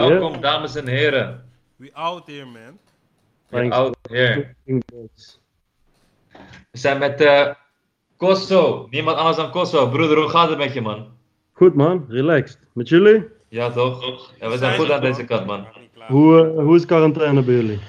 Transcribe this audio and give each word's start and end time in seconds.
Welkom, 0.00 0.40
dames 0.40 0.74
en 0.74 0.86
heren. 0.86 1.44
We 1.76 1.90
out 1.94 2.26
here, 2.26 2.44
man. 2.44 2.78
Thanks. 3.50 3.76
out 3.76 3.96
here. 4.10 4.54
We 4.64 5.08
zijn 6.72 6.98
met 6.98 7.20
eh 7.20 7.54
Kosso. 8.16 8.86
Niemand 8.90 9.16
anders 9.16 9.36
dan 9.36 9.50
Kosso. 9.50 9.88
Broeder, 9.88 10.16
hoe 10.18 10.28
gaat 10.28 10.48
het 10.48 10.58
met 10.58 10.72
je, 10.72 10.80
man? 10.80 11.16
Goed 11.52 11.74
man, 11.74 12.04
relaxed. 12.08 12.58
Met 12.72 12.88
jullie? 12.88 13.24
Ja, 13.48 13.70
toch? 13.70 14.32
Ja, 14.40 14.48
we 14.50 14.56
zijn 14.58 14.78
goed 14.78 14.90
aan 14.90 15.00
deze 15.00 15.24
kant, 15.24 15.46
man. 15.46 15.66
Hoe, 16.08 16.46
eh, 16.46 16.62
hoe 16.62 16.76
is 16.76 16.86
quarantaine 16.86 17.42
bij 17.42 17.54
jullie? 17.54 17.80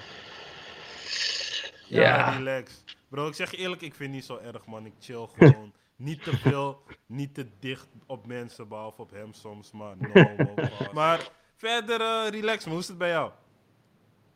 Ja, 1.88 2.02
Ja. 2.02 2.30
relax. 2.38 2.84
Bro, 3.10 3.28
ik 3.28 3.34
zeg 3.34 3.52
je 3.52 3.58
eerlijk, 3.58 3.82
ik 3.82 3.94
vind 3.96 4.10
het 4.10 4.18
niet 4.20 4.26
zo 4.26 4.40
erg, 4.54 4.66
man. 4.66 4.86
Ik 4.86 4.94
chill 5.00 5.28
gewoon. 5.38 5.72
niet 5.96 6.24
te 6.24 6.38
veel, 6.38 6.82
niet 7.06 7.34
te 7.34 7.46
dicht 7.60 7.88
op 8.06 8.26
mensen, 8.28 8.68
behalve 8.68 9.02
op 9.02 9.12
hem 9.12 9.34
soms, 9.34 9.72
maar 9.72 9.96
no 10.00 10.10
homo, 10.14 10.54
gast. 10.56 10.92
Maar 11.00 11.28
verder, 11.58 12.02
eh, 12.02 12.30
relax, 12.30 12.64
man. 12.64 12.74
Hoe 12.74 12.82
is 12.82 12.88
het 12.88 12.98
bij 12.98 13.10
jou? 13.10 13.32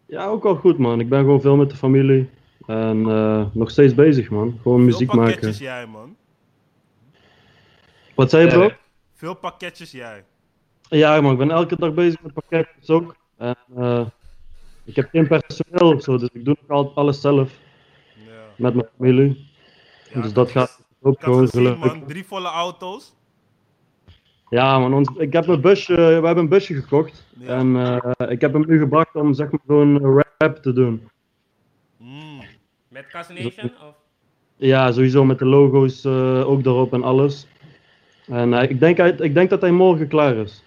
Ja, 0.06 0.26
ook 0.26 0.44
wel 0.44 0.56
goed 0.56 0.78
man. 0.78 1.00
Ik 1.00 1.10
ben 1.10 1.20
gewoon 1.20 1.42
veel 1.42 1.56
met 1.56 1.70
de 1.70 1.76
familie. 1.76 2.30
En 2.66 3.10
eh, 3.10 3.46
nog 3.52 3.70
steeds 3.70 3.96
bezig 3.96 4.30
man. 4.30 4.60
Gewoon 4.62 4.86
muziek 4.86 5.12
Veel 5.12 5.20
pakketjes 5.20 5.60
maken. 5.60 5.76
jij, 5.76 5.88
man. 5.88 6.16
Wat 8.16 8.30
zei 8.30 8.46
je 8.46 8.52
bro? 8.52 8.70
Veel 9.14 9.36
pakketjes 9.36 9.92
jij. 9.92 10.26
Ja 10.90 11.22
man, 11.22 11.32
ik 11.32 11.38
ben 11.38 11.52
elke 11.52 11.76
dag 11.76 11.94
bezig 11.94 12.22
met 12.22 12.34
pakketjes 12.34 12.90
ook. 12.90 13.16
En 13.38 13.56
eh, 13.76 14.06
ik 14.84 14.96
heb 14.96 15.10
geen 15.10 15.28
personeel 15.28 15.96
of 15.96 16.04
zo, 16.04 16.18
dus 16.18 16.30
ik 16.34 16.46
doe 16.46 16.58
nog 16.62 16.78
altijd 16.78 16.96
alles 16.96 17.22
zelf. 17.22 17.52
Ja. 18.16 18.32
Met 18.58 18.74
mijn 18.74 18.88
familie. 18.98 19.50
Ja, 20.14 20.22
dus 20.22 20.34
dat 20.34 20.52
gaat 20.52 20.82
ook 21.02 21.24
gewoon 21.24 21.48
gelukkig. 21.48 21.86
man. 21.86 22.06
Drie 22.06 22.26
volle 22.26 22.48
auto's. 22.48 23.14
Ja 24.52 24.80
man, 24.80 24.94
ons, 24.94 25.10
ik 25.18 25.34
heb 25.34 25.48
een 25.48 25.62
busje, 25.62 25.96
we 25.96 26.02
hebben 26.02 26.38
een 26.38 26.50
busje 26.50 26.74
gekocht. 26.74 27.26
Ja. 27.38 27.58
En 27.58 27.76
eh, 27.76 28.32
ik 28.32 28.42
heb 28.42 28.54
hem 28.54 28.64
nu 28.68 28.80
gebracht 28.80 29.16
om 29.16 29.34
zeg 29.34 29.52
maar 29.52 29.62
zo'n 29.68 30.00
rap 30.38 30.58
te 30.58 30.74
doen. 30.74 31.10
Mm. 31.98 32.42
Met 32.88 33.08
Cassination? 33.08 33.72
Of? 33.88 33.96
Ja, 34.56 34.92
sowieso 34.92 35.26
met 35.26 35.40
de 35.40 35.46
logo's 35.46 36.06
eh, 36.06 36.50
ook 36.50 36.66
erop 36.66 36.94
en 36.94 37.04
alles. 37.04 37.48
En 38.28 38.54
eh, 38.54 38.70
ik, 38.70 38.80
denk, 38.80 38.98
ik 38.98 39.34
denk 39.34 39.50
dat 39.50 39.62
hij 39.62 39.72
morgen 39.72 40.08
klaar 40.08 40.36
is. 40.36 40.64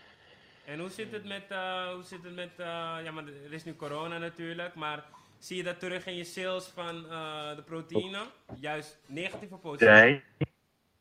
En 0.65 0.79
hoe 0.81 0.91
zit 0.91 1.13
het 1.13 1.25
met, 1.25 1.43
eh, 1.49 1.93
hoe 1.95 2.03
zit 2.03 2.23
het 2.23 2.35
met 2.35 2.51
eh, 2.57 2.67
ja, 3.05 3.11
maar 3.15 3.25
er 3.45 3.53
is 3.53 3.65
nu 3.65 3.75
corona 3.77 4.19
natuurlijk, 4.19 4.75
maar 4.75 5.05
zie 5.39 5.57
je 5.57 5.63
dat 5.63 5.79
terug 5.79 6.07
in 6.07 6.17
je 6.17 6.25
sales 6.25 6.67
van 6.75 7.07
eh, 7.11 7.57
de 7.57 7.63
proteïne? 7.63 8.19
Juist 8.61 8.99
negatief 9.07 9.53
of 9.53 9.61
positief? 9.61 10.21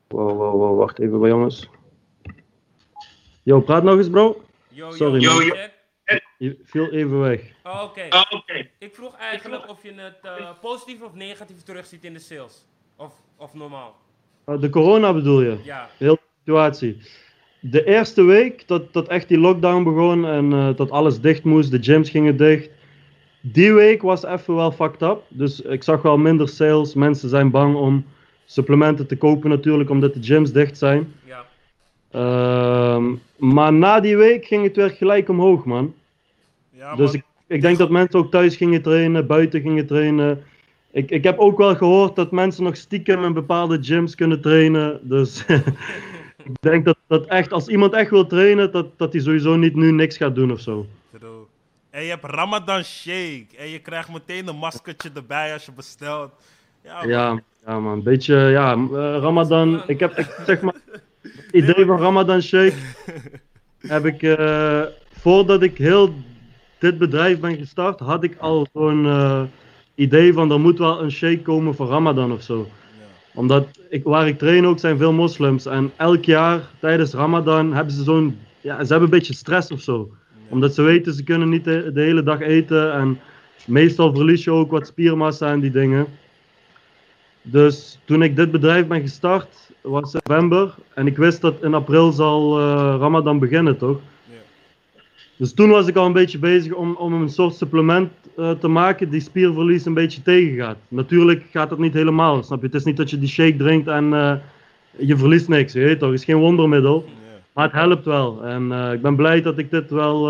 Wow, 0.08 0.36
wow, 0.36 0.52
wow, 0.52 0.78
wacht 0.78 0.98
even 0.98 1.20
bij 1.20 1.28
jongens. 1.28 1.68
Yo, 3.44 3.60
praat 3.60 3.82
nog 3.82 3.96
eens 3.96 4.08
bro. 4.08 4.42
Yo, 4.68 4.90
Sorry, 4.90 5.20
yo. 5.20 5.40
Je 6.38 6.56
viel 6.64 6.90
even 6.90 7.20
weg. 7.20 7.40
Oh, 7.62 7.82
Oké. 7.82 8.68
Ik 8.78 8.94
vroeg 8.94 9.16
eigenlijk 9.16 9.68
of 9.68 9.82
je 9.82 9.92
het 9.96 10.18
eh, 10.22 10.50
positief 10.60 11.02
of 11.02 11.14
negatief 11.14 11.62
terugziet 11.62 12.04
in 12.04 12.12
de 12.12 12.18
sales. 12.18 12.64
Of, 12.96 13.12
of 13.36 13.54
normaal. 13.54 13.96
Uh, 14.46 14.60
de 14.60 14.68
corona 14.68 15.12
bedoel 15.12 15.42
je? 15.42 15.56
Ja. 15.64 15.88
Heel 15.96 16.14
de 16.14 16.20
situatie. 16.38 16.96
De 17.60 17.84
eerste 17.84 18.22
week 18.22 18.68
dat, 18.68 18.92
dat 18.92 19.08
echt 19.08 19.28
die 19.28 19.38
lockdown 19.38 19.82
begon 19.82 20.26
en 20.26 20.52
eh, 20.52 20.76
dat 20.76 20.90
alles 20.90 21.20
dicht 21.20 21.44
moest, 21.44 21.70
de 21.70 21.82
gyms 21.82 22.10
gingen 22.10 22.36
dicht. 22.36 22.70
Die 23.40 23.72
week 23.72 24.02
was 24.02 24.24
even 24.24 24.54
wel 24.54 24.72
fucked 24.72 25.02
up. 25.02 25.22
Dus 25.28 25.60
ik 25.60 25.82
zag 25.82 26.02
wel 26.02 26.16
minder 26.16 26.48
sales. 26.48 26.94
Mensen 26.94 27.28
zijn 27.28 27.50
bang 27.50 27.76
om 27.76 28.06
supplementen 28.44 29.06
te 29.06 29.16
kopen 29.16 29.50
natuurlijk, 29.50 29.90
omdat 29.90 30.14
de 30.14 30.22
gyms 30.22 30.52
dicht 30.52 30.78
zijn. 30.78 31.12
Ja. 31.24 31.44
Ehm, 32.14 33.14
maar 33.36 33.72
na 33.72 34.00
die 34.00 34.16
week 34.16 34.46
ging 34.46 34.64
het 34.64 34.76
weer 34.76 34.90
gelijk 34.90 35.28
omhoog, 35.28 35.64
man. 35.64 35.94
Ja, 36.70 36.96
Dus 36.96 37.06
man. 37.06 37.14
ik, 37.14 37.24
ik 37.46 37.60
denk 37.60 37.78
dat 37.78 37.90
mensen 37.90 38.18
ook 38.18 38.30
thuis 38.30 38.56
gingen 38.56 38.82
trainen, 38.82 39.26
buiten 39.26 39.60
gingen 39.60 39.86
trainen. 39.86 40.44
Ik, 40.90 41.10
ik 41.10 41.24
heb 41.24 41.38
ook 41.38 41.58
wel 41.58 41.76
gehoord 41.76 42.16
dat 42.16 42.30
mensen 42.30 42.64
nog 42.64 42.76
stiekem 42.76 43.24
in 43.24 43.32
bepaalde 43.32 43.78
gyms 43.82 44.14
kunnen 44.14 44.40
trainen. 44.40 45.00
Dus 45.02 45.44
ik 46.48 46.52
denk 46.60 46.84
dat, 46.84 46.96
dat 47.06 47.26
echt, 47.26 47.52
als 47.52 47.68
iemand 47.68 47.92
echt 47.92 48.10
wil 48.10 48.26
trainen, 48.26 48.72
dat, 48.72 48.98
dat 48.98 49.12
hij 49.12 49.22
sowieso 49.22 49.56
niet 49.56 49.74
nu 49.74 49.92
niks 49.92 50.16
gaat 50.16 50.34
doen 50.34 50.52
of 50.52 50.60
zo. 50.60 50.86
True. 51.18 51.46
En 51.90 52.02
je 52.02 52.10
hebt 52.10 52.24
Ramadan 52.24 52.84
Shake. 52.84 53.46
En 53.58 53.68
je 53.68 53.78
krijgt 53.78 54.12
meteen 54.12 54.48
een 54.48 54.56
maskertje 54.56 55.10
erbij 55.14 55.52
als 55.52 55.64
je 55.64 55.72
bestelt. 55.72 56.32
Ja, 56.82 56.98
man. 56.98 57.08
Ja, 57.08 57.42
ja 57.66 57.80
man, 57.80 58.02
beetje, 58.02 58.36
ja, 58.36 58.72
eh, 58.72 59.18
Ramadan. 59.20 59.82
Ik 59.86 60.00
heb, 60.00 60.18
ik, 60.18 60.40
zeg 60.46 60.60
maar, 60.60 60.74
het 61.32 61.52
idee 61.52 61.84
van 61.84 61.98
Ramadan 61.98 62.42
Shake 62.42 62.74
heb 63.78 64.06
ik, 64.06 64.22
eh, 64.22 64.82
voordat 65.12 65.62
ik 65.62 65.78
heel 65.78 66.14
dit 66.78 66.98
bedrijf 66.98 67.40
ben 67.40 67.56
gestart, 67.56 68.00
had 68.00 68.24
ik 68.24 68.36
al 68.38 68.66
zo'n 68.72 69.06
eh, 69.06 69.42
idee 69.94 70.32
van 70.32 70.50
er 70.50 70.60
moet 70.60 70.78
wel 70.78 71.02
een 71.02 71.10
shake 71.10 71.42
komen 71.42 71.74
voor 71.74 71.86
Ramadan 71.86 72.32
of 72.32 72.42
zo. 72.42 72.58
Ja. 72.58 73.04
Omdat 73.34 73.68
ik, 73.88 74.04
waar 74.04 74.28
ik 74.28 74.38
train 74.38 74.66
ook 74.66 74.78
zijn 74.78 74.98
veel 74.98 75.12
moslims. 75.12 75.66
En 75.66 75.92
elk 75.96 76.24
jaar 76.24 76.60
tijdens 76.80 77.12
Ramadan 77.12 77.74
hebben 77.74 77.94
ze 77.94 78.02
zo'n. 78.02 78.38
Ja, 78.60 78.84
ze 78.84 78.90
hebben 78.90 79.02
een 79.02 79.18
beetje 79.18 79.34
stress 79.34 79.70
of 79.70 79.80
zo. 79.80 80.10
Omdat 80.48 80.74
ze 80.74 80.82
weten 80.82 81.14
ze 81.14 81.24
kunnen 81.24 81.48
niet 81.48 81.64
de, 81.64 81.90
de 81.94 82.00
hele 82.00 82.22
dag 82.22 82.40
eten. 82.40 82.92
En 82.92 83.20
meestal 83.66 84.14
verlies 84.14 84.44
je 84.44 84.50
ook 84.50 84.70
wat 84.70 84.86
spiermassa 84.86 85.50
en 85.50 85.60
die 85.60 85.70
dingen. 85.70 86.06
Dus 87.42 87.98
toen 88.04 88.22
ik 88.22 88.36
dit 88.36 88.50
bedrijf 88.50 88.86
ben 88.86 89.00
gestart, 89.00 89.63
was 89.84 90.12
november. 90.12 90.74
En 90.94 91.06
ik 91.06 91.16
wist 91.16 91.40
dat 91.40 91.62
in 91.62 91.74
april 91.74 92.12
zal 92.12 92.58
eh, 92.58 92.96
Ramadan 92.98 93.38
beginnen, 93.38 93.76
toch? 93.78 94.00
Ja. 94.24 94.34
Dus 95.36 95.54
toen 95.54 95.68
was 95.70 95.86
ik 95.86 95.96
al 95.96 96.06
een 96.06 96.12
beetje 96.12 96.38
bezig 96.38 96.72
om, 96.72 96.94
om 96.94 97.12
een 97.12 97.28
soort 97.28 97.54
supplement 97.54 98.10
eh, 98.36 98.50
te 98.50 98.68
maken 98.68 99.10
die 99.10 99.20
spierverlies 99.20 99.84
een 99.84 99.94
beetje 99.94 100.22
tegengaat. 100.22 100.76
Natuurlijk 100.88 101.44
gaat 101.50 101.68
dat 101.68 101.78
niet 101.78 101.92
helemaal, 101.94 102.42
snap 102.42 102.60
je? 102.60 102.66
Het 102.66 102.74
is 102.74 102.84
niet 102.84 102.96
dat 102.96 103.10
je 103.10 103.18
die 103.18 103.28
shake 103.28 103.56
drinkt 103.56 103.88
en 103.88 104.14
eh, 104.14 104.34
je 104.96 105.16
verliest 105.16 105.48
niks, 105.48 105.72
je 105.72 105.80
weet 105.80 105.98
toch? 105.98 106.10
Het 106.10 106.18
is 106.18 106.24
geen 106.24 106.36
wondermiddel, 106.36 107.04
Ja. 107.06 107.12
maar 107.52 107.64
het 107.64 107.72
helpt 107.72 108.04
wel. 108.04 108.44
En 108.44 108.92
ik 108.92 109.02
ben 109.02 109.16
blij 109.16 109.42
dat 109.42 109.58
ik 109.58 109.70
dit 109.70 109.90
wel 109.90 110.26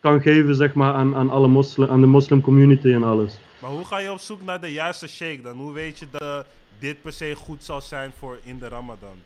kan 0.00 0.20
geven, 0.20 0.54
zeg 0.54 0.74
maar, 0.74 0.94
aan, 0.94 1.14
aan, 1.16 1.30
alle 1.30 1.48
moslim, 1.48 1.88
aan 1.88 2.00
de 2.00 2.06
moslim 2.06 2.40
community 2.40 2.92
en 2.92 3.02
alles. 3.02 3.38
Maar 3.58 3.70
hoe 3.70 3.84
ga 3.84 3.98
je 3.98 4.12
op 4.12 4.18
zoek 4.18 4.42
naar 4.44 4.60
de 4.60 4.72
juiste 4.72 5.08
shake 5.08 5.40
dan? 5.42 5.56
Hoe 5.56 5.72
weet 5.72 5.98
je 5.98 6.06
dat 6.10 6.46
dit 6.84 7.02
per 7.02 7.12
se 7.12 7.34
goed 7.34 7.62
zal 7.62 7.80
zijn 7.80 8.12
voor 8.18 8.38
in 8.42 8.58
de 8.58 8.68
Ramadan? 8.68 9.16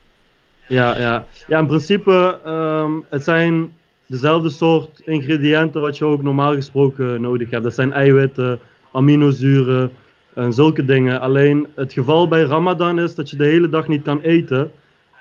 Ja, 0.69 0.99
ja. 0.99 1.27
ja 1.47 1.59
in 1.59 1.67
principe, 1.67 2.41
ehm, 2.45 2.93
het 3.09 3.25
zijn 3.25 3.73
dezelfde 4.07 4.51
soort 4.51 5.01
ingrediënten 5.05 5.81
wat 5.81 5.99
je 5.99 6.05
ook 6.05 6.23
normaal 6.23 6.55
gesproken 6.55 7.21
nodig 7.21 7.51
hebt. 7.51 7.63
Dat 7.63 7.75
zijn 7.75 7.93
eiwitten, 7.93 8.61
aminozuren 8.93 9.91
en 10.35 10.53
zulke 10.53 10.85
dingen. 10.85 11.21
Alleen 11.21 11.67
het 11.75 11.93
geval 11.93 12.29
bij 12.29 12.43
Ramadan 12.43 13.01
is 13.01 13.15
dat 13.15 13.31
je 13.31 13.37
de 13.37 13.45
hele 13.45 13.69
dag 13.69 13.89
niet 13.89 14.03
kan 14.03 14.21
eten. 14.21 14.71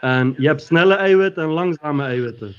En 0.01 0.35
je 0.37 0.47
hebt 0.47 0.61
snelle 0.61 0.93
eiwitten 0.93 1.43
en 1.43 1.49
langzame 1.49 2.03
eiwitten. 2.03 2.53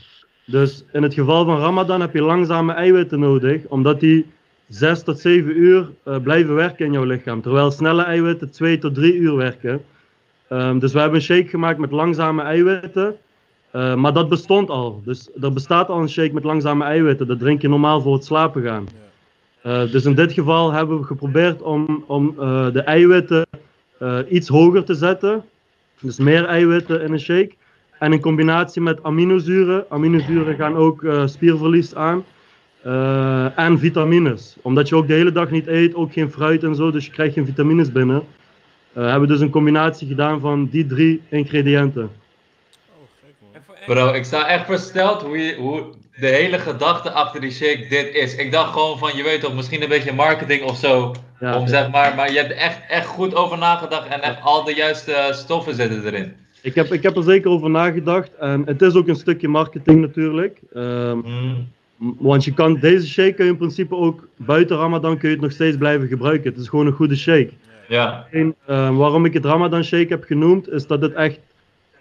Dus 0.46 0.84
in 0.92 1.02
het 1.02 1.14
geval 1.14 1.44
van 1.44 1.58
Ramadan 1.58 2.00
heb 2.00 2.14
je 2.14 2.22
langzame 2.22 2.72
eiwitten 2.72 3.20
nodig, 3.20 3.64
omdat 3.68 4.00
die 4.00 4.26
6 4.68 5.02
tot 5.02 5.20
7 5.20 5.58
uur 5.58 5.90
eh, 6.02 6.16
blijven 6.22 6.54
werken 6.54 6.86
in 6.86 6.92
jouw 6.92 7.04
lichaam. 7.04 7.42
Terwijl 7.42 7.70
snelle 7.70 8.02
eiwitten 8.02 8.50
2 8.50 8.78
tot 8.78 8.94
3 8.94 9.14
uur 9.14 9.36
werken. 9.36 9.84
Ehm, 10.48 10.78
dus 10.78 10.92
we 10.92 10.98
hebben 10.98 11.18
een 11.18 11.24
shake 11.24 11.48
gemaakt 11.48 11.78
met 11.78 11.90
langzame 11.90 12.42
eiwitten. 12.42 13.16
Eh, 13.70 13.94
maar 13.94 14.12
dat 14.12 14.28
bestond 14.28 14.70
al. 14.70 15.02
Dus 15.04 15.28
er 15.40 15.52
bestaat 15.52 15.88
al 15.88 16.00
een 16.00 16.08
shake 16.08 16.32
met 16.32 16.44
langzame 16.44 16.84
eiwitten. 16.84 17.26
Dat 17.26 17.38
drink 17.38 17.62
je 17.62 17.68
normaal 17.68 18.00
voor 18.00 18.14
het 18.14 18.24
slapen 18.24 18.62
gaan. 18.62 18.88
Eh, 19.62 19.90
dus 19.90 20.04
in 20.04 20.14
dit 20.14 20.32
geval 20.32 20.72
hebben 20.72 20.98
we 20.98 21.04
geprobeerd 21.04 21.62
om, 21.62 22.04
om 22.06 22.34
de 22.72 22.82
eiwitten 22.84 23.46
iets 24.28 24.48
hoger 24.48 24.84
te 24.84 24.94
zetten. 24.94 25.44
Dus 26.00 26.18
meer 26.18 26.44
eiwitten 26.44 27.02
in 27.02 27.12
een 27.12 27.20
shake. 27.20 27.54
En 27.98 28.12
in 28.12 28.20
combinatie 28.20 28.82
met 28.82 29.02
aminozuren. 29.02 29.84
Aminozuren 29.88 30.56
gaan 30.56 30.76
ook 30.76 31.06
spierverlies 31.24 31.94
aan. 31.94 32.24
Eh, 32.82 33.58
en 33.58 33.78
vitamines. 33.78 34.56
Omdat 34.62 34.88
je 34.88 34.96
ook 34.96 35.06
de 35.08 35.14
hele 35.14 35.32
dag 35.32 35.50
niet 35.50 35.66
eet, 35.66 35.94
ook 35.94 36.12
geen 36.12 36.30
fruit 36.30 36.62
en 36.62 36.74
zo. 36.74 36.90
Dus 36.90 37.04
je 37.04 37.10
krijgt 37.10 37.34
geen 37.34 37.46
vitamines 37.46 37.92
binnen. 37.92 38.22
Eh, 38.92 39.02
hebben 39.02 39.20
we 39.20 39.26
dus 39.26 39.40
een 39.40 39.50
combinatie 39.50 40.08
gedaan 40.08 40.40
van 40.40 40.68
die 40.70 40.86
drie 40.86 41.22
ingrediënten. 41.28 42.10
Oh, 42.88 43.86
Bro, 43.86 44.12
ik 44.12 44.24
sta 44.24 44.48
echt 44.48 44.66
versteld 44.66 45.22
hoe, 45.22 45.38
je, 45.38 45.54
hoe 45.58 45.82
de 46.20 46.26
hele 46.26 46.58
gedachte 46.58 47.10
achter 47.10 47.40
die 47.40 47.50
shake 47.50 47.86
dit 47.88 48.14
is. 48.14 48.36
Ik 48.36 48.52
dacht 48.52 48.72
gewoon 48.72 48.98
van, 48.98 49.16
je 49.16 49.22
weet 49.22 49.40
toch, 49.40 49.54
misschien 49.54 49.82
een 49.82 49.88
beetje 49.88 50.12
marketing 50.12 50.62
of 50.62 50.76
zo. 50.76 51.14
Ja, 51.40 51.56
om, 51.56 51.62
ja. 51.62 51.68
zeg 51.68 51.90
maar, 51.90 52.14
maar 52.14 52.32
je 52.32 52.38
hebt 52.38 52.50
er 52.50 52.56
echt, 52.56 52.80
echt 52.88 53.06
goed 53.06 53.34
over 53.34 53.58
nagedacht 53.58 54.08
en 54.08 54.22
echt 54.22 54.42
al 54.42 54.64
de 54.64 54.74
juiste 54.74 55.28
stoffen 55.30 55.74
zitten 55.74 56.04
erin. 56.04 56.34
Ik 56.62 56.74
heb, 56.74 56.92
ik 56.92 57.02
heb 57.02 57.16
er 57.16 57.22
zeker 57.22 57.50
over 57.50 57.70
nagedacht. 57.70 58.30
En 58.40 58.62
het 58.66 58.82
is 58.82 58.94
ook 58.94 59.08
een 59.08 59.16
stukje 59.16 59.48
marketing 59.48 60.00
natuurlijk. 60.00 60.58
Ehm, 60.72 61.18
Mm. 61.18 61.68
Want 61.98 62.44
je 62.44 62.52
kan, 62.52 62.78
deze 62.80 63.08
shake 63.08 63.32
kun 63.32 63.44
je 63.44 63.50
in 63.50 63.56
principe 63.56 63.94
ook 63.94 64.28
buiten 64.36 64.76
Ramadan 64.76 65.18
kun 65.18 65.28
je 65.28 65.34
het 65.34 65.44
nog 65.44 65.52
steeds 65.52 65.76
blijven 65.76 66.08
gebruiken. 66.08 66.50
Het 66.50 66.60
is 66.60 66.68
gewoon 66.68 66.86
een 66.86 66.92
goede 66.92 67.16
shake. 67.16 67.50
Ja, 67.88 68.26
En, 68.30 68.54
eh, 68.64 68.96
waarom 68.96 69.24
ik 69.24 69.32
het 69.32 69.44
Ramadan 69.44 69.84
shake 69.84 70.06
heb 70.08 70.24
genoemd, 70.24 70.68
is 70.68 70.86
dat 70.86 71.02
het 71.02 71.12
echt 71.12 71.38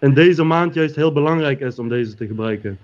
in 0.00 0.14
deze 0.14 0.44
maand 0.44 0.74
juist 0.74 0.96
heel 0.96 1.12
belangrijk 1.12 1.60
is 1.60 1.78
om 1.78 1.88
deze 1.88 2.14
te 2.14 2.26
gebruiken. 2.26 2.78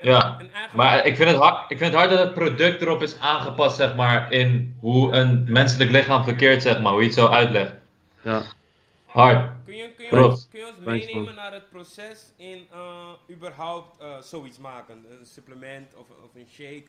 Ja, 0.00 0.36
maar 0.72 1.06
ik 1.06 1.16
vind, 1.16 1.30
het 1.30 1.38
hard, 1.38 1.70
ik 1.70 1.78
vind 1.78 1.90
het 1.90 2.00
hard 2.00 2.10
dat 2.10 2.18
het 2.18 2.34
product 2.34 2.82
erop 2.82 3.02
is 3.02 3.20
aangepast, 3.20 3.76
zeg 3.76 3.96
maar, 3.96 4.32
in 4.32 4.74
hoe 4.80 5.12
een 5.12 5.44
menselijk 5.48 5.90
lichaam 5.90 6.24
verkeert, 6.24 6.62
zeg 6.62 6.80
maar, 6.80 6.92
hoe 6.92 7.00
je 7.00 7.06
het 7.06 7.16
zo 7.16 7.26
uitlegt. 7.26 7.72
Ja. 8.22 8.42
Hard. 9.18 9.50
Kun 9.64 9.76
je, 9.76 9.90
kun, 9.96 10.04
je 10.18 10.24
ons, 10.24 10.48
kun 10.50 10.60
je 10.60 10.66
ons 10.66 10.74
Thanks, 10.84 11.04
meenemen 11.06 11.24
man. 11.24 11.34
naar 11.34 11.52
het 11.52 11.70
proces 11.70 12.32
in 12.36 12.66
eh, 12.72 13.08
überhaupt 13.30 14.00
eh, 14.00 14.18
zoiets 14.20 14.58
maken? 14.58 15.04
Een 15.20 15.26
supplement 15.26 15.94
of, 15.94 16.06
of 16.24 16.34
een 16.34 16.46
shake? 16.50 16.84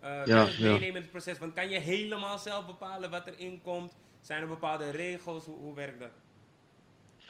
Eh 0.00 0.22
kun 0.22 0.32
Ja, 0.34 0.40
je 0.40 0.46
ons 0.46 0.56
ja. 0.56 0.64
meenemen 0.64 0.86
in 0.96 1.02
het 1.02 1.10
proces? 1.10 1.38
Want 1.38 1.52
kan 1.54 1.68
je 1.68 1.78
helemaal 1.78 2.38
zelf 2.38 2.66
bepalen 2.66 3.10
wat 3.10 3.26
erin 3.26 3.60
komt? 3.62 3.96
Zijn 4.20 4.42
er 4.42 4.48
bepaalde 4.48 4.90
regels? 4.90 5.44
Hoe, 5.44 5.56
hoe 5.60 5.74
werkt 5.74 6.00
dat? 6.00 6.10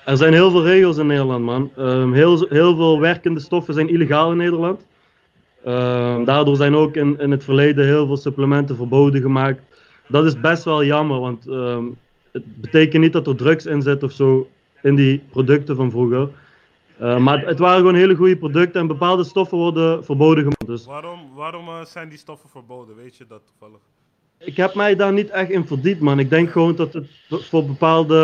Er 0.04 0.16
zijn 0.16 0.32
heel 0.32 0.50
veel 0.50 0.64
regels 0.64 0.96
in 0.96 1.06
Nederland, 1.06 1.44
man. 1.44 1.70
Ehm, 1.76 2.12
heel, 2.12 2.46
heel 2.48 2.76
veel 2.76 3.00
werkende 3.00 3.40
stoffen 3.40 3.74
zijn 3.74 3.88
illegaal 3.88 4.30
in 4.30 4.36
Nederland. 4.36 4.86
Ehm, 5.64 6.24
daardoor 6.24 6.56
zijn 6.56 6.74
ook 6.74 6.94
in, 6.96 7.18
in 7.18 7.30
het 7.30 7.44
verleden 7.44 7.86
heel 7.86 8.06
veel 8.06 8.16
supplementen 8.16 8.76
verboden 8.76 9.20
gemaakt. 9.20 9.62
Dat 10.08 10.24
is 10.24 10.40
best 10.40 10.64
wel 10.64 10.84
jammer, 10.84 11.20
want 11.20 11.46
ehm, 11.48 11.84
het 12.36 12.60
betekent 12.60 13.02
niet 13.02 13.12
dat 13.12 13.26
er 13.26 13.36
drugs 13.36 13.66
in 13.66 13.82
zit 13.82 14.02
of 14.02 14.12
zo 14.12 14.48
in 14.82 14.94
die 14.94 15.22
producten 15.30 15.76
van 15.76 15.90
vroeger. 15.90 16.28
Eh, 16.98 17.18
maar 17.18 17.46
het 17.46 17.58
waren 17.58 17.78
gewoon 17.78 17.94
hele 17.94 18.14
goede 18.14 18.36
producten 18.36 18.80
en 18.80 18.86
bepaalde 18.86 19.24
stoffen 19.24 19.58
worden 19.58 20.04
verboden 20.04 20.42
gemaakt. 20.42 20.66
Dus 20.66 20.86
Waarom, 20.86 21.20
waarom 21.34 21.68
eh, 21.68 21.84
zijn 21.84 22.08
die 22.08 22.18
stoffen 22.18 22.48
verboden? 22.48 22.96
Weet 22.96 23.16
je 23.16 23.24
dat 23.28 23.42
toevallig? 23.46 23.80
ik 24.38 24.56
heb 24.56 24.74
mij 24.74 24.96
daar 24.96 25.12
niet 25.12 25.30
echt 25.30 25.50
in 25.50 25.66
verdiept, 25.66 26.00
man. 26.00 26.18
Ik 26.18 26.30
denk 26.30 26.50
gewoon 26.50 26.76
dat 26.76 26.92
het 26.92 27.06
voor 27.28 27.64
bepaalde 27.64 28.16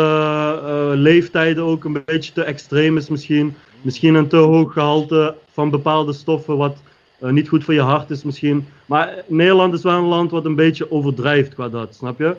eh, 0.63 0.91
leeftijden 0.93 1.63
ook 1.63 1.83
een 1.83 2.01
beetje 2.05 2.33
te 2.33 2.43
extreem 2.43 2.97
is 2.97 3.09
misschien. 3.09 3.55
Misschien 3.81 4.15
een 4.15 4.27
te 4.27 4.37
hoog 4.37 4.73
gehalte 4.73 5.35
van 5.51 5.69
bepaalde 5.69 6.13
stoffen 6.13 6.57
wat 6.57 6.77
niet 7.19 7.49
goed 7.49 7.63
voor 7.63 7.73
je 7.73 7.81
hart 7.81 8.09
is 8.09 8.23
misschien. 8.23 8.67
Maar 8.85 9.23
Nederland 9.27 9.73
is 9.73 9.83
wel 9.83 9.97
een 9.97 10.03
land 10.03 10.31
wat 10.31 10.45
een 10.45 10.55
beetje 10.55 10.91
overdrijft 10.91 11.53
qua 11.53 11.69
dat, 11.69 11.95
snap 11.95 12.19
je? 12.19 12.35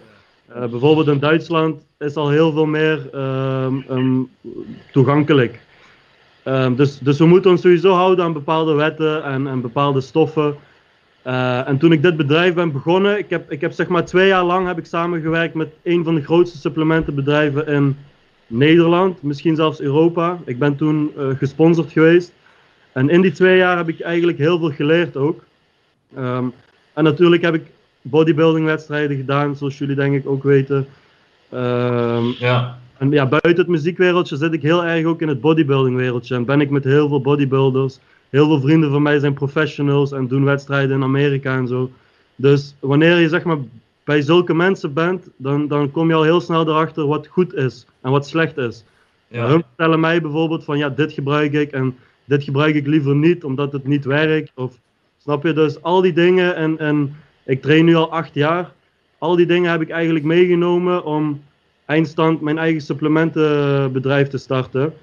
Eh, 0.48 0.66
bijvoorbeeld 0.66 1.08
in 1.08 1.18
Duitsland 1.18 1.82
is 1.98 2.14
al 2.14 2.30
heel 2.30 2.52
veel 2.52 2.66
meer 2.66 3.08
ehm, 3.12 3.80
ehm, 3.88 4.22
toegankelijk. 4.92 5.60
Ehm, 6.42 6.74
dus, 6.74 6.98
dus 6.98 7.18
we 7.18 7.26
moeten 7.26 7.50
ons 7.50 7.60
sowieso 7.60 7.92
houden 7.92 8.24
aan 8.24 8.32
bepaalde 8.32 8.74
wetten 8.74 9.24
en, 9.24 9.46
en 9.46 9.60
bepaalde 9.60 10.00
stoffen. 10.00 10.56
Eh, 11.22 11.68
en 11.68 11.78
toen 11.78 11.92
ik 11.92 12.02
dit 12.02 12.16
bedrijf 12.16 12.54
ben 12.54 12.72
begonnen, 12.72 13.18
ik 13.18 13.30
heb, 13.30 13.50
ik 13.50 13.60
heb 13.60 13.72
zeg 13.72 13.88
maar 13.88 14.04
twee 14.04 14.26
jaar 14.26 14.44
lang 14.44 14.66
heb 14.66 14.78
ik 14.78 14.86
samengewerkt 14.86 15.54
met 15.54 15.68
een 15.82 16.04
van 16.04 16.14
de 16.14 16.22
grootste 16.22 16.58
supplementenbedrijven 16.58 17.66
in 17.66 17.96
Nederland, 18.46 19.22
misschien 19.22 19.56
zelfs 19.56 19.80
Europa. 19.80 20.38
Ik 20.44 20.58
ben 20.58 20.76
toen 20.76 21.12
eh, 21.16 21.28
gesponsord 21.28 21.92
geweest. 21.92 22.32
En 22.92 23.08
in 23.08 23.20
die 23.20 23.32
twee 23.32 23.56
jaar 23.56 23.76
heb 23.76 23.88
ik 23.88 24.00
eigenlijk 24.00 24.38
heel 24.38 24.58
veel 24.58 24.70
geleerd 24.70 25.16
ook. 25.16 25.44
En 26.94 27.04
natuurlijk 27.04 27.42
heb 27.42 27.54
ik 27.54 27.70
bodybuilding 28.10 28.66
wedstrijden 28.66 29.16
gedaan, 29.16 29.56
zoals 29.56 29.78
jullie 29.78 29.96
denk 29.96 30.14
ik 30.14 30.26
ook 30.28 30.42
weten. 30.42 30.86
Ehm, 31.50 32.24
Ja. 32.38 32.78
en 32.98 33.10
ja, 33.10 33.26
buiten 33.26 33.56
het 33.56 33.66
muziekwereldje 33.68 34.36
zit 34.36 34.52
ik 34.52 34.62
heel 34.62 34.84
erg 34.84 35.04
ook 35.04 35.20
in 35.22 35.28
het 35.28 35.40
bodybuilding 35.40 35.96
wereldje. 35.96 36.34
En 36.34 36.44
ben 36.44 36.60
ik 36.60 36.70
met 36.70 36.84
heel 36.84 37.08
veel 37.08 37.20
bodybuilders. 37.20 37.98
Heel 38.30 38.46
veel 38.46 38.60
vrienden 38.60 38.90
van 38.90 39.02
mij 39.02 39.18
zijn 39.18 39.34
professionals 39.34 40.12
en 40.12 40.26
doen 40.26 40.44
wedstrijden 40.44 40.96
in 40.96 41.02
Amerika 41.02 41.56
en 41.56 41.68
zo. 41.68 41.90
Dus 42.36 42.74
wanneer 42.80 43.18
je 43.18 43.28
zeg 43.28 43.44
maar 43.44 43.58
bij 44.04 44.22
zulke 44.22 44.54
mensen 44.54 44.92
bent, 44.92 45.28
dan, 45.36 45.68
dan 45.68 45.90
kom 45.90 46.08
je 46.08 46.14
al 46.14 46.22
heel 46.22 46.40
snel 46.40 46.68
erachter 46.68 47.06
wat 47.06 47.26
goed 47.26 47.54
is 47.54 47.86
en 48.00 48.10
wat 48.10 48.26
slecht 48.26 48.56
is. 48.56 48.84
Ja. 49.28 49.46
Hun 49.46 49.62
vertellen 49.68 50.00
mij 50.00 50.20
bijvoorbeeld 50.20 50.64
van 50.64 50.78
ja, 50.78 50.88
dit 50.88 51.12
gebruik 51.12 51.52
ik 51.52 51.72
en 51.72 51.96
dit 52.24 52.44
gebruik 52.44 52.74
ik 52.74 52.86
liever 52.86 53.14
niet 53.14 53.44
omdat 53.44 53.72
het 53.72 53.86
niet 53.86 54.04
werkt. 54.04 54.52
Of, 54.54 54.78
snap 55.18 55.44
je? 55.44 55.52
Dus 55.52 55.82
al 55.82 56.00
die 56.00 56.12
dingen 56.12 56.56
en, 56.56 56.78
en 56.78 57.16
ik 57.44 57.62
train 57.62 57.84
nu 57.84 57.94
al 57.94 58.12
acht 58.12 58.34
jaar. 58.34 58.72
Al 59.18 59.36
die 59.36 59.46
dingen 59.46 59.70
heb 59.70 59.80
ik 59.80 59.90
eigenlijk 59.90 60.24
meegenomen 60.24 61.04
om 61.04 61.42
eindstand 61.84 62.40
mijn 62.40 62.58
eigen 62.58 62.80
supplementenbedrijf 62.80 64.28
te 64.28 64.38
starten. 64.38 64.94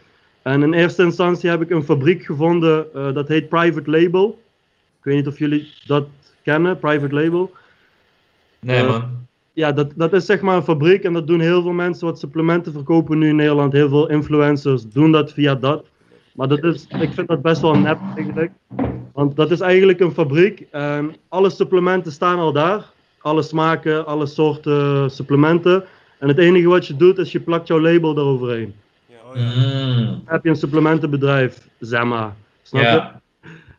En 0.42 0.64
in 0.64 0.74
eerste 0.74 1.04
instantie 1.04 1.50
heb 1.50 1.62
ik 1.62 1.70
een 1.70 1.84
fabriek 1.84 2.24
gevonden, 2.24 2.86
eh, 2.94 3.14
dat 3.14 3.28
heet 3.28 3.50
Private 3.50 3.90
Label. 3.92 4.40
Ik 5.00 5.04
weet 5.04 5.16
niet 5.16 5.28
of 5.28 5.38
jullie 5.40 5.68
dat 5.86 6.08
kennen, 6.44 6.80
Private 6.80 7.16
Label. 7.16 7.52
Nee, 8.60 8.78
Eh, 8.82 8.88
man. 8.90 9.20
Ja, 9.54 9.72
dat, 9.72 9.92
dat 9.96 10.14
is 10.14 10.26
zeg 10.26 10.42
maar 10.42 10.56
een 10.56 10.64
fabriek 10.64 11.04
en 11.04 11.14
dat 11.14 11.28
doen 11.28 11.40
heel 11.40 11.62
veel 11.62 11.72
mensen 11.72 12.06
wat 12.06 12.20
supplementen 12.20 12.72
verkopen 12.74 13.18
nu 13.18 13.28
in 13.30 13.36
Nederland. 13.36 13.74
Heel 13.74 13.90
veel 13.90 14.10
influencers 14.10 14.90
doen 14.90 15.12
dat 15.12 15.34
via 15.34 15.56
dat. 15.56 15.86
Maar 16.34 16.48
dat 16.48 16.64
is, 16.64 16.88
ik 17.00 17.14
vind 17.14 17.28
dat 17.28 17.42
best 17.42 17.62
wel 17.62 17.76
nep 17.78 18.00
eigenlijk. 18.16 18.52
Want 19.14 19.36
dat 19.36 19.52
is 19.52 19.60
eigenlijk 19.60 20.00
een 20.00 20.12
fabriek 20.12 20.68
en 20.72 21.16
alle 21.28 21.50
supplementen 21.50 22.12
staan 22.12 22.40
al 22.40 22.52
daar. 22.52 22.90
Alle 23.22 23.42
smaken, 23.42 24.06
alle 24.06 24.26
soorten 24.26 25.12
supplementen. 25.12 25.84
En 26.20 26.28
het 26.28 26.38
enige 26.38 26.68
wat 26.68 26.88
je 26.88 26.96
doet 26.96 27.18
is 27.18 27.32
je 27.32 27.40
plakt 27.40 27.68
jouw 27.68 27.80
label 27.80 28.18
eroverheen. 28.18 28.74
Ja. 29.06 29.16
Oh 29.30 29.36
ja. 29.36 29.44
Mm. 29.44 30.06
Dan 30.06 30.22
heb 30.26 30.44
je 30.44 30.50
een 30.50 30.56
supplementenbedrijf, 30.56 31.68
Zemma. 31.80 32.36
Snap 32.62 32.82
je? 32.82 33.20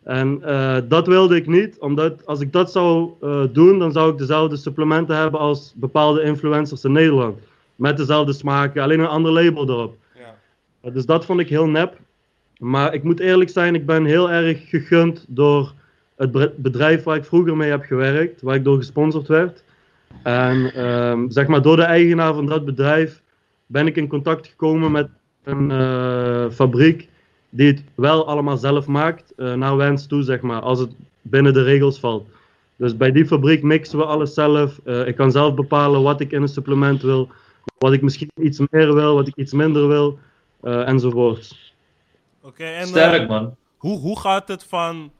En 0.02 0.42
eh, 0.42 0.76
dat 0.88 1.06
wilde 1.06 1.36
ik 1.36 1.46
niet, 1.46 1.78
omdat 1.78 2.26
als 2.26 2.40
ik 2.40 2.52
dat 2.52 2.72
zou 2.72 3.10
eh, 3.20 3.42
doen, 3.52 3.78
dan 3.78 3.92
zou 3.92 4.12
ik 4.12 4.18
dezelfde 4.18 4.56
supplementen 4.56 5.16
hebben 5.16 5.40
als 5.40 5.72
bepaalde 5.76 6.22
influencers 6.22 6.84
in 6.84 6.92
Nederland. 6.92 7.38
Met 7.76 7.96
dezelfde 7.96 8.32
smaken, 8.32 8.82
alleen 8.82 9.00
een 9.00 9.06
ander 9.06 9.32
label 9.32 9.68
erop. 9.68 9.96
Ja. 10.14 10.34
Uh, 10.84 10.94
Dus 10.94 11.06
dat 11.06 11.24
vond 11.24 11.40
ik 11.40 11.48
heel 11.48 11.66
nep. 11.66 11.98
Maar 12.62 12.94
ik 12.94 13.02
moet 13.02 13.20
eerlijk 13.20 13.50
zijn, 13.50 13.74
ik 13.74 13.86
ben 13.86 14.04
heel 14.04 14.30
erg 14.30 14.68
gegund 14.68 15.24
door 15.28 15.72
het 16.16 16.56
bedrijf 16.56 17.02
waar 17.02 17.16
ik 17.16 17.24
vroeger 17.24 17.56
mee 17.56 17.70
heb 17.70 17.82
gewerkt, 17.82 18.42
waar 18.42 18.54
ik 18.54 18.64
door 18.64 18.76
gesponsord 18.76 19.28
werd. 19.28 19.64
En 20.22 20.74
ehm, 20.74 21.30
zeg 21.30 21.46
maar 21.46 21.62
door 21.62 21.76
de 21.76 21.82
eigenaar 21.82 22.34
van 22.34 22.46
dat 22.46 22.64
bedrijf 22.64 23.22
ben 23.66 23.86
ik 23.86 23.96
in 23.96 24.08
contact 24.08 24.46
gekomen 24.46 24.92
met 24.92 25.08
een 25.44 25.70
eh, 25.70 26.50
fabriek 26.50 27.08
die 27.50 27.66
het 27.66 27.84
wel 27.94 28.26
allemaal 28.26 28.56
zelf 28.56 28.86
maakt, 28.86 29.32
eh, 29.36 29.54
naar 29.54 29.76
wens 29.76 30.06
toe, 30.06 30.22
zeg 30.22 30.40
maar, 30.40 30.60
als 30.60 30.78
het 30.78 30.90
binnen 31.22 31.52
de 31.52 31.62
regels 31.62 32.00
valt. 32.00 32.28
Dus 32.76 32.96
bij 32.96 33.12
die 33.12 33.26
fabriek 33.26 33.62
mixen 33.62 33.98
we 33.98 34.04
alles 34.04 34.34
zelf. 34.34 34.80
Eh, 34.84 35.06
ik 35.06 35.16
kan 35.16 35.32
zelf 35.32 35.54
bepalen 35.54 36.02
wat 36.02 36.20
ik 36.20 36.32
in 36.32 36.42
een 36.42 36.48
supplement 36.48 37.02
wil, 37.02 37.28
wat 37.78 37.92
ik 37.92 38.02
misschien 38.02 38.30
iets 38.40 38.60
meer 38.70 38.94
wil, 38.94 39.14
wat 39.14 39.28
ik 39.28 39.36
iets 39.36 39.52
minder 39.52 39.88
wil, 39.88 40.18
enzovoort. 40.62 41.71
Oké, 42.42 42.64
en 42.64 42.80
eh, 42.82 42.86
Sterk, 42.86 43.28
man. 43.28 43.56
hoe, 43.76 43.98
hoe 43.98 44.18
gaat 44.20 44.48
het 44.48 44.64
van 44.64 45.12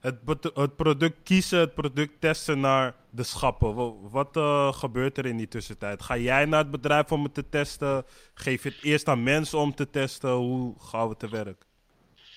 het, 0.00 0.16
het 0.54 0.76
product 0.76 1.16
kiezen, 1.22 1.58
het 1.58 1.74
product 1.74 2.12
testen 2.20 2.60
naar 2.60 2.94
de 3.10 3.22
schappen? 3.22 3.74
Wa- 3.74 3.92
Wat 4.10 4.36
eh, 4.36 4.72
gebeurt 4.72 5.18
er 5.18 5.26
in 5.26 5.36
die 5.36 5.48
tussentijd? 5.48 6.02
Ga 6.02 6.16
jij 6.16 6.44
naar 6.44 6.60
het 6.62 6.70
bedrijf 6.70 7.12
om 7.12 7.22
het 7.22 7.34
te 7.34 7.48
testen? 7.48 8.04
Geef 8.34 8.62
je 8.62 8.68
het 8.68 8.82
eerst 8.82 9.08
aan 9.08 9.22
mensen 9.22 9.58
om 9.58 9.74
te 9.74 9.90
testen? 9.90 10.30
Hoe 10.32 10.74
gaan 10.78 11.08
we 11.08 11.16
te 11.16 11.28
werk? 11.28 11.64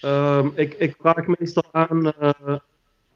Ehm, 0.01 0.47
ik, 0.55 0.73
ik 0.73 0.95
vraag 0.99 1.25
meestal 1.27 1.63
aan 1.71 2.11
eh, 2.13 2.55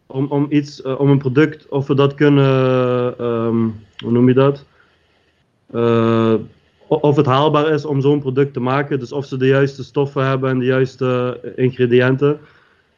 om, 0.05 0.25
om 0.27 0.47
iets, 0.49 0.81
eh, 0.81 0.99
om 0.99 1.09
een 1.09 1.17
product, 1.17 1.67
of 1.69 1.87
we 1.87 1.95
dat 1.95 2.13
kunnen, 2.13 3.17
ehm, 3.17 3.69
hoe 3.97 4.11
noem 4.11 4.27
je 4.27 4.33
dat? 4.33 4.65
Of 6.87 7.15
het 7.15 7.25
haalbaar 7.25 7.69
is 7.69 7.85
om 7.85 8.01
zo'n 8.01 8.19
product 8.19 8.53
te 8.53 8.59
maken. 8.59 8.99
Dus 8.99 9.11
of 9.11 9.25
ze 9.25 9.37
de 9.37 9.47
juiste 9.47 9.83
stoffen 9.83 10.25
hebben 10.25 10.49
en 10.49 10.59
de 10.59 10.65
juiste 10.65 11.39
eh, 11.43 11.63
ingrediënten. 11.63 12.39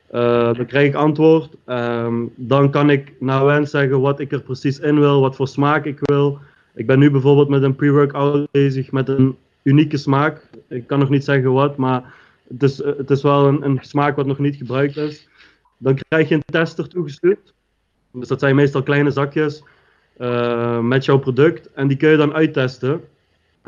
Eh, 0.07 0.53
dan 0.53 0.65
krijg 0.65 0.87
ik 0.87 0.95
antwoord. 0.95 1.49
Ehm, 1.65 2.25
dan 2.35 2.71
kan 2.71 2.89
ik 2.89 3.13
naar 3.19 3.45
wens 3.45 3.71
zeggen 3.71 4.01
wat 4.01 4.19
ik 4.19 4.31
er 4.31 4.41
precies 4.41 4.79
in 4.79 4.99
wil, 4.99 5.21
wat 5.21 5.35
voor 5.35 5.47
smaak 5.47 5.85
ik 5.85 5.99
wil. 6.01 6.39
Ik 6.75 6.87
ben 6.87 6.99
nu 6.99 7.11
bijvoorbeeld 7.11 7.49
met 7.49 7.63
een 7.63 7.75
pre-workout 7.75 8.51
bezig 8.51 8.91
met 8.91 9.09
een 9.09 9.37
unieke 9.63 9.97
smaak. 9.97 10.49
Ik 10.67 10.87
kan 10.87 10.99
nog 10.99 11.09
niet 11.09 11.23
zeggen 11.23 11.51
wat, 11.53 11.77
maar 11.77 12.13
het 12.47 12.63
is, 12.63 12.81
eh, 12.81 12.97
het 12.97 13.09
is 13.09 13.21
wel 13.21 13.47
een, 13.47 13.65
een 13.65 13.79
smaak 13.81 14.15
wat 14.15 14.25
nog 14.25 14.39
niet 14.39 14.55
gebruikt 14.55 14.97
is. 14.97 15.27
Dan 15.77 15.99
krijg 16.07 16.29
je 16.29 16.35
een 16.35 16.43
tester 16.45 16.87
toegestuurd. 16.87 17.53
Dus 18.13 18.27
dat 18.27 18.39
zijn 18.39 18.55
meestal 18.55 18.83
kleine 18.83 19.11
zakjes 19.11 19.63
met 20.81 21.05
jouw 21.05 21.19
product. 21.19 21.71
En 21.73 21.87
die 21.87 21.97
kun 21.97 22.09
je 22.09 22.17
dan 22.17 22.33
uittesten. 22.33 23.01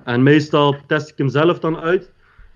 En 0.03 0.23
meestal 0.23 0.75
test 0.87 1.09
ik 1.09 1.17
hem 1.17 1.29
zelf 1.29 1.59
dan 1.59 1.77
uit. 1.77 2.11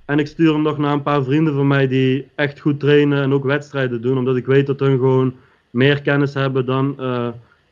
En 0.06 0.20
ik 0.20 0.28
stuur 0.28 0.54
hem 0.54 0.62
nog 0.62 0.78
naar 0.78 0.94
een 0.94 1.02
paar 1.02 1.24
vrienden 1.24 1.54
van 1.54 1.68
mij 1.68 1.88
die 1.88 2.28
echt 2.36 2.60
goed 2.60 2.80
trainen 2.80 3.24
en 3.24 3.34
ook 3.34 3.44
wedstrijden 3.44 4.02
doen. 4.02 4.18
Omdat 4.18 4.36
ik 4.36 4.46
weet 4.46 4.68
dat 4.68 4.80
hun 4.80 4.98
gewoon 4.98 5.36
meer 5.70 6.02
kennis 6.02 6.34
hebben 6.34 6.66
dan 6.66 7.00
eh, 7.00 7.28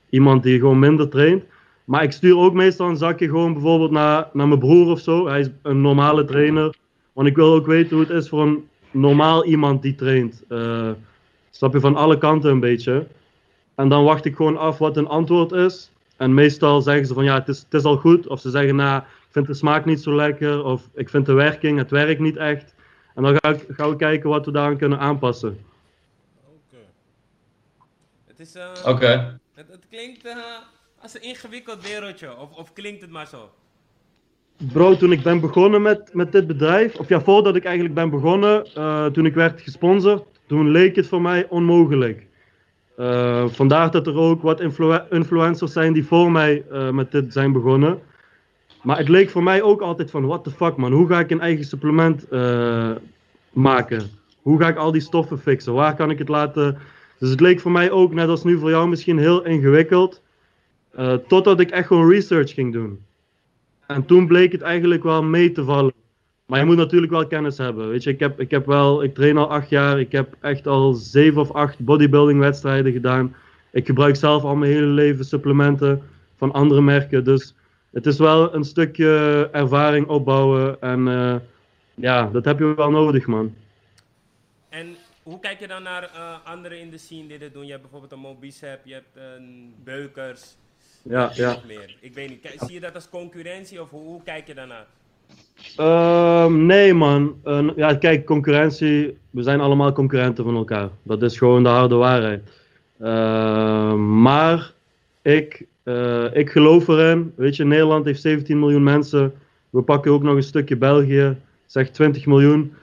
iemand 0.10 0.44
die 0.44 0.60
gewoon 0.60 0.80
minder 0.80 1.10
traint. 1.10 1.44
Maar 1.84 2.04
ik 2.04 2.12
stuur 2.12 2.38
ook 2.38 2.54
meestal 2.54 2.90
een 2.90 2.98
zakje 2.98 3.28
gewoon 3.28 3.54
bijvoorbeeld 3.54 3.92
naar, 3.92 4.30
naar 4.34 4.48
mijn 4.48 4.60
broer 4.60 4.92
of 4.92 5.00
zo. 5.00 5.28
Hij 5.28 5.40
is 5.40 5.50
een 5.62 5.82
normale 5.82 6.26
trainer. 6.26 6.76
Want 7.14 7.28
ik 7.28 7.36
wil 7.36 7.54
ook 7.54 7.66
weten 7.66 7.96
hoe 7.96 8.06
het 8.06 8.16
is 8.16 8.30
voor 8.30 8.42
een 8.42 8.68
normaal 8.92 9.46
iemand 9.46 9.82
die 9.82 9.96
traint. 9.96 10.44
Eh 10.48 10.92
snap 11.56 11.74
je 11.74 11.80
van 11.80 11.96
alle 11.96 12.18
kanten 12.18 12.52
een 12.52 12.60
beetje. 12.60 13.08
En 13.76 13.90
dan 13.90 14.04
wacht 14.04 14.26
ik 14.26 14.36
gewoon 14.36 14.58
af 14.58 14.78
wat 14.78 14.98
een 14.98 15.08
antwoord 15.08 15.52
is. 15.52 15.92
En 16.18 16.34
meestal 16.34 16.82
zeggen 16.82 17.06
ze 17.06 17.14
van 17.14 17.24
ja, 17.24 17.34
het 17.34 17.48
is, 17.48 17.60
het 17.60 17.74
is 17.74 17.84
al 17.84 17.98
goed. 17.98 18.28
Of 18.28 18.40
ze 18.40 18.50
zeggen 18.50 18.76
nou, 18.76 19.02
ik 19.02 19.06
vind 19.34 19.48
de 19.48 19.54
smaak 19.54 19.86
niet 19.86 20.02
zo 20.02 20.16
lekker. 20.16 20.64
Of 20.64 20.90
ik 20.94 21.10
vind 21.10 21.26
de 21.26 21.34
werking, 21.34 21.78
het 21.78 21.92
werkt 21.92 22.20
niet 22.20 22.38
echt. 22.38 22.76
En 23.16 23.24
dan 23.24 23.38
ga 23.42 23.50
ik, 23.50 23.66
gaan 23.68 23.90
we 23.90 23.96
kijken 23.96 24.30
wat 24.30 24.46
we 24.46 24.52
daaraan 24.52 24.78
kunnen 24.78 25.00
aanpassen. 25.00 25.58
Oké. 26.46 26.78
is, 28.38 28.56
eh, 28.56 28.72
Oké. 28.86 29.40
het, 29.54 29.68
het 29.72 29.86
klinkt 29.90 30.26
eh, 30.26 30.36
als 31.02 31.16
een 31.16 31.22
ingewikkeld 31.22 31.88
wereldje, 31.88 32.38
of, 32.38 32.52
of 32.52 32.74
klinkt 32.74 33.02
het 33.02 33.12
maar 33.12 33.28
zo? 33.28 33.50
Bro, 34.72 34.96
toen 34.96 35.12
ik 35.12 35.24
ben 35.24 35.40
begonnen 35.40 35.82
met, 35.82 36.14
met 36.14 36.32
dit 36.32 36.48
bedrijf, 36.48 36.96
of 36.96 37.10
ja, 37.10 37.22
voordat 37.22 37.56
ik 37.56 37.64
eigenlijk 37.64 37.96
ben 37.96 38.10
begonnen, 38.10 38.66
eh, 38.74 39.06
toen 39.06 39.26
ik 39.26 39.34
werd 39.34 39.62
gesponsord, 39.62 40.24
toen 40.48 40.70
leek 40.70 40.96
het 40.96 41.08
voor 41.08 41.22
mij 41.22 41.48
onmogelijk. 41.50 42.28
Eh, 42.98 43.48
vandaar 43.48 43.92
dat 43.92 44.08
er 44.08 44.18
ook 44.18 44.42
wat 44.42 44.60
influ- 44.62 45.04
influencers 45.10 45.74
zijn 45.74 45.94
die 45.94 46.06
voor 46.06 46.32
mij 46.32 46.64
eh, 46.72 46.90
met 46.90 47.12
dit 47.12 47.34
zijn 47.34 47.52
begonnen. 47.52 48.00
Maar 48.84 48.98
het 48.98 49.10
leek 49.10 49.30
voor 49.30 49.44
mij 49.44 49.62
ook 49.62 49.82
altijd 49.82 50.12
van, 50.12 50.26
what 50.26 50.44
the 50.44 50.52
fuck 50.52 50.76
man, 50.76 50.92
hoe 50.92 51.08
ga 51.08 51.20
ik 51.20 51.32
een 51.32 51.40
eigen 51.42 51.66
supplement 51.66 52.28
eh, 52.28 52.92
maken? 53.54 54.02
Hoe 54.42 54.60
ga 54.60 54.68
ik 54.68 54.78
al 54.78 54.92
die 54.92 55.02
stoffen 55.02 55.40
fixen? 55.40 55.74
Waar 55.74 55.96
kan 55.96 56.10
ik 56.10 56.18
het 56.18 56.28
laten? 56.30 56.78
Dus 57.20 57.30
het 57.30 57.40
leek 57.40 57.60
voor 57.60 57.72
mij 57.72 57.92
ook, 57.92 58.14
net 58.14 58.28
als 58.28 58.44
nu 58.44 58.58
voor 58.58 58.70
jou, 58.70 58.90
misschien 58.90 59.18
heel 59.18 59.46
ingewikkeld. 59.46 60.22
eh, 60.92 61.14
totdat 61.14 61.60
ik 61.60 61.72
echt 61.72 61.88
gewoon 61.88 62.10
research 62.10 62.54
ging 62.54 62.74
doen. 62.74 63.00
En 63.88 64.06
toen 64.06 64.28
bleek 64.28 64.52
het 64.52 64.62
eigenlijk 64.62 65.04
wel 65.04 65.24
mee 65.24 65.52
te 65.52 65.64
vallen. 65.64 65.94
Maar 66.46 66.60
je 66.60 66.66
moet 66.66 66.76
natuurlijk 66.76 67.12
wel 67.12 67.28
kennis 67.28 67.58
hebben. 67.58 67.90
Weet 67.90 68.04
je, 68.04 68.10
ik, 68.10 68.20
heb, 68.20 68.40
ik 68.40 68.52
heb 68.52 68.66
wel, 68.66 69.04
ik 69.04 69.14
train 69.14 69.38
al 69.38 69.50
acht 69.50 69.70
jaar. 69.70 70.00
Ik 70.00 70.12
heb 70.12 70.36
echt 70.40 70.68
al 70.68 70.94
zeven 70.94 71.42
of 71.42 71.52
acht 71.52 71.80
bodybuilding 71.80 72.40
wedstrijden 72.40 72.92
gedaan. 72.92 73.36
Ik 73.72 73.86
gebruik 73.86 74.16
zelf 74.16 74.44
al 74.44 74.56
mijn 74.56 74.72
hele 74.72 74.86
leven 74.86 75.26
supplementen 75.26 76.02
van 76.36 76.52
andere 76.52 76.82
merken. 76.82 77.24
Dus 77.24 77.56
het 77.94 78.06
is 78.06 78.18
wel 78.18 78.54
een 78.56 78.64
stukje 78.64 79.50
ervaring 79.52 80.08
opbouwen. 80.08 80.82
En 80.82 81.08
eh, 81.08 81.36
ja, 81.94 82.30
dat 82.32 82.46
heb 82.46 82.60
je 82.60 82.76
wel 82.76 82.92
nodig, 82.92 83.28
man. 83.28 83.56
En 84.70 84.96
hoe 85.24 85.40
kijk 85.40 85.60
je 85.60 85.68
dan 85.68 85.84
naar 85.84 86.04
eh, 86.04 86.36
anderen 86.44 86.80
in 86.80 86.90
de 86.90 86.98
scene 86.98 87.28
die 87.28 87.38
dit 87.38 87.54
doen? 87.54 87.66
Je 87.66 87.70
hebt 87.70 87.82
bijvoorbeeld 87.82 88.12
een 88.12 88.20
Mobicep, 88.20 88.80
je 88.84 88.94
hebt 88.94 89.16
een 89.16 89.74
Beukers. 89.84 90.56
Ja, 91.02 91.32
ja. 91.34 91.58
Meer. 91.68 91.96
Ik 92.00 92.14
weet 92.14 92.30
niet, 92.30 92.42
kijk, 92.42 92.60
zie 92.60 92.74
je 92.74 92.80
dat 92.80 92.96
als 92.96 93.10
concurrentie 93.10 93.82
of 93.82 93.90
hoe, 93.90 94.02
hoe 94.02 94.24
kijk 94.24 94.48
je 94.48 94.54
daarnaar? 94.54 94.86
Ehm, 95.76 96.66
nee, 96.66 96.94
man. 96.94 97.40
Eh, 97.44 97.70
ja, 97.76 97.96
kijk, 97.96 98.26
concurrentie. 98.26 99.18
We 99.30 99.44
zijn 99.44 99.60
allemaal 99.60 99.92
concurrenten 99.92 100.44
van 100.44 100.56
elkaar. 100.56 100.90
Dat 101.04 101.22
is 101.22 101.38
gewoon 101.38 101.64
de 101.64 101.70
harde 101.70 101.96
waarheid. 101.96 102.50
Ehm, 103.00 104.22
maar 104.22 104.74
ik, 105.22 105.66
eh, 105.84 106.36
ik 106.36 106.50
geloof 106.50 106.88
erin. 106.88 107.34
Weet 107.36 107.56
je, 107.56 107.66
Nederland 107.66 108.06
heeft 108.06 108.22
17 108.22 108.60
miljoen 108.60 108.84
mensen. 108.84 109.34
We 109.70 109.82
pakken 109.82 110.12
ook 110.12 110.24
nog 110.24 110.36
een 110.36 110.44
stukje 110.44 110.78
België. 110.78 111.38
Zeg 111.66 111.90
20 111.90 112.26
miljoen. 112.26 112.74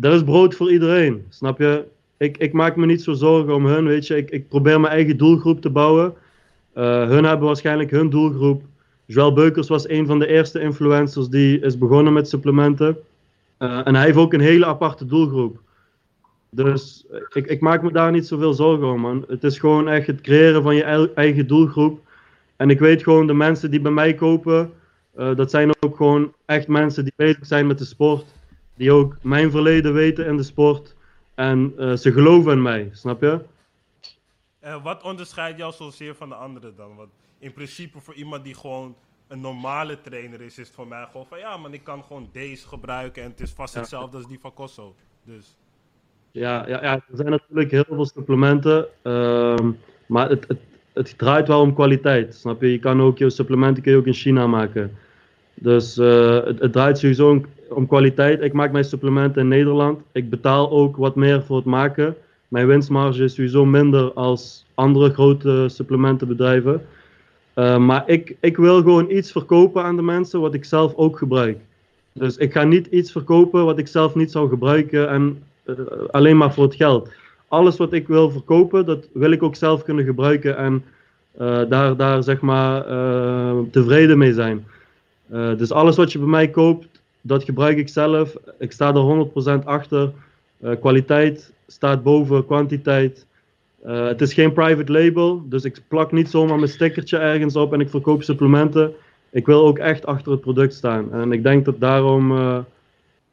Er 0.00 0.12
is 0.12 0.24
brood 0.24 0.54
voor 0.54 0.72
iedereen. 0.72 1.24
Snap 1.28 1.58
je? 1.58 1.84
Ik, 2.16 2.36
ik 2.36 2.52
maak 2.52 2.76
me 2.76 2.86
niet 2.86 3.02
zo 3.02 3.12
zorgen 3.12 3.54
om 3.54 3.66
hun. 3.66 3.86
Weet 3.86 4.06
je, 4.06 4.16
ik, 4.16 4.30
ik 4.30 4.48
probeer 4.48 4.80
mijn 4.80 4.92
eigen 4.92 5.16
doelgroep 5.16 5.60
te 5.60 5.70
bouwen. 5.70 6.14
Eh, 6.72 7.08
hun 7.08 7.24
hebben 7.24 7.46
waarschijnlijk 7.46 7.90
hun 7.90 8.10
doelgroep. 8.10 8.62
Joël 9.04 9.32
Beukers 9.32 9.68
was 9.68 9.88
een 9.88 10.06
van 10.06 10.18
de 10.18 10.26
eerste 10.26 10.60
influencers 10.60 11.28
die 11.28 11.60
is 11.60 11.78
begonnen 11.78 12.12
met 12.12 12.28
supplementen. 12.28 12.96
Eh, 13.56 13.86
en 13.86 13.94
hij 13.94 14.04
heeft 14.04 14.16
ook 14.16 14.32
een 14.32 14.40
hele 14.40 14.66
aparte 14.66 15.06
doelgroep. 15.06 15.58
Dus 16.50 17.06
ik, 17.32 17.46
ik 17.46 17.60
maak 17.60 17.82
me 17.82 17.92
daar 17.92 18.10
niet 18.10 18.26
zoveel 18.26 18.52
zorgen 18.52 18.86
om, 18.86 19.00
man. 19.00 19.24
Het 19.28 19.44
is 19.44 19.58
gewoon 19.58 19.88
echt 19.88 20.06
het 20.06 20.20
creëren 20.20 20.62
van 20.62 20.74
je 20.74 21.12
eigen 21.14 21.46
doelgroep. 21.46 22.00
En 22.58 22.70
ik 22.70 22.78
weet 22.78 23.02
gewoon, 23.02 23.26
de 23.26 23.34
mensen 23.34 23.70
die 23.70 23.80
bij 23.80 23.92
mij 23.92 24.14
kopen, 24.14 24.72
eh, 25.14 25.34
dat 25.36 25.50
zijn 25.50 25.70
ook 25.80 25.96
gewoon 25.96 26.34
echt 26.46 26.68
mensen 26.68 27.04
die 27.04 27.12
bezig 27.16 27.46
zijn 27.46 27.66
met 27.66 27.78
de 27.78 27.84
sport. 27.84 28.24
Die 28.76 28.92
ook 28.92 29.16
mijn 29.22 29.50
verleden 29.50 29.92
weten 29.92 30.26
in 30.26 30.36
de 30.36 30.42
sport. 30.42 30.94
En 31.34 31.72
eh, 31.78 31.92
ze 31.92 32.12
geloven 32.12 32.52
in 32.52 32.62
mij, 32.62 32.88
snap 32.92 33.20
je? 33.20 33.40
En 34.60 34.82
wat 34.82 35.02
onderscheidt 35.02 35.58
jou 35.58 35.72
zozeer 35.72 36.14
van 36.14 36.28
de 36.28 36.34
anderen 36.34 36.76
dan? 36.76 36.96
Want 36.96 37.10
in 37.38 37.52
principe 37.52 38.00
voor 38.00 38.14
iemand 38.14 38.44
die 38.44 38.54
gewoon 38.54 38.94
een 39.28 39.40
normale 39.40 40.00
trainer 40.00 40.40
is, 40.40 40.58
is 40.58 40.66
het 40.66 40.76
voor 40.76 40.86
mij 40.88 41.06
gewoon 41.10 41.26
van 41.26 41.38
ja, 41.38 41.56
man, 41.56 41.72
ik 41.72 41.84
kan 41.84 42.04
gewoon 42.04 42.28
deze 42.32 42.68
gebruiken 42.68 43.22
en 43.22 43.30
het 43.30 43.40
is 43.40 43.50
vast 43.50 43.74
Ja. 43.74 43.80
hetzelfde 43.80 44.16
als 44.16 44.26
die 44.28 44.38
van 44.40 44.54
Kosso. 44.54 44.94
Dus 45.24 45.56
Ja, 46.30 46.68
ja, 46.68 46.82
ja, 46.82 46.94
er 46.94 47.02
zijn 47.16 47.30
natuurlijk 47.30 47.70
heel 47.70 47.84
veel 47.88 48.06
supplementen, 48.06 48.88
ehm, 49.02 49.72
maar 50.06 50.28
het, 50.28 50.48
het, 50.48 50.58
het 50.98 51.18
draait 51.18 51.48
wel 51.48 51.60
om 51.60 51.74
kwaliteit, 51.74 52.34
snap 52.34 52.60
je? 52.60 52.70
Je 52.70 52.78
kan 52.78 53.02
ook 53.02 53.18
je 53.18 53.30
supplementen 53.30 53.82
kun 53.82 53.92
je 53.92 53.98
ook 53.98 54.06
in 54.06 54.12
China 54.12 54.46
maken. 54.46 54.90
Dus 55.54 55.98
eh, 55.98 56.44
het, 56.44 56.60
het 56.60 56.72
draait 56.72 56.98
sowieso 56.98 57.30
om, 57.30 57.44
om 57.68 57.86
kwaliteit. 57.86 58.42
Ik 58.42 58.52
maak 58.52 58.72
mijn 58.72 58.84
supplementen 58.84 59.42
in 59.42 59.48
Nederland. 59.48 60.00
Ik 60.12 60.30
betaal 60.30 60.70
ook 60.70 60.96
wat 60.96 61.14
meer 61.14 61.42
voor 61.42 61.56
het 61.56 61.64
maken. 61.64 62.16
Mijn 62.48 62.66
winstmarge 62.66 63.24
is 63.24 63.34
sowieso 63.34 63.64
minder 63.64 64.12
als 64.12 64.64
andere 64.74 65.10
grote 65.10 65.64
supplementenbedrijven. 65.68 66.86
Eh, 67.54 67.78
maar 67.78 68.02
ik, 68.06 68.36
ik 68.40 68.56
wil 68.56 68.76
gewoon 68.76 69.10
iets 69.10 69.32
verkopen 69.32 69.82
aan 69.82 69.96
de 69.96 70.02
mensen 70.02 70.40
wat 70.40 70.54
ik 70.54 70.64
zelf 70.64 70.94
ook 70.94 71.18
gebruik. 71.18 71.58
Dus 72.12 72.36
ik 72.36 72.52
ga 72.52 72.64
niet 72.64 72.86
iets 72.86 73.12
verkopen 73.12 73.64
wat 73.64 73.78
ik 73.78 73.86
zelf 73.86 74.14
niet 74.14 74.30
zou 74.30 74.48
gebruiken 74.48 75.08
en 75.08 75.42
eh, 75.64 75.74
alleen 76.10 76.36
maar 76.36 76.54
voor 76.54 76.64
het 76.64 76.74
geld. 76.74 77.08
Alles 77.48 77.76
wat 77.76 77.92
ik 77.92 78.06
wil 78.06 78.30
verkopen, 78.30 78.86
dat 78.86 79.08
wil 79.12 79.30
ik 79.30 79.42
ook 79.42 79.56
zelf 79.56 79.82
kunnen 79.82 80.04
gebruiken 80.04 80.56
en 80.56 80.84
eh, 81.38 81.62
daar, 81.68 81.96
daar 81.96 82.22
zeg 82.22 82.40
maar 82.40 82.86
eh, 82.86 83.58
tevreden 83.70 84.18
mee 84.18 84.32
zijn. 84.32 84.66
Eh, 85.30 85.56
dus 85.56 85.72
alles 85.72 85.96
wat 85.96 86.12
je 86.12 86.18
bij 86.18 86.28
mij 86.28 86.48
koopt, 86.48 86.86
dat 87.20 87.44
gebruik 87.44 87.78
ik 87.78 87.88
zelf. 87.88 88.36
Ik 88.58 88.72
sta 88.72 88.94
er 88.94 89.28
100% 89.60 89.64
achter. 89.64 90.10
Kwaliteit 90.80 91.52
staat 91.66 92.02
boven 92.02 92.46
kwantiteit. 92.46 93.26
Het 93.82 94.20
is 94.20 94.34
geen 94.34 94.52
private 94.52 94.92
label, 94.92 95.42
dus 95.48 95.64
ik 95.64 95.80
plak 95.88 96.12
niet 96.12 96.30
zomaar 96.30 96.56
mijn 96.56 96.68
stickertje 96.68 97.18
ergens 97.18 97.56
op 97.56 97.72
en 97.72 97.80
ik 97.80 97.90
verkoop 97.90 98.22
supplementen. 98.22 98.92
Ik 99.30 99.46
wil 99.46 99.66
ook 99.66 99.78
echt 99.78 100.06
achter 100.06 100.32
het 100.32 100.40
product 100.40 100.74
staan. 100.74 101.12
En 101.12 101.32
ik 101.32 101.42
denk 101.42 101.64
dat 101.64 101.80
daarom. 101.80 102.32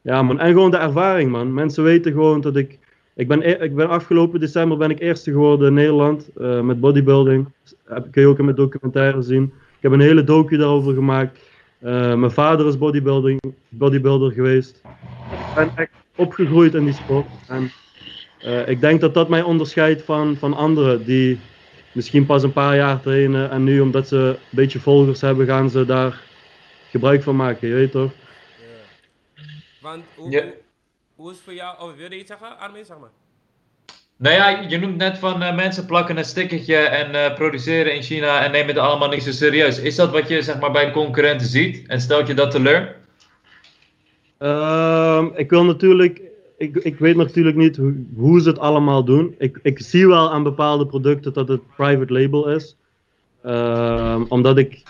ja, 0.00 0.22
man. 0.22 0.40
En 0.40 0.52
gewoon 0.52 0.70
de 0.70 0.76
ervaring, 0.76 1.30
man. 1.30 1.54
Mensen 1.54 1.84
weten 1.84 2.12
gewoon 2.12 2.40
dat 2.40 2.56
ik. 2.56 2.78
Ik 3.16 3.28
ben, 3.28 3.42
e- 3.42 3.64
ik 3.64 3.74
ben 3.74 3.88
afgelopen 3.88 4.40
december 4.40 4.78
ben 4.78 4.90
ik 4.90 5.00
eerste 5.00 5.30
geworden 5.30 5.68
in 5.68 5.74
Nederland 5.74 6.28
eh, 6.36 6.60
met 6.60 6.80
bodybuilding. 6.80 7.46
Heb, 7.84 8.10
kun 8.10 8.22
je 8.22 8.28
ook 8.28 8.38
in 8.38 8.44
mijn 8.44 8.56
documentaire 8.56 9.22
zien. 9.22 9.44
Ik 9.44 9.82
heb 9.82 9.92
een 9.92 10.00
hele 10.00 10.24
docu 10.24 10.56
daarover 10.56 10.94
gemaakt. 10.94 11.38
Eh, 11.78 12.14
mijn 12.14 12.30
vader 12.30 12.66
is 12.66 12.78
bodybuilding, 12.78 13.40
bodybuilder 13.68 14.32
geweest. 14.32 14.84
Ik 15.30 15.38
ben 15.52 15.70
echt 15.74 15.90
opgegroeid 16.16 16.74
in 16.74 16.84
die 16.84 16.92
sport. 16.94 17.26
En 17.48 17.70
eh, 18.42 18.68
ik 18.68 18.80
denk 18.80 19.00
dat 19.00 19.14
dat 19.14 19.28
mij 19.28 19.42
onderscheidt 19.42 20.02
van, 20.02 20.36
van 20.36 20.54
anderen 20.54 21.04
die 21.04 21.38
misschien 21.92 22.26
pas 22.26 22.42
een 22.42 22.52
paar 22.52 22.76
jaar 22.76 23.00
trainen. 23.00 23.50
En 23.50 23.64
nu, 23.64 23.80
omdat 23.80 24.08
ze 24.08 24.16
een 24.16 24.36
beetje 24.50 24.80
volgers 24.80 25.20
hebben, 25.20 25.46
gaan 25.46 25.70
ze 25.70 25.84
daar 25.86 26.22
gebruik 26.90 27.22
van 27.22 27.36
maken. 27.36 27.68
Je 27.68 27.74
weet 27.74 27.90
toch? 27.90 28.10
Want 29.80 30.04
hoe, 30.16 30.30
Ja. 30.30 30.44
Hoe, 31.16 31.30
is 31.30 31.36
het 31.36 31.44
voor 31.44 31.54
jou? 31.54 31.80
Oh, 31.80 31.96
wilde 31.96 32.14
je 32.14 32.20
iets 32.20 32.30
zeggen? 32.30 32.58
Armin, 32.58 32.84
zeg 32.84 32.98
maar. 32.98 33.10
Nou 34.18 34.34
ja, 34.34 34.48
je 34.48 34.78
noemt 34.78 34.96
net 34.96 35.18
van 35.18 35.42
eh, 35.42 35.56
mensen 35.56 35.86
plakken 35.86 36.16
een 36.16 36.24
stickertje 36.24 36.76
en 36.76 37.14
eh, 37.14 37.34
produceren 37.34 37.94
in 37.94 38.02
China 38.02 38.44
en 38.44 38.50
nemen 38.50 38.68
het 38.68 38.78
allemaal 38.78 39.08
niet 39.08 39.22
zo 39.22 39.30
serieus. 39.30 39.80
Is 39.80 39.96
dat 39.96 40.10
wat 40.10 40.28
je 40.28 40.42
zeg 40.42 40.60
maar 40.60 40.70
bij 40.70 40.84
de 40.84 40.90
concurrenten 40.90 41.46
ziet 41.46 41.86
en 41.86 42.00
stelt 42.00 42.26
je 42.26 42.34
dat 42.34 42.50
teleur? 42.50 42.96
Ehm, 44.38 45.26
ik 45.34 45.50
wil 45.50 45.64
natuurlijk, 45.64 46.20
ik, 46.58 46.76
ik 46.76 46.98
weet 46.98 47.16
natuurlijk 47.16 47.56
niet 47.56 47.76
hoe, 47.76 48.06
hoe 48.16 48.40
ze 48.40 48.48
het 48.48 48.58
allemaal 48.58 49.04
doen. 49.04 49.34
Ik, 49.38 49.58
ik 49.62 49.80
zie 49.80 50.06
wel 50.06 50.30
aan 50.30 50.42
bepaalde 50.42 50.86
producten 50.86 51.32
dat 51.32 51.48
het 51.48 51.76
private 51.76 52.12
label 52.12 52.48
is. 52.48 52.76
Ehm, 53.42 54.24
omdat 54.28 54.58
ik, 54.58 54.82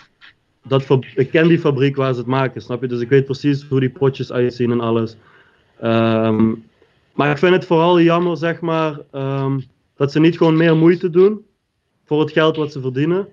dat 0.63 0.99
ik 1.15 1.31
ken 1.31 1.49
die 1.49 1.59
fabriek 1.59 1.97
waar 1.97 2.13
ze 2.13 2.19
het 2.19 2.29
maken, 2.29 2.63
snap 2.63 2.81
je? 2.81 2.89
Dus 2.89 3.01
ik 3.01 3.09
weet 3.09 3.25
precies 3.25 3.67
hoe 3.69 3.81
die 3.81 3.91
potjes 3.91 4.33
uitzien 4.33 4.71
en 4.71 4.81
alles. 4.81 5.17
Ehm, 5.81 6.53
maar 7.13 7.31
ik 7.31 7.39
vind 7.39 7.55
het 7.55 7.67
vooral 7.67 8.01
jammer, 8.01 8.37
zeg 8.37 8.61
maar, 8.61 9.01
ehm, 9.11 9.61
dat 9.97 10.13
ze 10.13 10.21
niet 10.21 10.37
gewoon 10.37 10.57
meer 10.57 10.77
moeite 10.77 11.11
doen 11.11 11.45
voor 12.05 12.21
het 12.21 12.33
geld 12.33 12.57
wat 12.57 12.73
ze 12.73 12.81
verdienen. 12.81 13.29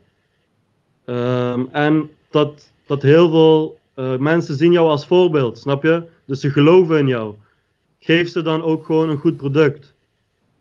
Ehm, 1.06 1.62
en 1.72 2.10
dat, 2.30 2.72
dat 2.86 3.02
heel 3.02 3.30
veel 3.30 3.82
eh, 3.96 4.18
mensen 4.18 4.56
zien 4.56 4.72
jou 4.72 4.88
als 4.90 5.06
voorbeeld, 5.06 5.58
snap 5.58 5.84
je? 5.84 6.04
Dus 6.26 6.40
ze 6.40 6.50
geloven 6.50 6.98
in 6.98 7.08
jou. 7.08 7.36
Geef 8.00 8.30
ze 8.30 8.42
dan 8.42 8.64
ook 8.64 8.86
gewoon 8.86 9.10
een 9.10 9.18
goed 9.18 9.38
product. 9.38 9.94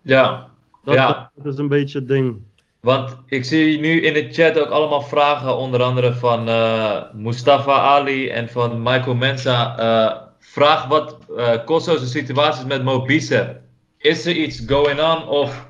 Ja. 0.02 0.48
Dat, 0.84 0.94
Ja. 0.94 1.30
dat 1.34 1.52
is 1.52 1.58
een 1.58 1.68
beetje 1.68 1.98
het 1.98 2.08
ding. 2.08 2.36
Want 2.80 3.16
ik 3.26 3.44
zie 3.44 3.80
nu 3.80 4.00
in 4.02 4.12
de 4.14 4.28
chat 4.32 4.58
ook 4.58 4.68
allemaal 4.70 5.02
vragen, 5.02 5.56
onder 5.56 5.82
andere 5.82 6.14
van 6.14 6.48
eh, 6.48 7.02
Mustafa 7.12 7.72
Ali 7.72 8.28
en 8.28 8.48
van 8.48 8.82
Michael 8.82 9.14
Mensa. 9.14 9.78
Eh, 9.78 10.20
vraag 10.42 10.86
wat 10.86 11.18
eh 11.36 11.64
Kosso's 11.64 12.10
situatie 12.10 12.60
is 12.60 12.68
met 12.68 12.84
Mo 12.84 13.04
Bicep. 13.04 13.60
Is 13.98 14.26
er 14.26 14.36
iets 14.36 14.62
going 14.66 15.00
on 15.00 15.28
of 15.28 15.68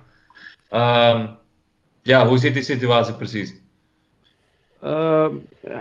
ehm, 0.68 1.26
ja, 2.02 2.26
hoe 2.26 2.38
zit 2.38 2.54
die 2.54 2.62
situatie 2.62 3.14
precies? 3.14 3.60
Eh, 4.80 5.26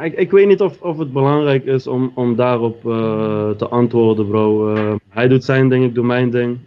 ik, 0.01 0.13
ik 0.13 0.31
weet 0.31 0.47
niet 0.47 0.61
of, 0.61 0.81
of 0.81 0.97
het 0.97 1.13
belangrijk 1.13 1.65
is 1.65 1.87
om, 1.87 2.11
om 2.15 2.35
daarop 2.35 2.85
eh, 2.85 3.49
te 3.49 3.67
antwoorden, 3.67 4.27
bro. 4.27 4.75
Hij 5.09 5.27
doet 5.27 5.43
zijn 5.43 5.69
ding, 5.69 5.85
ik 5.85 5.95
doe 5.95 6.05
mijn 6.05 6.29
ding. 6.29 6.57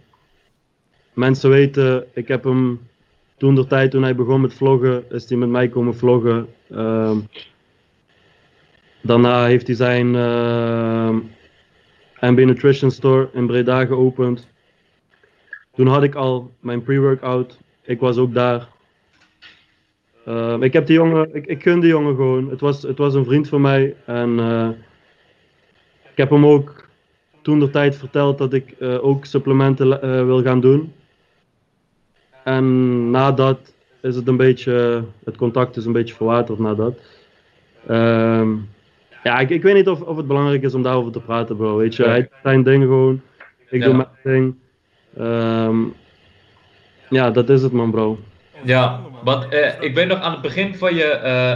Mensen 1.13 1.49
weten, 1.49 2.05
ik 2.13 2.27
heb 2.27 2.43
hem 2.43 2.79
toen 3.37 3.55
de 3.55 3.67
tijd, 3.67 3.91
toen 3.91 4.03
hij 4.03 4.15
begon 4.15 4.41
met 4.41 4.53
vloggen, 4.53 5.03
is 5.09 5.29
hij 5.29 5.37
met 5.37 5.49
mij 5.49 5.67
komen 5.67 5.95
vloggen. 5.95 6.47
Ehm, 6.71 7.17
daarna 9.01 9.45
heeft 9.45 9.67
hij 9.67 9.75
zijn 9.75 10.15
MB 12.31 12.45
Nutrition 12.45 12.91
Store 12.91 13.29
in 13.33 13.47
Breda 13.47 13.85
geopend. 13.85 14.47
Toen 15.75 15.87
had 15.87 16.03
ik 16.03 16.15
al 16.15 16.51
mijn 16.59 16.83
pre-workout. 16.83 17.59
Ik 17.81 17.99
was 17.99 18.17
ook 18.17 18.33
daar. 18.33 18.67
Ehm, 20.25 20.63
ik 20.63 20.73
heb 20.73 20.87
die 20.87 20.95
jongen, 20.95 21.35
ik, 21.35 21.45
ik 21.45 21.61
gun 21.61 21.79
die 21.79 21.89
jongen 21.89 22.15
gewoon. 22.15 22.49
Het 22.49 22.59
was, 22.59 22.81
het 22.81 22.97
was 22.97 23.13
een 23.13 23.25
vriend 23.25 23.47
van 23.47 23.61
mij. 23.61 23.95
En 24.05 24.29
uh, 24.29 24.69
ik 26.11 26.17
heb 26.17 26.29
hem 26.29 26.45
ook 26.45 26.87
toen 27.41 27.59
de 27.59 27.69
tijd 27.69 27.95
verteld 27.95 28.37
dat 28.37 28.53
ik 28.53 28.75
uh, 28.79 29.03
ook 29.03 29.25
supplementen 29.25 29.87
uh, 29.87 29.99
wil 30.25 30.43
gaan 30.43 30.59
doen. 30.59 30.93
En 32.43 33.09
nadat 33.09 33.73
is 34.01 34.15
het 34.15 34.27
een 34.27 34.37
beetje, 34.37 35.03
het 35.23 35.35
contact 35.35 35.77
is 35.77 35.85
een 35.85 35.91
beetje 35.91 36.15
verwaterd 36.15 36.59
nadat. 36.59 36.99
Um, 37.89 38.69
ja, 39.25 39.39
ik, 39.39 39.49
ik 39.49 39.61
weet 39.63 39.73
niet 39.75 39.87
of, 39.87 40.01
of 40.01 40.17
het 40.17 40.27
belangrijk 40.27 40.63
is 40.63 40.73
om 40.73 40.81
daarover 40.83 41.11
te 41.11 41.19
praten, 41.19 41.55
bro. 41.57 41.77
Weet 41.77 41.95
je, 41.95 42.03
hij 42.03 42.19
doet 42.19 42.29
zijn 42.43 42.63
ding 42.63 42.83
gewoon. 42.83 43.21
Ik 43.69 43.79
Ja. 43.81 43.85
doe 43.85 43.95
mijn 43.95 44.07
ding. 44.23 44.55
Ehm, 45.17 45.77
ja, 47.09 47.31
dat 47.31 47.49
is 47.49 47.61
het, 47.61 47.71
man, 47.71 47.91
bro. 47.91 48.19
Ja, 48.63 48.99
want 49.23 49.47
eh, 49.53 49.71
ik 49.79 49.93
ben 49.93 50.07
nog 50.07 50.19
aan 50.19 50.31
het 50.31 50.41
begin 50.41 50.75
van 50.75 50.95
je 50.95 51.03
eh 51.03 51.51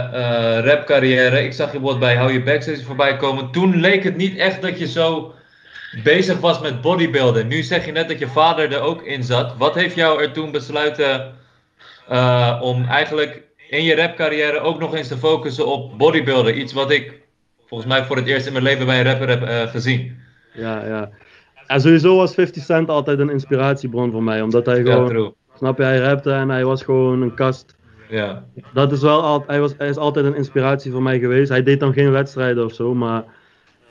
eh 0.58 0.64
rapcarrière. 0.64 1.44
Ik 1.44 1.52
zag 1.52 1.66
je 1.72 1.78
bijvoorbeeld 1.78 1.98
bij 2.00 2.16
Hou 2.16 2.32
Je 2.32 2.42
Backstage 2.42 2.84
voorbij 2.84 3.16
komen. 3.16 3.50
Toen 3.50 3.76
leek 3.80 4.04
het 4.04 4.16
niet 4.16 4.36
echt 4.36 4.62
dat 4.62 4.78
je 4.78 4.86
zo 4.88 5.34
bezig 6.04 6.40
was 6.40 6.60
met 6.60 6.80
bodybuilden. 6.80 7.48
Nu 7.48 7.62
zeg 7.62 7.86
je 7.86 7.92
net 7.92 8.08
dat 8.08 8.18
je 8.18 8.26
vader 8.26 8.72
er 8.72 8.80
ook 8.80 9.02
in 9.02 9.22
zat. 9.22 9.56
Wat 9.56 9.74
heeft 9.74 9.94
jou 9.94 10.22
er 10.22 10.32
toen 10.32 10.50
besluiten 10.50 11.34
eh, 12.08 12.58
om 12.62 12.84
eigenlijk 12.84 13.42
in 13.68 13.82
je 13.84 13.96
rapcarrière 13.96 14.60
ook 14.60 14.78
nog 14.78 14.94
eens 14.94 15.08
te 15.08 15.16
focussen 15.16 15.66
op 15.66 15.98
bodybuilden? 15.98 16.58
Iets 16.60 16.72
wat 16.72 16.90
ik 16.90 17.12
volgens 17.70 17.90
mij 17.92 18.04
voor 18.04 18.16
het 18.16 18.26
eerst 18.26 18.46
in 18.46 18.52
mijn 18.52 18.64
leven 18.64 18.86
bij 18.86 18.98
een 19.00 19.06
rapper 19.06 19.28
heb 19.28 19.42
eh, 19.42 19.62
gezien. 19.70 20.18
Ja, 20.52 20.86
ja. 20.86 21.10
En 21.66 21.80
sowieso 21.80 22.16
was 22.16 22.34
50 22.34 22.62
Cent 22.62 22.88
altijd 22.88 23.18
een 23.18 23.30
inspiratiebron 23.30 24.10
voor 24.10 24.22
mij. 24.22 24.40
Omdat 24.42 24.66
hij 24.66 24.82
gewoon, 24.84 25.34
snap 25.56 25.76
je, 25.78 25.82
hij 25.84 25.98
rapte 25.98 26.32
en 26.32 26.48
hij 26.48 26.64
was 26.64 26.82
gewoon 26.82 27.22
een 27.22 27.34
kast. 27.34 27.76
Ja, 28.08 28.44
Dat 28.72 28.92
is 28.92 29.00
wel 29.02 29.22
altijd, 29.22 29.50
hij, 29.50 29.60
was, 29.60 29.74
hij 29.78 29.88
is 29.88 29.96
altijd 29.96 30.24
een 30.26 30.34
inspiratie 30.36 30.92
voor 30.92 31.02
mij 31.02 31.18
geweest. 31.18 31.48
Hij 31.48 31.62
deed 31.62 31.80
dan 31.80 31.92
geen 31.92 32.10
wedstrijden 32.10 32.64
of 32.64 32.72
zo, 32.74 32.94
maar 32.94 33.24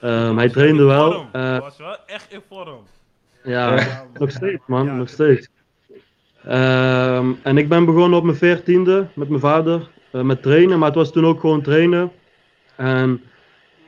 ehm, 0.02 0.38
hij 0.38 0.50
trainde 0.50 0.84
wel. 0.84 1.26
Hij 1.32 1.42
Eh, 1.56 1.60
was 1.60 1.78
wel 1.78 1.98
echt 2.06 2.34
in 2.34 2.42
vorm. 2.50 2.80
ja, 3.44 3.76
Ja. 3.76 4.06
nog 4.14 4.32
steeds 4.32 4.62
man, 4.68 4.86
Ja, 4.86 4.94
nog 4.96 5.10
steeds. 5.10 5.50
Ehm, 6.46 7.32
en 7.44 7.58
ik 7.58 7.70
ben 7.70 7.86
begonnen 7.86 8.18
op 8.20 8.24
mijn 8.26 8.38
veertiende 8.38 9.08
met 9.16 9.30
mijn 9.30 9.42
vader, 9.42 9.90
eh, 10.12 10.22
met 10.22 10.42
trainen. 10.42 10.78
Maar 10.80 10.88
het 10.88 10.98
was 10.98 11.12
toen 11.12 11.26
ook 11.26 11.40
gewoon 11.40 11.62
trainen. 11.62 12.12
En 12.76 13.22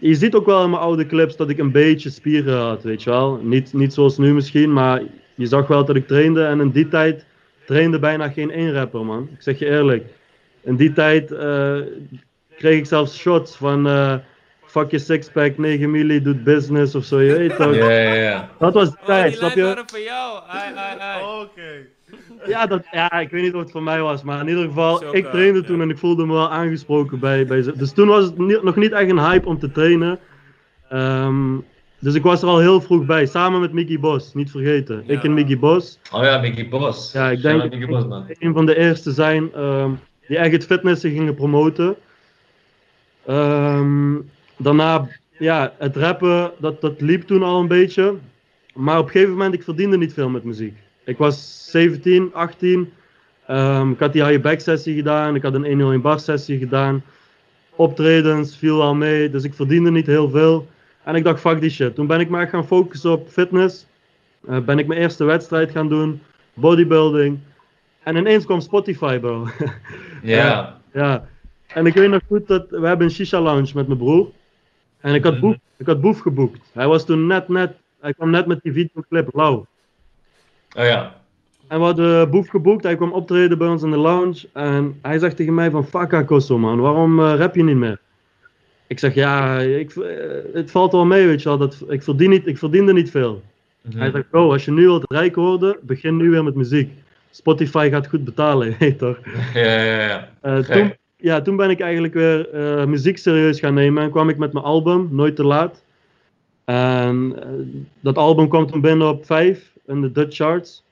je 0.01 0.15
ziet 0.15 0.35
ook 0.35 0.45
wel 0.45 0.63
in 0.63 0.69
mijn 0.69 0.81
oude 0.81 1.05
clips 1.05 1.35
dat 1.35 1.49
ik 1.49 1.57
een 1.57 1.71
beetje 1.71 2.09
spieren 2.09 2.57
had, 2.57 2.83
weet 2.83 3.03
je 3.03 3.09
wel. 3.09 3.39
Niet, 3.43 3.73
niet 3.73 3.93
zoals 3.93 4.17
nu 4.17 4.33
misschien, 4.33 4.73
maar 4.73 5.01
je 5.35 5.45
zag 5.45 5.67
wel 5.67 5.85
dat 5.85 5.95
ik 5.95 6.07
trainde. 6.07 6.43
En 6.45 6.59
in 6.59 6.69
die 6.69 6.87
tijd 6.87 7.25
trainde 7.65 7.99
bijna 7.99 8.29
geen 8.29 8.51
één 8.51 8.73
rapper, 8.73 9.05
man. 9.05 9.29
Ik 9.33 9.41
zeg 9.41 9.59
je 9.59 9.65
eerlijk. 9.65 10.05
In 10.63 10.75
die 10.75 10.93
tijd 10.93 11.31
eh, 11.31 11.77
kreeg 12.57 12.77
ik 12.77 12.85
zelfs 12.85 13.17
shots 13.19 13.55
van... 13.55 13.87
eh, 13.87 14.15
Fuck 14.65 14.91
je 14.91 14.99
sixpack, 14.99 15.57
9 15.57 15.91
milli, 15.91 16.21
doet 16.21 16.43
business 16.43 16.95
of 16.95 17.03
zo, 17.05 17.19
je 17.19 17.37
weet 17.37 17.55
toch? 17.55 17.75
ja, 17.75 17.89
ja. 17.89 18.13
ja. 18.13 18.49
Dat 18.59 18.73
was 18.73 18.91
de 18.91 18.97
Oh, 18.99 19.05
tijd, 19.05 19.27
die 19.27 19.37
snap 19.37 19.51
je? 19.53 19.63
waren 19.63 19.83
voor 19.89 19.99
jou. 19.99 20.39
Ai, 20.47 20.75
ai, 20.75 20.99
ai. 20.99 21.23
Oké. 21.41 21.87
Ja, 22.47 22.65
dat, 22.65 22.83
ja, 22.91 23.11
ik 23.11 23.29
weet 23.29 23.41
niet 23.41 23.53
of 23.53 23.61
het 23.61 23.71
voor 23.71 23.83
mij 23.83 24.01
was, 24.01 24.23
maar 24.23 24.39
in 24.41 24.47
ieder 24.47 24.63
geval, 24.63 25.15
ik 25.15 25.25
trainde 25.25 25.59
ja. 25.59 25.65
toen 25.65 25.81
en 25.81 25.89
ik 25.89 25.97
voelde 25.97 26.25
me 26.25 26.33
wel 26.33 26.49
aangesproken 26.51 27.19
bij, 27.19 27.45
bij 27.45 27.61
ze. 27.61 27.73
Dus 27.77 27.91
toen 27.91 28.07
was 28.07 28.23
het 28.23 28.37
niet- 28.37 28.63
nog 28.63 28.75
niet 28.75 28.91
echt 28.91 29.09
een 29.09 29.19
hype 29.19 29.47
om 29.47 29.59
te 29.59 29.71
trainen. 29.71 30.19
Ehm, 30.89 31.55
dus 31.99 32.13
ik 32.15 32.23
was 32.23 32.41
er 32.41 32.47
al 32.47 32.59
heel 32.59 32.81
vroeg 32.81 33.05
bij, 33.05 33.25
samen 33.25 33.61
met 33.61 33.71
Mickey 33.73 33.99
Bos, 33.99 34.33
niet 34.33 34.51
vergeten. 34.51 35.03
Ja. 35.05 35.13
Ik 35.13 35.23
en 35.23 35.33
Mickey 35.33 35.59
Bos. 35.59 35.99
Oh 36.11 36.23
ja, 36.23 36.39
Mickey 36.39 36.69
Bos. 36.69 37.11
Ja, 37.11 37.29
ik 37.29 37.41
denk 37.41 37.63
Mickey 37.63 37.87
Bos, 37.87 38.05
man. 38.07 38.25
een 38.39 38.53
van 38.53 38.65
de 38.65 38.77
eerste 38.77 39.11
zijn 39.11 39.53
ehm, 39.53 39.89
die 40.27 40.37
echt 40.37 40.51
het 40.51 40.65
fitnessen 40.65 41.11
gingen 41.11 41.35
promoten. 41.35 41.95
Ehm, 43.25 44.15
daarna, 44.57 45.07
ja, 45.37 45.73
het 45.77 45.95
rappen, 45.95 46.51
dat, 46.57 46.81
dat 46.81 47.01
liep 47.01 47.23
toen 47.23 47.43
al 47.43 47.59
een 47.59 47.67
beetje. 47.67 48.15
Maar 48.73 48.97
op 48.99 49.05
een 49.05 49.11
gegeven 49.11 49.31
moment, 49.33 49.53
ik 49.53 49.63
verdiende 49.63 49.97
niet 49.97 50.13
veel 50.13 50.29
met 50.29 50.43
muziek. 50.43 50.75
Ik 51.05 51.17
was 51.17 51.65
17, 51.71 52.33
18. 52.33 52.93
Ehm, 53.47 53.91
ik 53.91 53.99
had 53.99 54.13
die 54.13 54.25
high 54.25 54.41
back 54.41 54.59
sessie 54.59 54.95
gedaan. 54.95 55.35
Ik 55.35 55.41
had 55.41 55.53
een 55.53 55.65
101 55.65 56.01
bar 56.01 56.19
sessie 56.19 56.57
gedaan. 56.57 57.03
Optredens 57.75 58.57
viel 58.57 58.81
al 58.81 58.95
mee. 58.95 59.29
Dus 59.29 59.43
ik 59.43 59.53
verdiende 59.53 59.91
niet 59.91 60.05
heel 60.05 60.29
veel. 60.29 60.67
En 61.03 61.15
ik 61.15 61.23
dacht, 61.23 61.39
fuck 61.39 61.61
die 61.61 61.69
shit. 61.69 61.95
Toen 61.95 62.07
ben 62.07 62.19
ik 62.19 62.29
me 62.29 62.39
echt 62.39 62.49
gaan 62.49 62.67
focussen 62.67 63.11
op 63.11 63.27
fitness. 63.29 63.85
Eh, 64.47 64.59
ben 64.59 64.79
ik 64.79 64.87
mijn 64.87 64.99
eerste 64.99 65.23
wedstrijd 65.23 65.71
gaan 65.71 65.89
doen. 65.89 66.21
Bodybuilding. 66.53 67.39
En 68.03 68.15
ineens 68.15 68.45
kwam 68.45 68.59
Spotify, 68.61 69.19
bro. 69.19 69.47
Ja. 70.23 70.77
ja. 70.93 71.27
En 71.67 71.85
ik 71.85 71.93
weet 71.93 72.09
nog 72.09 72.21
goed 72.27 72.47
dat 72.47 72.69
we 72.69 72.87
hebben 72.87 73.05
een 73.07 73.11
shisha 73.13 73.41
lounge 73.41 73.71
met 73.73 73.87
mijn 73.87 73.99
broer. 73.99 74.29
En 74.99 75.13
ik 75.13 75.23
had, 75.23 75.33
Mhm. 75.33 75.41
Boef, 75.41 75.55
ik 75.77 75.85
had 75.85 76.01
Boef 76.01 76.19
geboekt. 76.19 76.69
Hij 76.73 76.87
was 76.87 77.05
toen 77.05 77.27
net, 77.27 77.47
net, 77.47 77.73
hij 77.99 78.13
kwam 78.13 78.29
net 78.29 78.45
met 78.45 78.61
die 78.63 78.73
videoclip 78.73 79.29
Lauw. 79.33 79.65
Oh 80.77 80.85
ja. 80.85 81.15
En 81.67 81.79
we 81.79 81.85
hadden 81.85 82.29
Boef 82.29 82.47
geboekt, 82.47 82.83
hij 82.83 82.95
kwam 82.95 83.11
optreden 83.11 83.57
bij 83.57 83.67
ons 83.67 83.83
in 83.83 83.91
de 83.91 83.97
lounge. 83.97 84.47
En 84.53 84.99
hij 85.01 85.19
zegt 85.19 85.35
tegen 85.35 85.53
mij 85.53 85.71
van, 85.71 85.85
fuck 85.85 86.25
Kosso 86.25 86.57
man, 86.57 86.79
waarom 86.79 87.19
eh, 87.19 87.35
rap 87.35 87.55
je 87.55 87.63
niet 87.63 87.75
meer? 87.75 87.99
Ik 88.87 88.99
zeg, 88.99 89.13
ja, 89.13 89.59
ik, 89.59 89.95
eh, 89.95 90.53
het 90.53 90.71
valt 90.71 90.91
wel 90.91 91.05
mee, 91.05 91.27
weet 91.27 91.41
je 91.41 91.49
wel. 91.49 91.57
Dat, 91.57 91.83
ik, 91.87 92.03
verdien 92.03 92.29
niet, 92.29 92.47
ik 92.47 92.57
verdiende 92.57 92.93
niet 92.93 93.11
veel. 93.11 93.41
Mhm. 93.81 93.97
Hij 93.97 94.11
zegt, 94.11 94.29
bro, 94.29 94.51
als 94.51 94.65
je 94.65 94.71
nu 94.71 94.81
wilt 94.81 95.11
rijk 95.11 95.35
worden, 95.35 95.77
begin 95.81 96.17
nu 96.17 96.29
weer 96.29 96.43
met 96.43 96.55
muziek. 96.55 96.89
Spotify 97.31 97.89
gaat 97.89 98.07
goed 98.07 98.23
betalen, 98.23 98.67
je 98.69 98.75
weet 98.79 98.97
toch? 98.97 99.19
Ja, 99.53 99.83
ja, 99.83 100.01
ja. 100.01 100.29
Eh, 100.41 100.57
toen, 100.57 100.93
ja, 101.17 101.41
toen 101.41 101.55
ben 101.55 101.69
ik 101.69 101.79
eigenlijk 101.79 102.13
weer 102.13 102.49
eh, 102.49 102.85
muziek 102.85 103.17
serieus 103.17 103.59
gaan 103.59 103.73
nemen 103.73 104.03
en 104.03 104.11
kwam 104.11 104.29
ik 104.29 104.37
met 104.37 104.53
mijn 104.53 104.65
album, 104.65 105.07
Nooit 105.11 105.35
te 105.35 105.43
laat. 105.43 105.83
En 106.65 107.33
eh, 107.41 107.49
dat 107.99 108.17
album 108.17 108.49
kwam 108.49 108.67
toen 108.67 108.81
binnen 108.81 109.09
op 109.09 109.25
5 109.25 109.70
in 109.87 110.01
de 110.01 110.11
Dutch 110.11 110.35
charts. 110.35 110.83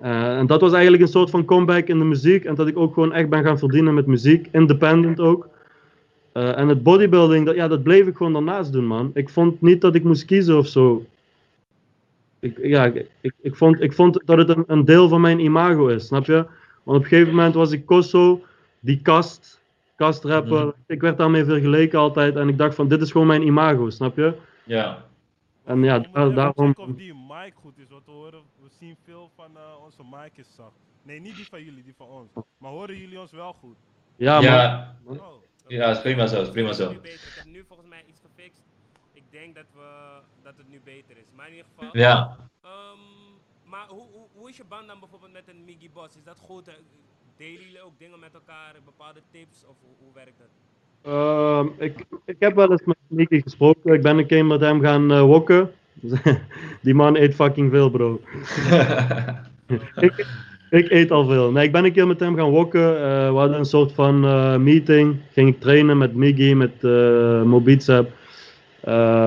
Eh, 0.00 0.38
en 0.38 0.46
dat 0.46 0.60
was 0.60 0.72
eigenlijk 0.72 1.02
een 1.02 1.08
soort 1.08 1.30
van 1.30 1.44
comeback 1.44 1.86
in 1.86 1.98
de 1.98 2.04
muziek. 2.04 2.44
En 2.44 2.54
dat 2.54 2.66
ik 2.68 2.78
ook 2.78 2.94
gewoon 2.94 3.12
echt 3.12 3.28
ben 3.28 3.44
gaan 3.44 3.58
verdienen 3.58 3.94
met 3.94 4.06
muziek, 4.06 4.48
independent 4.52 5.20
ook. 5.20 5.48
Eh, 6.32 6.58
en 6.58 6.68
het 6.68 6.82
bodybuilding, 6.82 7.46
dat, 7.46 7.54
ja, 7.54 7.68
dat 7.68 7.82
bleef 7.82 8.06
ik 8.06 8.16
gewoon 8.16 8.32
daarnaast 8.32 8.72
doen, 8.72 8.86
man. 8.86 9.10
Ik 9.14 9.28
vond 9.28 9.60
niet 9.60 9.80
dat 9.80 9.94
ik 9.94 10.04
moest 10.04 10.24
kiezen 10.24 10.58
of 10.58 10.66
zo. 10.66 11.04
Ik, 12.38 12.58
ja, 12.62 12.84
ik, 13.20 13.32
ik, 13.40 13.56
vond, 13.56 13.80
ik 13.80 13.92
vond 13.92 14.22
dat 14.24 14.38
het 14.38 14.48
een, 14.48 14.64
een 14.66 14.84
deel 14.84 15.08
van 15.08 15.20
mijn 15.20 15.38
imago 15.38 15.86
is, 15.86 16.06
snap 16.06 16.24
je? 16.26 16.46
Want 16.82 16.98
op 16.98 17.02
een 17.04 17.08
gegeven 17.08 17.34
moment 17.34 17.54
was 17.54 17.72
ik 17.72 17.86
Kosso, 17.86 18.42
die 18.80 19.00
kast, 19.02 19.60
kastrapper. 19.96 20.64
Mhm. 20.64 20.70
Ik 20.86 21.00
werd 21.00 21.18
daarmee 21.18 21.44
vergeleken 21.44 21.98
altijd. 21.98 22.36
En 22.36 22.48
ik 22.48 22.58
dacht 22.58 22.74
van, 22.74 22.88
dit 22.88 23.00
is 23.00 23.10
gewoon 23.10 23.26
mijn 23.26 23.46
imago, 23.46 23.90
snap 23.90 24.16
je? 24.16 24.32
Ja. 24.64 25.04
En 25.64 25.82
ja, 25.82 25.98
daar- 26.12 26.34
daarom... 26.34 26.74
mic 27.42 27.54
goed 27.54 27.78
is. 27.78 27.88
Want 27.88 28.04
we, 28.06 28.12
horen, 28.12 28.42
we 28.62 28.68
zien 28.78 28.96
veel 29.04 29.30
van 29.34 29.56
eh, 29.56 29.62
onze 29.84 30.02
mic 30.10 30.36
is 30.36 30.54
zacht. 30.54 30.78
Nee, 31.02 31.20
niet 31.20 31.36
die 31.36 31.46
van 31.48 31.64
jullie, 31.64 31.82
die 31.82 31.94
van 31.96 32.06
ons. 32.06 32.30
Maar 32.58 32.70
horen 32.70 32.96
jullie 32.96 33.20
ons 33.20 33.32
wel 33.32 33.52
goed? 33.52 33.76
Ja, 34.16 34.34
man. 34.34 34.42
Ja, 34.42 34.96
Oh. 35.04 35.42
ja, 35.66 35.90
is 35.90 36.00
prima 36.00 36.26
zo, 36.26 36.42
is 36.42 36.50
prima 36.50 36.72
zo. 36.72 36.90
Ik 36.90 37.32
heb 37.36 37.44
nu 37.44 37.64
volgens 37.68 37.88
mij 37.88 38.04
iets 38.08 38.20
gefixt. 38.20 38.62
Ik 39.12 39.22
denk 39.30 39.54
dat, 39.54 39.64
we, 39.74 40.20
dat 40.42 40.56
het 40.56 40.68
nu 40.68 40.80
beter 40.84 41.16
is. 41.16 41.24
Maar 41.34 41.46
in 41.48 41.54
ieder 41.54 41.66
geval. 41.74 41.96
Ja. 41.96 42.36
Ehm, 42.62 42.98
maar 43.64 43.86
hoe, 43.88 44.06
hoe, 44.12 44.26
hoe 44.34 44.48
is 44.48 44.56
je 44.56 44.64
band 44.64 44.86
dan 44.86 44.98
bijvoorbeeld 45.00 45.32
met 45.32 45.48
een 45.48 45.64
Miggy 45.64 45.90
Boss? 45.90 46.16
Is 46.16 46.24
dat 46.24 46.38
goed? 46.38 46.68
Eh, 46.68 46.74
Delen 47.36 47.62
jullie 47.62 47.82
ook 47.82 47.98
dingen 47.98 48.18
met 48.18 48.34
elkaar? 48.34 48.74
Bepaalde 48.84 49.20
tips? 49.30 49.64
Of 49.66 49.76
hoe, 49.80 49.94
hoe 49.98 50.12
werkt 50.14 50.38
dat? 50.38 50.48
Ehm, 51.02 51.82
ik, 51.82 52.04
ik 52.24 52.36
heb 52.38 52.54
wel 52.54 52.70
eens 52.70 52.84
met 52.84 52.96
Nicky 53.06 53.40
gesproken. 53.40 53.92
Ik 53.94 54.02
ben 54.02 54.18
een 54.18 54.26
keer 54.26 54.46
met 54.46 54.60
hem 54.60 54.80
gaan 54.80 55.10
eh 55.10 55.22
wokken. 55.22 55.74
Die 56.82 56.94
man 56.94 57.16
eet 57.16 57.34
fucking 57.34 57.70
veel, 57.70 57.90
bro. 57.90 58.20
ik, 60.06 60.26
ik 60.70 60.90
eet 60.90 61.10
al 61.10 61.26
veel. 61.26 61.50
Nee, 61.52 61.64
ik 61.64 61.72
ben 61.72 61.84
een 61.84 61.92
keer 61.92 62.06
met 62.06 62.20
hem 62.20 62.36
gaan 62.36 62.50
wokken. 62.50 62.96
Eh, 62.96 63.30
we 63.30 63.36
hadden 63.36 63.58
een 63.58 63.64
soort 63.64 63.92
van 63.92 64.24
eh, 64.24 64.56
meeting. 64.56 65.16
Ging 65.32 65.48
ik 65.48 65.60
trainen 65.60 65.98
met 65.98 66.14
Miggy, 66.14 66.52
met 66.52 66.72
uh, 66.80 67.42
Mobitsep. 67.42 68.12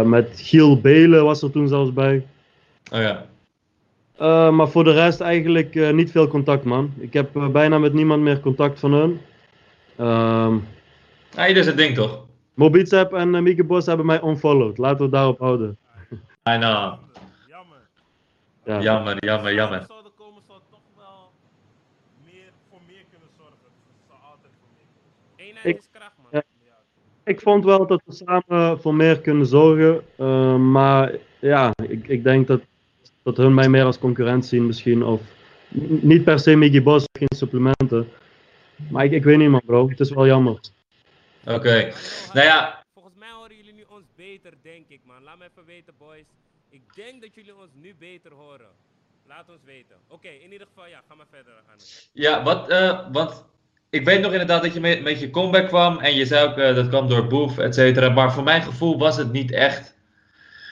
Met 0.06 0.30
Giel 0.36 0.82
Belen 0.82 1.24
was 1.24 1.42
er 1.42 1.52
toen 1.52 1.68
zelfs 1.68 1.94
bij. 1.94 2.26
Oh 2.92 3.00
ja. 3.00 3.26
Maar 4.52 4.68
voor 4.68 4.84
de 4.84 4.94
rest 4.94 5.22
eigenlijk 5.22 5.94
niet 5.94 6.12
veel 6.12 6.28
contact, 6.28 6.64
man. 6.64 6.94
Ik 6.98 7.14
heb 7.14 7.30
bijna 7.52 7.80
met 7.80 7.94
niemand 7.94 8.22
meer 8.22 8.40
contact 8.40 8.80
van 8.80 8.94
hun. 8.94 9.20
Ehm 9.98 10.56
Ah, 11.36 11.48
ieder 11.48 11.64
zijn 11.64 11.76
ding 11.76 11.96
toch? 11.96 12.26
Mobitsep 12.54 13.14
en 13.14 13.34
uh, 13.34 13.42
Mieke 13.42 13.64
Bos 13.64 13.86
hebben 13.86 14.06
mij 14.06 14.22
unfollowed. 14.24 14.78
Laten 14.78 14.98
we 14.98 15.04
het 15.04 15.12
daarop 15.12 15.40
houden. 15.40 15.78
I 16.50 16.58
know. 16.58 17.00
Jammer. 17.48 17.82
Ja. 18.66 18.82
Jammer, 18.82 19.26
jammer, 19.26 19.54
jammer. 19.54 19.84
Zouden 19.88 20.12
komen 20.18 20.42
zou 20.48 20.60
toch 20.70 20.80
wel 20.98 21.32
meer 22.26 22.52
voor 22.70 22.80
meer 22.88 23.04
kunnen 23.12 23.30
Eenheid 25.36 25.66
Ik- 25.66 25.78
is 25.78 25.88
kracht, 25.92 26.16
man. 26.18 26.30
ja. 26.32 26.44
Ik 27.24 27.42
vond 27.42 27.64
wel 27.64 27.88
dat 27.88 28.02
we 28.06 28.14
samen 28.14 28.82
voor 28.82 28.96
meer 28.96 29.22
kunnen 29.22 29.46
zorgen. 29.46 30.04
eh, 30.18 30.56
maar 30.56 31.12
ja, 31.40 31.72
ik, 31.88 32.08
ik 32.08 32.24
denk 32.24 32.48
dat, 32.48 32.62
dat 33.24 33.38
hun 33.38 33.54
mij 33.54 33.70
meer 33.70 33.86
als 33.86 34.00
concurrent 34.00 34.46
zien 34.46 34.66
misschien. 34.66 35.04
Of 35.04 35.22
niet 36.02 36.24
per 36.24 36.40
se 36.40 36.56
Miggy 36.56 36.84
Boss, 36.84 37.06
geen 37.12 37.36
supplementen. 37.36 38.10
Maar 38.90 39.06
ik, 39.06 39.12
ik 39.12 39.24
weet 39.24 39.38
niet 39.38 39.50
man 39.50 39.62
bro, 39.66 39.90
het 39.90 40.00
is 40.00 40.10
wel 40.10 40.26
jammer. 40.26 40.60
Oké. 41.46 41.94
Nou 42.34 42.46
ja, 42.46 42.84
Volgens 42.94 43.16
mij 43.16 43.30
horen 43.32 43.56
jullie 43.56 43.74
nu 43.74 43.84
ons 43.90 44.04
beter, 44.16 44.54
denk 44.62 44.86
ik, 44.88 45.00
man. 45.06 45.23
Laat 45.34 45.42
me 45.42 45.50
even 45.52 45.66
weten, 45.76 45.94
boys. 45.98 46.26
Ik 46.70 46.82
denk 46.96 47.22
dat 47.22 47.36
jullie 47.36 47.56
ons 47.56 47.72
nu 47.74 47.96
beter 48.00 48.32
horen. 48.32 48.72
Laat 49.28 49.50
ons 49.50 49.64
weten. 49.66 49.96
Oké, 50.08 50.28
in 50.28 50.52
ieder 50.52 50.68
geval, 50.68 50.90
ja, 50.90 51.02
ga 51.08 51.16
maar 51.16 51.26
verder. 51.30 51.54
Ja, 52.12 52.44
wat, 52.44 52.70
eh, 52.70 53.00
want 53.12 53.46
ik 53.90 54.06
weet 54.06 54.22
nog 54.22 54.32
inderdaad 54.32 54.64
dat 54.64 54.74
je 54.74 54.80
met, 54.80 55.02
met 55.02 55.20
je 55.20 55.30
comeback 55.30 55.68
kwam 55.68 56.00
en 56.00 56.16
je 56.16 56.26
zei 56.26 56.50
ook 56.50 56.58
eh, 56.58 56.76
dat 56.76 56.88
kwam 56.88 57.08
door 57.08 57.28
Boef, 57.28 57.58
et 57.58 57.76
cetera. 57.76 58.10
Maar 58.10 58.34
voor 58.34 58.44
mijn 58.44 58.62
gevoel 58.62 58.98
was 58.98 59.18
het 59.18 59.32
niet 59.32 59.52
echt. 59.52 59.96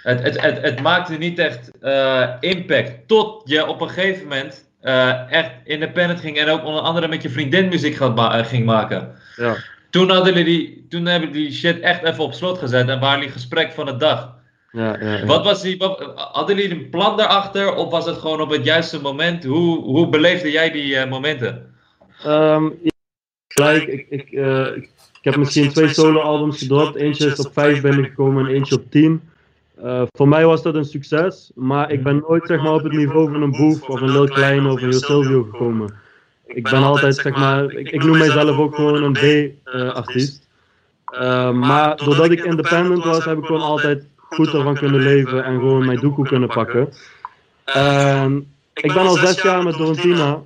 Het, 0.03 0.21
het, 0.23 0.41
het, 0.41 0.61
het 0.61 0.81
maakte 0.81 1.13
niet 1.17 1.39
echt 1.39 1.77
eh, 1.79 2.35
impact. 2.39 3.07
Tot 3.07 3.49
je 3.49 3.65
op 3.67 3.81
een 3.81 3.89
gegeven 3.89 4.23
moment 4.23 4.69
eh, 4.81 5.31
echt 5.31 5.51
independent 5.63 6.19
ging 6.19 6.37
en 6.37 6.49
ook 6.49 6.63
onder 6.63 6.81
andere 6.81 7.07
met 7.07 7.21
je 7.21 7.29
vriendin 7.29 7.67
muziek 7.69 7.95
gaat 7.95 8.15
ma- 8.15 8.43
ging 8.43 8.65
maken. 8.65 9.15
Ja. 9.35 9.55
Toen, 9.89 10.09
hadden 10.09 10.33
jullie 10.33 10.45
die, 10.45 10.87
toen 10.89 11.05
hebben 11.05 11.29
jullie 11.31 11.47
die 11.47 11.57
shit 11.57 11.79
echt 11.79 12.03
even 12.03 12.23
op 12.23 12.33
slot 12.33 12.57
gezet 12.57 12.89
en 12.89 12.99
waren 12.99 13.19
jullie 13.19 13.33
gesprek 13.33 13.71
van 13.71 13.85
de 13.85 13.97
dag. 13.97 14.39
Ja, 14.71 14.97
ja, 14.99 15.17
ja. 15.17 15.25
Wat 15.25 15.43
was 15.43 15.61
die, 15.61 15.77
hadden 16.15 16.55
jullie 16.55 16.71
een 16.71 16.89
plan 16.89 17.17
daarachter 17.17 17.75
of 17.75 17.91
was 17.91 18.05
het 18.05 18.17
gewoon 18.17 18.41
op 18.41 18.49
het 18.49 18.63
juiste 18.63 19.01
moment? 19.01 19.43
Hoe, 19.43 19.83
hoe 19.83 20.09
beleefde 20.09 20.51
jij 20.51 20.71
die 20.71 20.95
eh, 20.95 21.09
momenten? 21.09 21.73
Ehm, 22.23 22.63
ja, 22.63 22.91
gelijk, 23.47 23.83
ik, 23.87 24.05
ik, 24.09 24.31
eh, 24.31 24.75
ik, 24.75 24.83
ik 25.21 25.23
heb 25.23 25.35
misschien 25.35 25.69
twee 25.69 25.87
solo-albums 25.87 26.57
gedropt. 26.57 26.95
Eentje 26.95 27.27
is 27.27 27.45
op 27.45 27.53
5 27.53 27.81
binnengekomen 27.81 28.45
en 28.45 28.53
eentje 28.53 28.75
op 28.75 28.91
10. 28.91 29.21
Eh, 29.81 30.01
voor 30.11 30.27
mij 30.27 30.45
was 30.45 30.61
dat 30.61 30.75
een 30.75 30.85
succes, 30.85 31.51
maar 31.55 31.91
ik 31.91 32.03
ben 32.03 32.23
nooit 32.27 32.47
zeg 32.47 32.61
maar, 32.61 32.73
op 32.73 32.83
het 32.83 32.93
niveau 32.93 33.31
van 33.31 33.41
een 33.41 33.51
Boef 33.51 33.89
of 33.89 34.01
een 34.01 34.11
Lil 34.11 34.27
Klein 34.27 34.65
of 34.65 34.81
een 34.81 34.89
Yo 34.89 34.97
Silvio 34.97 35.43
gekomen. 35.43 35.93
Ik 36.45 36.63
ben 36.63 36.83
altijd, 36.83 37.15
zeg 37.15 37.35
maar, 37.35 37.71
ik, 37.71 37.91
ik 37.91 38.03
noem 38.03 38.17
mijzelf 38.17 38.57
ook 38.57 38.75
gewoon 38.75 39.03
een 39.03 39.53
B-artiest. 39.63 40.49
Eh, 41.05 41.51
maar 41.51 41.97
doordat 41.97 42.31
ik 42.31 42.43
independent 42.43 43.03
was, 43.03 43.25
heb 43.25 43.37
ik 43.37 43.45
gewoon 43.45 43.61
altijd 43.61 44.03
goed 44.35 44.53
ervan 44.53 44.75
kunnen 44.75 45.01
leven 45.01 45.43
en 45.43 45.53
gewoon 45.53 45.85
mijn 45.85 45.99
doekoe 45.99 46.27
kunnen 46.27 46.49
pakken. 46.49 46.93
En 47.65 48.53
ik 48.73 48.93
ben 48.93 49.07
al 49.07 49.15
zes 49.15 49.41
jaar 49.41 49.63
met 49.63 49.75
Dorentina. 49.77 50.41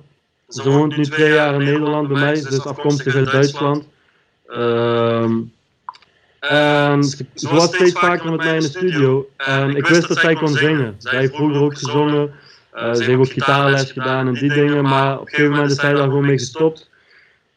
Ze 0.48 0.70
woont 0.70 0.96
nu 0.96 1.04
twee 1.04 1.32
jaar 1.32 1.54
in 1.54 1.64
Nederland 1.64 2.08
bij 2.08 2.20
mij. 2.20 2.34
Ze 2.34 2.48
is 2.48 2.64
afkomstig 2.64 3.14
uit 3.14 3.30
Duitsland. 3.30 3.88
Ehm, 4.46 5.32
en 6.40 7.04
ze, 7.04 7.48
was 7.48 7.64
steeds 7.64 7.92
vaker 7.92 8.30
met 8.30 8.44
mij 8.44 8.54
in 8.54 8.60
de 8.60 8.66
studio. 8.66 9.28
En 9.36 9.76
ik 9.76 9.86
wist 9.86 10.08
dat 10.08 10.18
zij 10.18 10.34
kon 10.34 10.48
zingen. 10.48 10.94
Zij 10.98 11.18
heeft 11.18 11.34
vroeger 11.34 11.60
ook 11.60 11.78
gezongen. 11.78 12.34
Eh, 12.70 12.94
ze 12.94 13.04
heeft 13.04 13.18
ook 13.18 13.32
gitaarles 13.32 13.92
gedaan 13.92 14.26
en 14.26 14.34
die 14.34 14.52
dingen. 14.52 14.82
Maar 14.82 15.14
op 15.14 15.20
een 15.20 15.28
gegeven 15.28 15.50
moment 15.50 15.70
is 15.70 15.76
zij 15.76 15.92
daar 15.92 16.04
gewoon 16.04 16.26
mee 16.26 16.38
gestopt. 16.38 16.90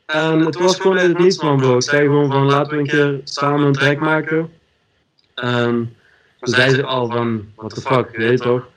En 0.05 0.39
het 0.39 0.55
was 0.55 0.79
gewoon 0.79 0.97
uit 0.97 1.07
het 1.07 1.19
niets 1.19 1.41
man 1.41 1.57
bro. 1.57 1.75
Ik 1.75 1.81
zei 1.81 2.05
gewoon 2.05 2.31
van 2.31 2.45
laten 2.45 2.71
we 2.71 2.79
een 2.79 2.87
keer 2.87 3.19
samen 3.23 3.65
een 3.65 3.73
track 3.73 3.99
maken. 3.99 4.49
En 5.35 5.93
toen 6.39 6.54
zei 6.54 6.69
ze 6.73 6.84
al 6.84 7.10
van, 7.12 7.45
what 7.56 7.73
the 7.73 7.82
fuck, 7.82 8.12
je 8.12 8.17
weet 8.17 8.41
toch? 8.41 8.67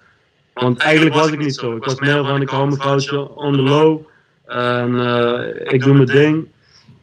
Want 0.55 0.79
eigenlijk 0.79 1.15
was 1.15 1.31
ik 1.31 1.39
niet 1.39 1.55
zo. 1.55 1.77
Ik 1.77 1.85
was 1.85 2.01
meer 2.01 2.25
van, 2.25 2.41
ik 2.43 2.49
hou 2.49 2.67
mijn 2.67 2.81
vrouwtje 2.81 3.35
on 3.35 3.53
the 3.53 3.63
low. 3.63 4.01
En 4.47 5.01
eh, 5.01 5.73
ik 5.73 5.83
doe 5.83 5.95
mijn 5.95 6.07
ding. 6.07 6.49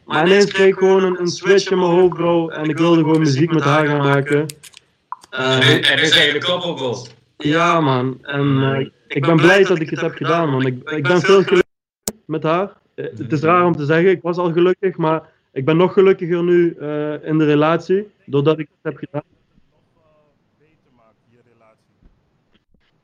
Maar 0.04 0.26
ineens 0.26 0.52
kreeg 0.52 0.66
ik 0.66 0.78
gewoon 0.78 1.02
een, 1.04 1.20
een 1.20 1.28
switch 1.28 1.70
in 1.70 1.78
mijn 1.78 1.90
hoofd, 1.90 2.14
bro. 2.14 2.48
En 2.48 2.64
ik 2.68 2.78
wilde 2.78 2.96
gewoon 3.02 3.18
muziek 3.18 3.52
met 3.52 3.62
haar 3.62 3.86
gaan 3.86 3.98
maken. 3.98 4.46
En, 5.30 5.60
En, 5.82 5.96
nu 6.00 6.06
zijn 6.06 6.26
jullie 6.26 6.44
koppelgoals. 6.44 7.10
ja, 7.36 7.80
man. 7.80 8.18
En 8.22 8.62
eh, 8.62 8.86
ik 9.08 9.26
ben 9.26 9.36
blij 9.36 9.64
dat 9.64 9.80
ik 9.80 9.90
het 9.90 10.00
heb 10.00 10.14
gedaan, 10.14 10.50
man. 10.50 10.66
Ik, 10.66 10.90
ik 10.90 11.02
ben 11.02 11.20
veel 11.20 11.42
gelukkig 11.42 11.62
met 12.26 12.42
haar. 12.42 12.72
Eh, 12.94 13.04
Het 13.16 13.32
is 13.32 13.40
raar 13.40 13.64
om 13.66 13.76
te 13.76 13.84
zeggen, 13.84 14.10
ik 14.10 14.22
was 14.22 14.36
al 14.36 14.52
gelukkig, 14.52 14.96
maar 14.96 15.22
ik 15.52 15.64
ben 15.64 15.76
nog 15.76 15.92
gelukkiger 15.92 16.42
nu 16.42 16.76
eh, 16.80 17.24
in 17.28 17.38
de 17.38 17.44
relatie. 17.44 18.08
Doordat 18.26 18.58
ik 18.58 18.68
het 18.82 18.92
heb 18.92 18.96
gedaan. 18.96 19.22
Je 21.28 21.38
relatie. 21.52 21.94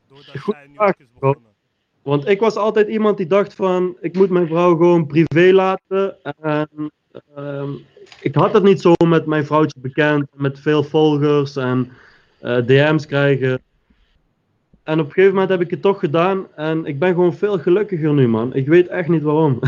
Doordat 0.09 0.39
Goed 0.39 0.57
nu 0.69 0.79
ook 0.79 0.95
is 0.99 1.07
begonnen. 1.19 1.51
Want 2.03 2.29
ik 2.29 2.41
was 2.41 2.57
altijd 2.57 2.89
iemand 2.89 3.17
die 3.17 3.27
dacht 3.27 3.55
van, 3.55 3.97
ik 4.01 4.15
moet 4.15 4.31
mijn 4.31 4.47
vrouw 4.47 4.77
gewoon 4.77 5.07
privé 5.07 5.53
laten. 5.53 6.17
En 6.41 6.69
ehm, 7.35 7.71
ik 8.21 8.35
had 8.35 8.53
het 8.53 8.63
niet 8.63 8.81
zo 8.81 8.93
met 9.09 9.27
mijn 9.27 9.47
vrouwtje 9.47 9.81
bekend, 9.81 10.27
met 10.35 10.61
veel 10.61 10.83
volgers 10.85 11.57
en 11.57 11.93
eh, 12.39 12.57
DM's 12.57 13.07
krijgen. 13.07 13.61
En 14.83 15.01
op 15.01 15.07
een 15.07 15.13
gegeven 15.13 15.33
moment 15.33 15.51
heb 15.51 15.61
ik 15.61 15.71
het 15.71 15.83
toch 15.83 15.99
gedaan 15.99 16.47
en 16.55 16.85
ik 16.85 16.99
ben 16.99 17.09
gewoon 17.09 17.35
veel 17.35 17.59
gelukkiger 17.59 18.13
nu, 18.13 18.29
man. 18.29 18.55
Ik 18.55 18.67
weet 18.67 18.89
echt 18.89 19.09
niet 19.09 19.23
waarom. 19.23 19.59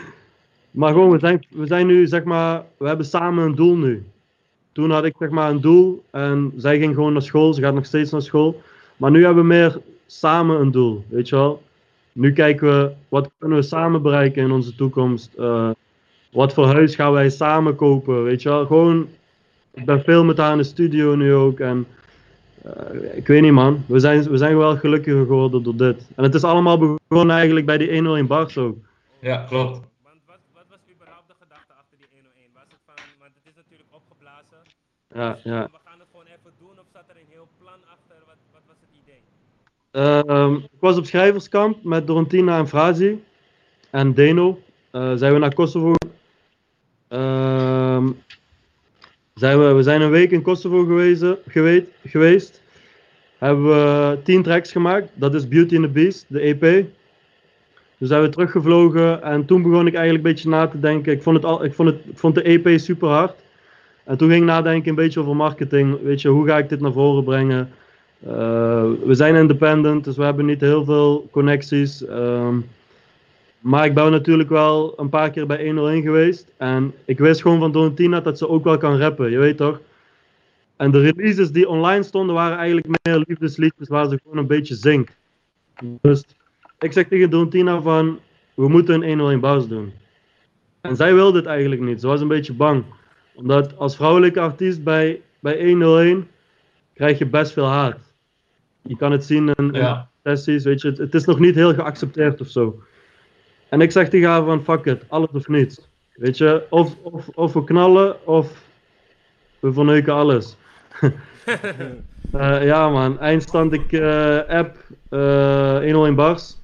maar 0.70 0.92
gewoon, 0.92 1.10
we 1.10 1.18
zijn, 1.18 1.46
we 1.48 1.66
zijn 1.66 1.86
nu, 1.86 2.06
zeg 2.06 2.24
maar, 2.24 2.64
we 2.76 2.86
hebben 2.86 3.06
samen 3.06 3.44
een 3.44 3.54
doel 3.54 3.76
nu. 3.76 4.04
Toen 4.72 4.90
had 4.90 5.04
ik, 5.04 5.14
zeg 5.18 5.30
maar, 5.30 5.50
een 5.50 5.60
doel 5.60 6.04
en 6.10 6.52
zij 6.56 6.78
ging 6.78 6.94
gewoon 6.94 7.12
naar 7.12 7.22
school, 7.22 7.52
ze 7.52 7.62
gaat 7.62 7.74
nog 7.74 7.86
steeds 7.86 8.10
naar 8.10 8.22
school. 8.22 8.60
Maar 8.96 9.10
nu 9.10 9.24
hebben 9.24 9.42
we 9.42 9.48
meer 9.48 9.80
samen 10.06 10.60
een 10.60 10.70
doel, 10.70 11.04
weet 11.08 11.28
je 11.28 11.36
wel. 11.36 11.62
Nu 12.12 12.32
kijken 12.32 12.68
we, 12.68 12.92
wat 13.08 13.30
kunnen 13.38 13.58
we 13.58 13.64
samen 13.64 14.02
bereiken 14.02 14.42
in 14.42 14.50
onze 14.50 14.74
toekomst? 14.74 15.30
Eh, 15.38 15.70
wat 16.32 16.54
voor 16.54 16.66
huis 16.66 16.94
gaan 16.94 17.12
wij 17.12 17.30
samen 17.30 17.76
kopen, 17.76 18.24
weet 18.24 18.42
je 18.42 18.48
wel. 18.48 18.66
Gewoon, 18.66 19.08
ik 19.70 19.84
ben 19.84 20.02
veel 20.02 20.24
met 20.24 20.36
haar 20.36 20.52
in 20.52 20.58
de 20.58 20.64
studio 20.64 21.14
nu 21.14 21.34
ook 21.34 21.60
en 21.60 21.86
eh, 22.62 23.16
ik 23.16 23.26
weet 23.26 23.42
niet 23.42 23.52
man, 23.52 23.84
we 23.86 23.98
zijn, 23.98 24.22
we 24.22 24.36
zijn 24.36 24.56
wel 24.56 24.76
gelukkiger 24.76 25.26
geworden 25.26 25.62
door 25.62 25.76
dit. 25.76 26.08
En 26.16 26.22
het 26.22 26.34
is 26.34 26.44
allemaal 26.44 26.78
begonnen 26.78 27.36
eigenlijk 27.36 27.66
bij 27.66 27.78
die 27.78 27.92
101 27.92 28.26
bars 28.26 28.58
ook. 28.58 28.76
Ja, 29.20 29.36
klopt. 29.48 29.80
Want 30.02 30.20
wat, 30.26 30.38
wat 30.54 30.64
was 30.68 30.78
überhaupt 30.94 31.28
de 31.28 31.34
gedachte 31.42 31.72
achter 31.80 31.96
die 31.98 32.08
101? 32.12 32.50
Was 32.54 32.68
het 32.68 32.80
van, 32.86 32.94
want 33.18 33.32
het 33.38 33.46
is 33.50 33.56
natuurlijk 33.62 33.88
opgeblazen. 33.90 34.60
Ja, 35.14 35.32
Dus 35.32 35.42
ja. 35.42 35.68
We 35.72 35.78
gaan 35.84 35.98
het 35.98 36.08
gewoon 36.10 36.26
even 36.26 36.50
doen 36.58 36.70
of 36.70 36.84
zat 36.92 37.04
er 37.08 37.16
een 37.16 37.26
heel 37.28 37.48
plan 37.58 37.80
achter? 37.86 38.16
Wat, 38.26 38.36
wat 38.52 38.62
was 38.66 38.76
het 38.80 38.90
idee? 39.02 39.22
Ehm, 39.90 40.54
ik 40.54 40.80
was 40.80 40.96
op 40.96 41.06
schrijverskamp 41.06 41.84
met 41.84 42.06
Dorentina 42.06 42.58
en 42.58 42.68
Frazi 42.68 43.22
en 43.90 44.14
Deno. 44.14 44.58
Eh, 44.90 45.12
zijn 45.14 45.32
we 45.32 45.38
naar 45.38 45.54
Kosovo. 45.54 45.94
Ehm, 47.08 48.08
zijn 49.34 49.58
we, 49.58 49.72
we 49.72 49.82
zijn 49.82 50.00
een 50.00 50.10
week 50.10 50.30
in 50.30 50.42
Kosovo 50.42 50.84
geweest, 50.84 51.24
geweest, 51.46 51.86
geweest. 52.04 52.62
Hebben 53.38 53.64
we 53.64 54.18
tien 54.22 54.42
tracks 54.42 54.72
gemaakt. 54.72 55.08
Dat 55.14 55.34
is 55.34 55.48
Beauty 55.48 55.76
and 55.76 55.84
the 55.84 55.90
Beast, 55.90 56.24
de 56.28 56.40
EP. 56.40 56.86
Toen 57.98 58.08
zijn 58.08 58.22
we 58.22 58.28
teruggevlogen 58.28 59.22
en 59.22 59.44
toen 59.44 59.62
begon 59.62 59.86
ik 59.86 59.94
eigenlijk 59.94 60.24
een 60.24 60.32
beetje 60.32 60.48
na 60.48 60.68
te 60.68 60.80
denken. 60.80 61.12
Ik 61.12 61.22
vond, 61.22 61.36
het 61.36 61.44
al, 61.44 61.64
ik 61.64 61.74
vond, 61.74 61.88
het, 61.88 61.98
ik 62.04 62.18
vond 62.18 62.34
de 62.34 62.42
EP 62.42 62.78
super 62.78 63.08
hard. 63.08 63.41
En 64.04 64.16
toen 64.16 64.28
ging 64.28 64.40
ik 64.40 64.48
nadenken 64.48 64.88
een 64.88 64.94
beetje 64.94 65.20
over 65.20 65.36
marketing. 65.36 66.02
Weet 66.02 66.22
je, 66.22 66.28
hoe 66.28 66.46
ga 66.46 66.58
ik 66.58 66.68
dit 66.68 66.80
naar 66.80 66.92
voren 66.92 67.24
brengen? 67.24 67.70
Eh, 68.26 68.90
we 69.04 69.14
zijn 69.14 69.34
independent, 69.34 70.04
dus 70.04 70.16
we 70.16 70.24
hebben 70.24 70.46
niet 70.46 70.60
heel 70.60 70.84
veel 70.84 71.28
connecties. 71.30 72.06
Ehm, 72.06 72.56
maar 73.58 73.84
ik 73.84 73.94
ben 73.94 74.10
natuurlijk 74.10 74.48
wel 74.48 74.94
een 74.96 75.08
paar 75.08 75.30
keer 75.30 75.46
bij 75.46 75.64
101 75.64 76.02
geweest. 76.02 76.52
En 76.56 76.94
ik 77.04 77.18
wist 77.18 77.42
gewoon 77.42 77.58
van 77.58 77.72
Donatina 77.72 78.20
dat 78.20 78.38
ze 78.38 78.48
ook 78.48 78.64
wel 78.64 78.78
kan 78.78 78.98
rappen, 78.98 79.30
je 79.30 79.38
weet 79.38 79.56
toch? 79.56 79.80
En 80.76 80.90
de 80.90 81.00
releases 81.00 81.50
die 81.50 81.68
online 81.68 82.02
stonden 82.02 82.34
waren 82.34 82.56
eigenlijk 82.56 82.86
meer 83.02 83.22
liefdesliedjes 83.26 83.88
waar 83.88 84.08
ze 84.08 84.20
gewoon 84.22 84.38
een 84.38 84.46
beetje 84.46 84.74
zingt. 84.74 85.16
Dus 86.00 86.24
ik 86.78 86.92
zeg 86.92 87.08
tegen 87.08 87.30
Donatina 87.30 87.80
van, 87.80 88.18
we 88.54 88.68
moeten 88.68 88.94
een 88.94 89.08
101 89.08 89.40
bars 89.40 89.66
doen. 89.66 89.92
En 90.80 90.96
zij 90.96 91.14
wilde 91.14 91.38
het 91.38 91.46
eigenlijk 91.46 91.80
niet, 91.80 92.00
ze 92.00 92.06
was 92.06 92.20
een 92.20 92.28
beetje 92.28 92.52
bang. 92.52 92.84
Omdat 93.34 93.76
als 93.76 93.96
vrouwelijke 93.96 94.40
artiest 94.40 94.82
bij, 94.82 95.20
bij 95.40 95.68
101 95.68 96.28
krijg 96.94 97.18
je 97.18 97.26
best 97.26 97.52
veel 97.52 97.66
haat. 97.66 97.98
Je 98.82 98.96
kan 98.96 99.12
het 99.12 99.24
zien 99.24 99.48
in, 99.54 99.70
Ja. 99.72 100.08
sessies, 100.24 100.64
weet 100.64 100.80
je, 100.80 100.88
het, 100.88 100.98
het 100.98 101.14
is 101.14 101.24
nog 101.24 101.38
niet 101.38 101.54
heel 101.54 101.74
geaccepteerd 101.74 102.40
of 102.40 102.48
zo. 102.48 102.82
En 103.68 103.80
ik 103.80 103.90
zeg 103.90 104.08
tegen 104.08 104.28
haar 104.28 104.44
van, 104.44 104.64
fuck 104.64 104.84
it, 104.84 105.04
alles 105.08 105.30
of 105.32 105.48
niets. 105.48 105.88
Weet 106.14 106.38
je, 106.38 106.66
of, 106.70 106.96
of, 107.02 107.28
of 107.28 107.52
we 107.52 107.64
knallen, 107.64 108.26
of 108.26 108.62
we 109.60 109.72
verneuken 109.72 110.12
alles. 110.14 110.56
Eh, 112.32 112.64
ja 112.64 112.88
man, 112.90 113.18
eindstand 113.20 113.72
ik 113.72 113.92
eh, 113.92 114.38
app 114.48 114.76
eh 115.08 115.78
101 115.78 116.14
bars. 116.14 116.56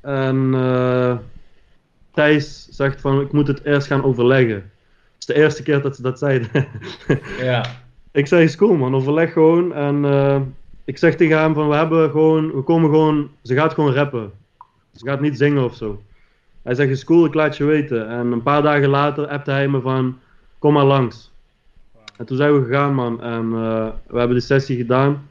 En 0.00 0.50
Thijs 2.12 2.66
zegt 2.70 3.00
van, 3.00 3.20
ik 3.20 3.32
moet 3.32 3.46
het 3.46 3.64
eerst 3.64 3.86
gaan 3.86 4.04
overleggen. 4.04 4.70
Het 5.20 5.28
is 5.28 5.34
de 5.34 5.42
eerste 5.42 5.62
keer 5.62 5.82
dat 5.82 5.96
ze 5.96 6.02
dat 6.02 6.18
zeiden. 6.18 6.48
Ja. 7.40 7.64
Ik 8.12 8.26
zeg, 8.26 8.40
is 8.40 8.56
cool 8.56 8.74
man, 8.76 8.94
overleg 8.94 9.32
gewoon. 9.32 9.74
En 9.74 10.04
eh, 10.04 10.40
ik 10.84 10.98
zeg 10.98 11.16
tegen 11.16 11.38
hem 11.38 11.54
van, 11.54 11.68
we 11.68 11.74
hebben 11.74 12.10
gewoon, 12.10 12.52
we 12.54 12.62
komen 12.62 12.90
gewoon, 12.90 13.30
ze 13.42 13.54
gaat 13.54 13.74
gewoon 13.74 13.92
rappen. 13.94 14.32
Ze 14.94 15.06
gaat 15.06 15.20
niet 15.20 15.36
zingen 15.36 15.64
of 15.64 15.74
zo. 15.74 16.02
Hij 16.62 16.74
zegt, 16.74 16.90
is 16.90 17.04
cool, 17.04 17.24
ik 17.24 17.34
laat 17.34 17.56
je 17.56 17.64
weten. 17.64 18.08
En 18.08 18.32
een 18.32 18.42
paar 18.42 18.62
dagen 18.62 18.88
later 18.88 19.26
appte 19.26 19.50
hij 19.50 19.68
me 19.68 19.80
van, 19.80 20.18
kom 20.58 20.72
maar 20.72 20.84
langs. 20.84 21.30
En 22.16 22.26
toen 22.26 22.36
zijn 22.36 22.54
we 22.60 22.66
gegaan, 22.66 22.94
man. 22.94 23.22
En 23.22 23.44
eh, 23.52 23.88
we 24.06 24.18
hebben 24.18 24.36
de 24.36 24.42
sessie 24.42 24.76
gedaan. 24.76 25.28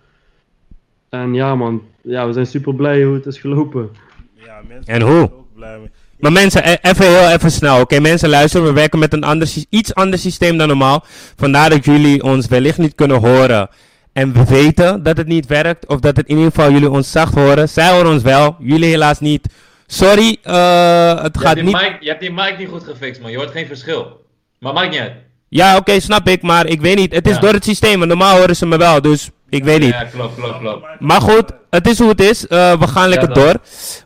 En 1.09 1.33
ja, 1.33 1.55
man. 1.55 1.81
Ja, 2.01 2.27
we 2.27 2.33
zijn 2.33 2.45
super 2.45 2.75
blij 2.75 3.03
hoe 3.03 3.13
het 3.15 3.25
is 3.25 3.39
gelopen. 3.39 3.89
Ja, 4.33 4.61
mensen 4.67 4.93
En 4.93 5.01
hoe? 5.01 5.21
ook 5.21 5.53
blij 5.53 5.77
mee. 5.79 5.89
Maar 6.19 6.31
mensen, 6.31 6.69
e- 6.69 6.77
even 6.81 7.05
heel 7.05 7.29
even 7.29 7.51
snel. 7.51 7.79
Oké, 7.81 7.99
mensen 7.99 8.29
luisteren. 8.29 8.65
We 8.67 8.73
werken 8.73 8.99
met 8.99 9.13
een 9.13 9.23
ander, 9.23 9.49
iets 9.69 9.93
ander 9.93 10.19
systeem 10.19 10.57
dan 10.57 10.67
normaal. 10.67 11.05
Vandaar 11.37 11.69
dat 11.69 11.85
jullie 11.85 12.23
ons 12.23 12.47
wellicht 12.47 12.77
niet 12.77 12.95
kunnen 12.95 13.17
horen. 13.17 13.69
En 14.13 14.33
we 14.33 14.43
weten 14.45 15.03
dat 15.03 15.17
het 15.17 15.27
niet 15.27 15.45
werkt. 15.47 15.87
Of 15.87 15.99
dat 15.99 16.17
het 16.17 16.27
in 16.27 16.35
ieder 16.37 16.51
geval 16.51 16.71
jullie 16.71 16.89
ons 16.89 17.11
zacht 17.11 17.33
horen. 17.33 17.69
Zij 17.69 17.91
horen 17.91 18.11
ons 18.11 18.23
wel. 18.23 18.55
Jullie 18.59 18.89
helaas 18.89 19.19
niet. 19.19 19.47
Sorry, 19.87 20.37
eh, 20.43 21.21
het 21.23 21.35
Je 21.35 21.39
gaat 21.39 21.55
niet. 21.61 21.65
mic, 21.75 21.97
je 21.99 22.07
hebt 22.09 22.21
die 22.21 22.31
mic 22.31 22.55
niet 22.57 22.69
goed 22.69 22.83
gefixt, 22.83 23.21
man. 23.21 23.31
Je 23.31 23.37
hoort 23.37 23.51
geen 23.51 23.67
verschil. 23.67 24.21
Maar 24.59 24.73
maakt 24.73 24.89
niet 24.89 24.99
uit. 24.99 25.13
Ja, 25.49 25.77
oké, 25.77 25.99
snap 25.99 26.27
ik. 26.27 26.41
Maar 26.41 26.67
ik 26.67 26.81
weet 26.81 26.95
niet. 26.97 27.13
Het 27.13 27.27
is 27.27 27.33
Ja. 27.33 27.39
door 27.39 27.53
het 27.53 27.63
systeem. 27.63 28.07
Normaal 28.07 28.37
horen 28.37 28.55
ze 28.55 28.65
me 28.65 28.77
wel. 28.77 29.01
Dus 29.01 29.29
ik 29.49 29.63
weet 29.63 29.79
niet. 29.79 29.89
Ja, 29.89 30.03
klopt, 30.03 30.35
klopt, 30.35 30.57
klopt. 30.59 30.85
Maar 30.99 31.21
goed, 31.21 31.51
het 31.69 31.87
is 31.87 31.99
hoe 31.99 32.09
het 32.09 32.21
is. 32.21 32.47
Eh, 32.47 32.79
we 32.79 32.87
gaan 32.87 33.09
lekker 33.09 33.33
door. 33.33 33.53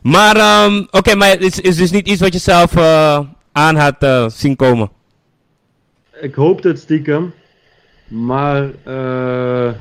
Maar, 0.02 0.36
ehm, 0.36 0.84
oké, 0.90 1.14
maar 1.14 1.28
het 1.28 1.42
is, 1.42 1.60
is 1.60 1.76
dus 1.76 1.90
niet 1.90 2.08
iets 2.08 2.20
wat 2.20 2.32
je 2.32 2.38
zelf 2.38 2.76
eh, 2.76 3.20
aan 3.52 3.76
had 3.76 3.94
eh, 3.98 4.28
zien 4.28 4.56
komen. 4.56 4.90
Ik 6.20 6.34
hoopte 6.34 6.68
het 6.68 6.78
stiekem. 6.78 7.34
Maar, 8.08 8.70
eh, 8.84 9.72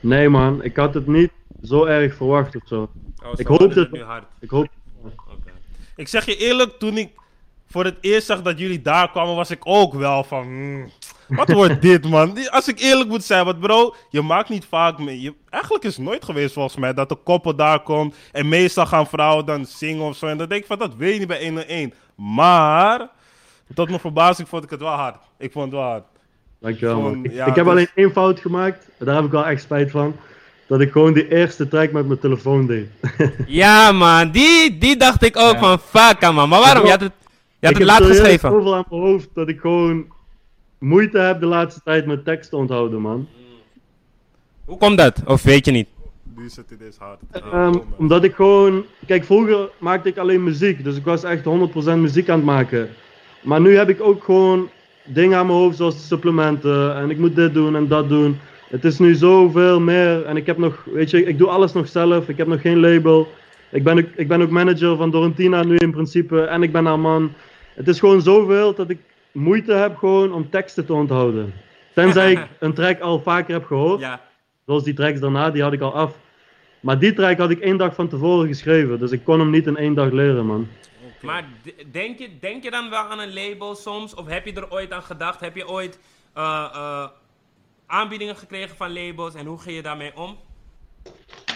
nee 0.00 0.28
man. 0.28 0.62
Ik 0.62 0.76
had 0.76 0.94
het 0.94 1.06
niet 1.06 1.30
zo 1.62 1.84
erg 1.84 2.14
verwacht 2.14 2.56
of 2.56 2.62
zo. 2.66 2.90
Oh, 3.24 3.32
Ik 3.36 3.46
hoop 3.46 3.74
het 3.74 3.92
nu 3.92 4.02
hard. 4.02 4.24
Ik 4.40 4.50
hoop... 4.50 4.68
Oké. 5.04 5.50
Ik 5.96 6.08
zeg 6.08 6.26
je 6.26 6.36
eerlijk, 6.36 6.78
toen 6.78 6.96
ik 6.98 7.10
voor 7.68 7.84
het 7.84 7.96
eerst 8.00 8.26
zag 8.26 8.42
dat 8.42 8.58
jullie 8.58 8.82
daar 8.82 9.10
kwamen, 9.10 9.34
was 9.34 9.50
ik 9.50 9.60
ook 9.62 9.94
wel 9.94 10.24
van. 10.24 10.42
hmm, 10.42 10.90
wat 11.28 11.52
wordt 11.52 11.82
dit, 11.82 12.08
man? 12.08 12.38
Als 12.50 12.68
ik 12.68 12.80
eerlijk 12.80 13.08
moet 13.08 13.24
zijn, 13.24 13.44
want 13.44 13.60
bro, 13.60 13.94
je 14.10 14.22
maakt 14.22 14.48
niet 14.48 14.64
vaak 14.68 14.98
mee. 14.98 15.20
Je, 15.20 15.34
eigenlijk 15.50 15.84
is 15.84 15.96
het 15.96 16.04
nooit 16.04 16.24
geweest 16.24 16.52
volgens 16.54 16.76
mij 16.76 16.94
dat 16.94 17.08
de 17.08 17.14
koppel 17.24 17.54
daar 17.56 17.80
komt. 17.82 18.14
En 18.32 18.48
meestal 18.48 18.86
gaan 18.86 19.06
vrouwen 19.06 19.46
dan 19.46 19.66
zingen 19.66 20.04
of 20.04 20.16
zo. 20.16 20.26
En 20.26 20.38
dan 20.38 20.48
denk 20.48 20.60
ik 20.60 20.66
van, 20.66 20.78
dat 20.78 20.94
weet 20.96 21.12
je 21.12 21.18
niet 21.18 21.28
bij 21.28 21.44
101. 21.44 21.94
Maar, 22.16 23.08
tot 23.74 23.88
mijn 23.88 24.00
verbazing 24.00 24.48
vond 24.48 24.64
ik 24.64 24.70
het 24.70 24.80
wel 24.80 24.88
hard. 24.92 25.16
Ik 25.38 25.52
vond 25.52 25.64
het 25.64 25.74
wel 25.74 25.82
hard. 25.90 26.04
Dankjewel 26.60 27.00
man. 27.00 27.04
Gewoon, 27.10 27.24
Ik, 27.24 27.32
ja, 27.32 27.46
ik 27.46 27.54
heb 27.54 27.64
dus- 27.64 27.72
alleen 27.74 27.88
één 27.94 28.12
fout 28.12 28.40
gemaakt. 28.40 28.88
Daar 28.98 29.14
heb 29.14 29.24
ik 29.24 29.30
wel 29.30 29.46
echt 29.46 29.62
spijt 29.62 29.90
van. 29.90 30.16
Dat 30.68 30.80
ik 30.80 30.92
gewoon 30.92 31.12
die 31.12 31.28
eerste 31.32 31.68
track 31.68 31.92
met 31.92 32.06
mijn 32.06 32.18
telefoon 32.18 32.66
deed. 32.66 32.88
Ja, 33.46 33.92
man. 33.92 34.30
Die, 34.30 34.78
die 34.78 34.96
dacht 34.96 35.22
ik 35.22 35.36
ook 35.36 35.52
Ja. 35.52 35.58
van, 35.58 35.78
fuck, 35.78 36.32
man. 36.32 36.48
Maar 36.48 36.60
waarom? 36.60 36.84
Je 36.84 36.90
had 36.90 37.00
het, 37.00 37.12
je 37.58 37.66
had 37.66 37.70
ik 37.76 37.78
het 37.82 37.90
heb 37.90 37.98
laat 38.00 38.08
geschreven. 38.08 38.50
zoveel 38.50 38.74
aan 38.74 38.84
mijn 38.90 39.02
hoofd 39.02 39.28
dat 39.34 39.48
ik 39.48 39.60
gewoon 39.60 40.06
moeite 40.78 41.18
heb 41.18 41.40
de 41.40 41.46
laatste 41.46 41.80
tijd 41.84 42.06
met 42.06 42.24
tekst 42.24 42.50
te 42.50 42.56
onthouden, 42.56 43.00
man. 43.00 43.28
Hoe 44.64 44.78
komt 44.78 44.98
dat? 44.98 45.22
Of 45.26 45.42
weet 45.42 45.64
je 45.64 45.72
niet? 45.72 45.88
Nu 46.36 46.48
zit 46.48 46.96
hard. 46.98 47.20
Ehm, 47.30 47.74
omdat 47.96 48.24
ik 48.24 48.34
gewoon... 48.34 48.84
Kijk, 49.06 49.24
vroeger 49.24 49.68
maakte 49.78 50.08
ik 50.08 50.18
alleen 50.18 50.44
muziek. 50.44 50.84
Dus 50.84 50.96
ik 50.96 51.04
was 51.04 51.24
echt 51.24 51.44
100% 51.44 52.00
muziek 52.00 52.28
aan 52.28 52.36
het 52.36 52.46
maken. 52.46 52.88
Maar 53.42 53.60
nu 53.60 53.76
heb 53.76 53.88
ik 53.88 54.00
ook 54.00 54.24
gewoon 54.24 54.68
dingen 55.04 55.38
aan 55.38 55.46
mijn 55.46 55.58
hoofd 55.58 55.76
zoals 55.76 55.94
de 55.94 56.02
supplementen. 56.02 56.96
En 56.96 57.10
ik 57.10 57.18
moet 57.18 57.36
dit 57.36 57.54
doen 57.54 57.76
en 57.76 57.88
dat 57.88 58.08
doen. 58.08 58.38
Het 58.68 58.84
is 58.84 58.98
nu 58.98 59.14
zoveel 59.14 59.80
meer. 59.80 60.24
En 60.24 60.36
ik 60.36 60.46
heb 60.46 60.58
nog... 60.58 60.84
Weet 60.92 61.10
je, 61.10 61.24
ik 61.24 61.38
doe 61.38 61.48
alles 61.48 61.72
nog 61.72 61.88
zelf. 61.88 62.28
Ik 62.28 62.36
heb 62.36 62.46
nog 62.46 62.60
geen 62.60 62.80
label. 62.80 63.28
Ik 63.70 63.84
ben 63.84 63.98
ook, 63.98 64.06
ik 64.16 64.28
ben 64.28 64.42
ook 64.42 64.50
manager 64.50 64.96
van 64.96 65.10
Dorentina 65.10 65.62
nu 65.62 65.76
in 65.76 65.90
principe. 65.90 66.40
En 66.40 66.62
ik 66.62 66.72
ben 66.72 66.84
haar 66.84 66.98
man. 67.00 67.32
Het 67.74 67.88
is 67.88 67.98
gewoon 67.98 68.22
zoveel 68.22 68.74
dat 68.74 68.90
ik 68.90 68.98
moeite 69.34 69.72
heb 69.72 69.96
gewoon 69.96 70.32
om 70.32 70.50
teksten 70.50 70.86
te 70.86 70.92
onthouden. 70.92 71.54
Tenzij 71.94 72.32
ik 72.32 72.46
een 72.60 72.74
track 72.74 73.00
al 73.00 73.20
vaker 73.20 73.54
heb 73.54 73.64
gehoord. 73.64 74.00
Ja. 74.00 74.20
Zoals 74.66 74.84
die 74.84 74.94
tracks 74.94 75.20
daarna, 75.20 75.50
die 75.50 75.62
had 75.62 75.72
ik 75.72 75.80
al 75.80 75.94
af. 75.94 76.16
Maar 76.80 76.98
die 76.98 77.12
track 77.12 77.38
had 77.38 77.50
ik 77.50 77.60
één 77.60 77.76
dag 77.76 77.94
van 77.94 78.08
tevoren 78.08 78.46
geschreven. 78.46 78.98
Dus 78.98 79.10
ik 79.10 79.24
kon 79.24 79.38
hem 79.38 79.50
niet 79.50 79.66
in 79.66 79.76
één 79.76 79.94
dag 79.94 80.10
leren, 80.10 80.46
man. 80.46 80.68
Maar 81.20 81.44
denk 81.90 82.18
je, 82.18 82.28
denk 82.40 82.62
je 82.62 82.70
dan 82.70 82.90
wel 82.90 82.98
aan 82.98 83.18
een 83.18 83.32
label 83.34 83.74
soms? 83.74 84.14
Of 84.14 84.26
heb 84.26 84.46
je 84.46 84.52
er 84.52 84.70
ooit 84.70 84.92
aan 84.92 85.02
gedacht? 85.02 85.40
Heb 85.40 85.56
je 85.56 85.68
ooit 85.68 85.98
eh, 86.32 86.68
eh, 86.74 87.08
aanbiedingen 87.86 88.36
gekregen 88.36 88.76
van 88.76 88.92
labels 88.92 89.34
en 89.34 89.46
hoe 89.46 89.58
ging 89.58 89.76
je 89.76 89.82
daarmee 89.82 90.16
om? 90.16 90.36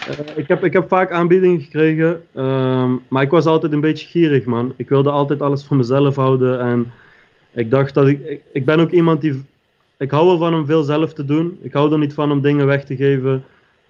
Eh, 0.07 0.37
ik, 0.37 0.47
heb, 0.47 0.63
ik 0.63 0.73
heb 0.73 0.87
vaak 0.87 1.11
aanbiedingen 1.11 1.61
gekregen. 1.61 2.27
ehm, 2.33 2.95
maar 3.07 3.23
ik 3.23 3.29
was 3.29 3.45
altijd 3.45 3.71
een 3.71 3.81
beetje 3.81 4.07
gierig, 4.07 4.45
man. 4.45 4.73
Ik 4.77 4.89
wilde 4.89 5.09
altijd 5.09 5.41
alles 5.41 5.65
voor 5.65 5.77
mezelf 5.77 6.15
houden. 6.15 6.59
En 6.59 6.93
ik 7.59 7.69
dacht 7.69 7.93
dat 7.93 8.07
ik... 8.07 8.41
Ik, 8.53 8.65
ben 8.65 8.79
ook 8.79 8.91
iemand 8.91 9.21
die... 9.21 9.43
Ik 9.97 10.11
hou 10.11 10.31
ervan 10.31 10.55
om 10.55 10.65
veel 10.65 10.83
zelf 10.83 11.13
te 11.13 11.25
doen. 11.25 11.57
Ik 11.61 11.73
hou 11.73 11.91
er 11.91 11.99
niet 11.99 12.13
van 12.13 12.31
om 12.31 12.41
dingen 12.41 12.65
weg 12.65 12.85
te 12.85 12.95
geven. 12.95 13.43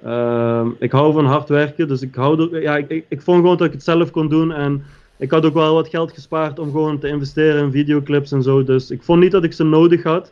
Ehm, 0.04 0.68
ik 0.80 0.92
hou 0.92 1.14
van 1.14 1.26
hard 1.26 1.50
werken. 1.50 1.88
Dus 1.88 2.02
ik 2.02 2.16
hou 2.16 2.42
er... 2.42 2.62
Ja, 2.62 2.78
ik, 2.78 3.06
ik, 3.08 3.22
vond 3.22 3.40
gewoon 3.40 3.58
dat 3.58 3.68
ik 3.68 3.74
het 3.74 3.84
zelf 3.84 4.12
kon 4.12 4.30
doen. 4.30 4.52
En 4.52 4.84
ik 5.18 5.32
had 5.32 5.46
ook 5.46 5.54
wel 5.54 5.74
wat 5.74 5.90
geld 5.90 6.12
gespaard 6.12 6.60
om 6.60 6.72
gewoon 6.72 7.00
te 7.00 7.08
investeren 7.08 7.64
in 7.64 7.72
videoclips 7.72 8.32
en 8.32 8.44
zo. 8.44 8.64
Dus 8.64 8.92
ik 8.92 9.04
vond 9.04 9.22
niet 9.22 9.32
dat 9.32 9.44
ik 9.44 9.54
ze 9.54 9.64
nodig 9.64 10.04
had. 10.04 10.32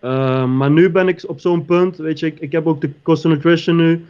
Ehm, 0.00 0.56
maar 0.56 0.70
nu 0.70 0.90
ben 0.90 1.08
ik 1.08 1.24
op 1.26 1.40
zo'n 1.40 1.64
punt, 1.64 1.96
weet 1.96 2.18
je, 2.18 2.26
ik, 2.26 2.40
ik 2.40 2.52
heb 2.52 2.66
ook 2.66 2.80
de 2.80 2.90
Costa 3.02 3.28
Nutrition 3.28 3.76
nu. 3.76 4.04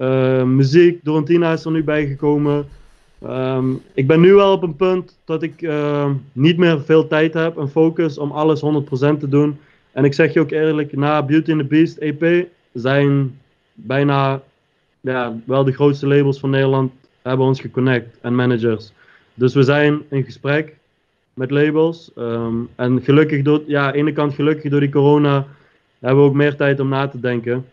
Uh, 0.00 0.42
muziek, 0.42 1.04
Dorentina 1.04 1.52
is 1.52 1.64
er 1.64 1.70
nu 1.70 1.84
bijgekomen. 1.84 2.68
Ehm, 3.22 3.72
ik 3.94 4.06
ben 4.06 4.20
nu 4.20 4.34
wel 4.34 4.52
op 4.52 4.62
een 4.62 4.76
punt 4.76 5.18
dat 5.24 5.42
ik 5.42 5.62
ehm, 5.62 6.12
niet 6.32 6.56
meer 6.56 6.80
veel 6.80 7.06
tijd 7.06 7.34
heb 7.34 7.58
en 7.58 7.70
focus 7.70 8.18
om 8.18 8.30
alles 8.30 8.60
100% 8.60 9.20
te 9.20 9.28
doen. 9.28 9.58
En 9.92 10.04
ik 10.04 10.14
zeg 10.14 10.32
je 10.32 10.40
ook 10.40 10.50
eerlijk, 10.50 10.96
na 10.96 11.22
Beauty 11.22 11.50
and 11.52 11.60
the 11.60 11.66
Beast 11.66 11.96
EP 11.96 12.46
zijn 12.72 13.38
bijna 13.74 14.42
ja, 15.00 15.36
wel 15.44 15.64
de 15.64 15.72
grootste 15.72 16.06
labels 16.06 16.40
van 16.40 16.50
Nederland 16.50 16.92
hebben 17.22 17.46
ons 17.46 17.60
geconnect 17.60 18.18
en 18.20 18.34
managers. 18.34 18.92
Dus 19.34 19.54
we 19.54 19.62
zijn 19.62 20.02
in 20.08 20.24
gesprek 20.24 20.76
met 21.34 21.50
labels. 21.50 22.10
Ehm, 22.16 22.54
en 22.74 23.02
gelukkig 23.02 23.42
door, 23.42 23.62
ja, 23.66 23.86
aan 23.86 23.92
de 23.92 23.98
ene 23.98 24.12
kant 24.12 24.34
gelukkig 24.34 24.70
door 24.70 24.80
die 24.80 24.90
corona 24.90 25.46
hebben 25.98 26.22
we 26.22 26.28
ook 26.28 26.34
meer 26.34 26.56
tijd 26.56 26.80
om 26.80 26.88
na 26.88 27.08
te 27.08 27.20
denken. 27.20 27.64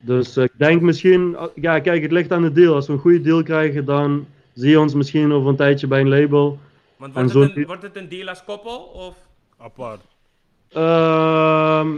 Dus 0.00 0.36
ik 0.36 0.52
denk 0.56 0.82
misschien, 0.82 1.36
ja 1.54 1.78
kijk, 1.78 2.02
het 2.02 2.12
ligt 2.12 2.32
aan 2.32 2.42
de 2.42 2.52
deal. 2.52 2.74
Als 2.74 2.86
we 2.86 2.92
een 2.92 2.98
goede 2.98 3.20
deal 3.20 3.42
krijgen, 3.42 3.84
dan 3.84 4.26
zie 4.54 4.70
je 4.70 4.80
ons 4.80 4.94
misschien 4.94 5.32
over 5.32 5.48
een 5.48 5.56
tijdje 5.56 5.86
bij 5.86 6.00
een 6.00 6.08
label. 6.08 6.58
Want 6.96 7.14
En 7.14 7.20
wordt, 7.20 7.32
zo 7.32 7.40
het 7.40 7.56
een, 7.56 7.66
wordt 7.66 7.82
het 7.82 7.96
een 7.96 8.08
deal 8.08 8.28
als 8.28 8.44
koppel? 8.44 8.78
Of? 8.78 9.16
Apart. 9.56 10.00
Ehm, 10.68 11.88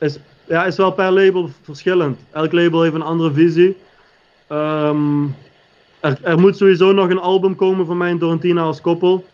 is, 0.00 0.18
ja, 0.48 0.64
is 0.64 0.76
wel 0.76 0.92
per 0.92 1.10
label 1.10 1.50
verschillend. 1.62 2.18
Elk 2.32 2.52
label 2.52 2.82
heeft 2.82 2.94
een 2.94 3.02
andere 3.02 3.32
visie. 3.32 3.76
Ehm, 4.46 5.24
er, 6.00 6.18
er 6.22 6.38
moet 6.38 6.56
sowieso 6.56 6.92
nog 6.92 7.10
een 7.10 7.18
album 7.18 7.56
komen 7.56 7.86
van 7.86 7.96
mij 7.96 8.10
en 8.10 8.18
Dorentina 8.18 8.62
als 8.62 8.80
koppel. 8.80 9.24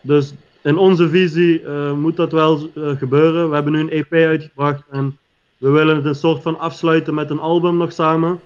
Dus 0.00 0.34
in 0.62 0.76
onze 0.76 1.08
visie 1.08 1.62
eh, 1.62 1.92
moet 1.92 2.16
dat 2.16 2.32
wel 2.32 2.68
eh, 2.74 2.96
gebeuren. 2.96 3.48
We 3.48 3.54
hebben 3.54 3.72
nu 3.72 3.80
een 3.80 3.90
EP 3.90 4.12
uitgebracht 4.12 4.82
en 4.90 5.18
we 5.62 5.70
willen 5.70 5.96
het 5.96 6.04
een 6.04 6.14
soort 6.14 6.42
van 6.42 6.58
afsluiten 6.58 7.14
met 7.14 7.30
een 7.30 7.38
album 7.40 7.76
nog 7.76 7.92
samen. 7.92 8.40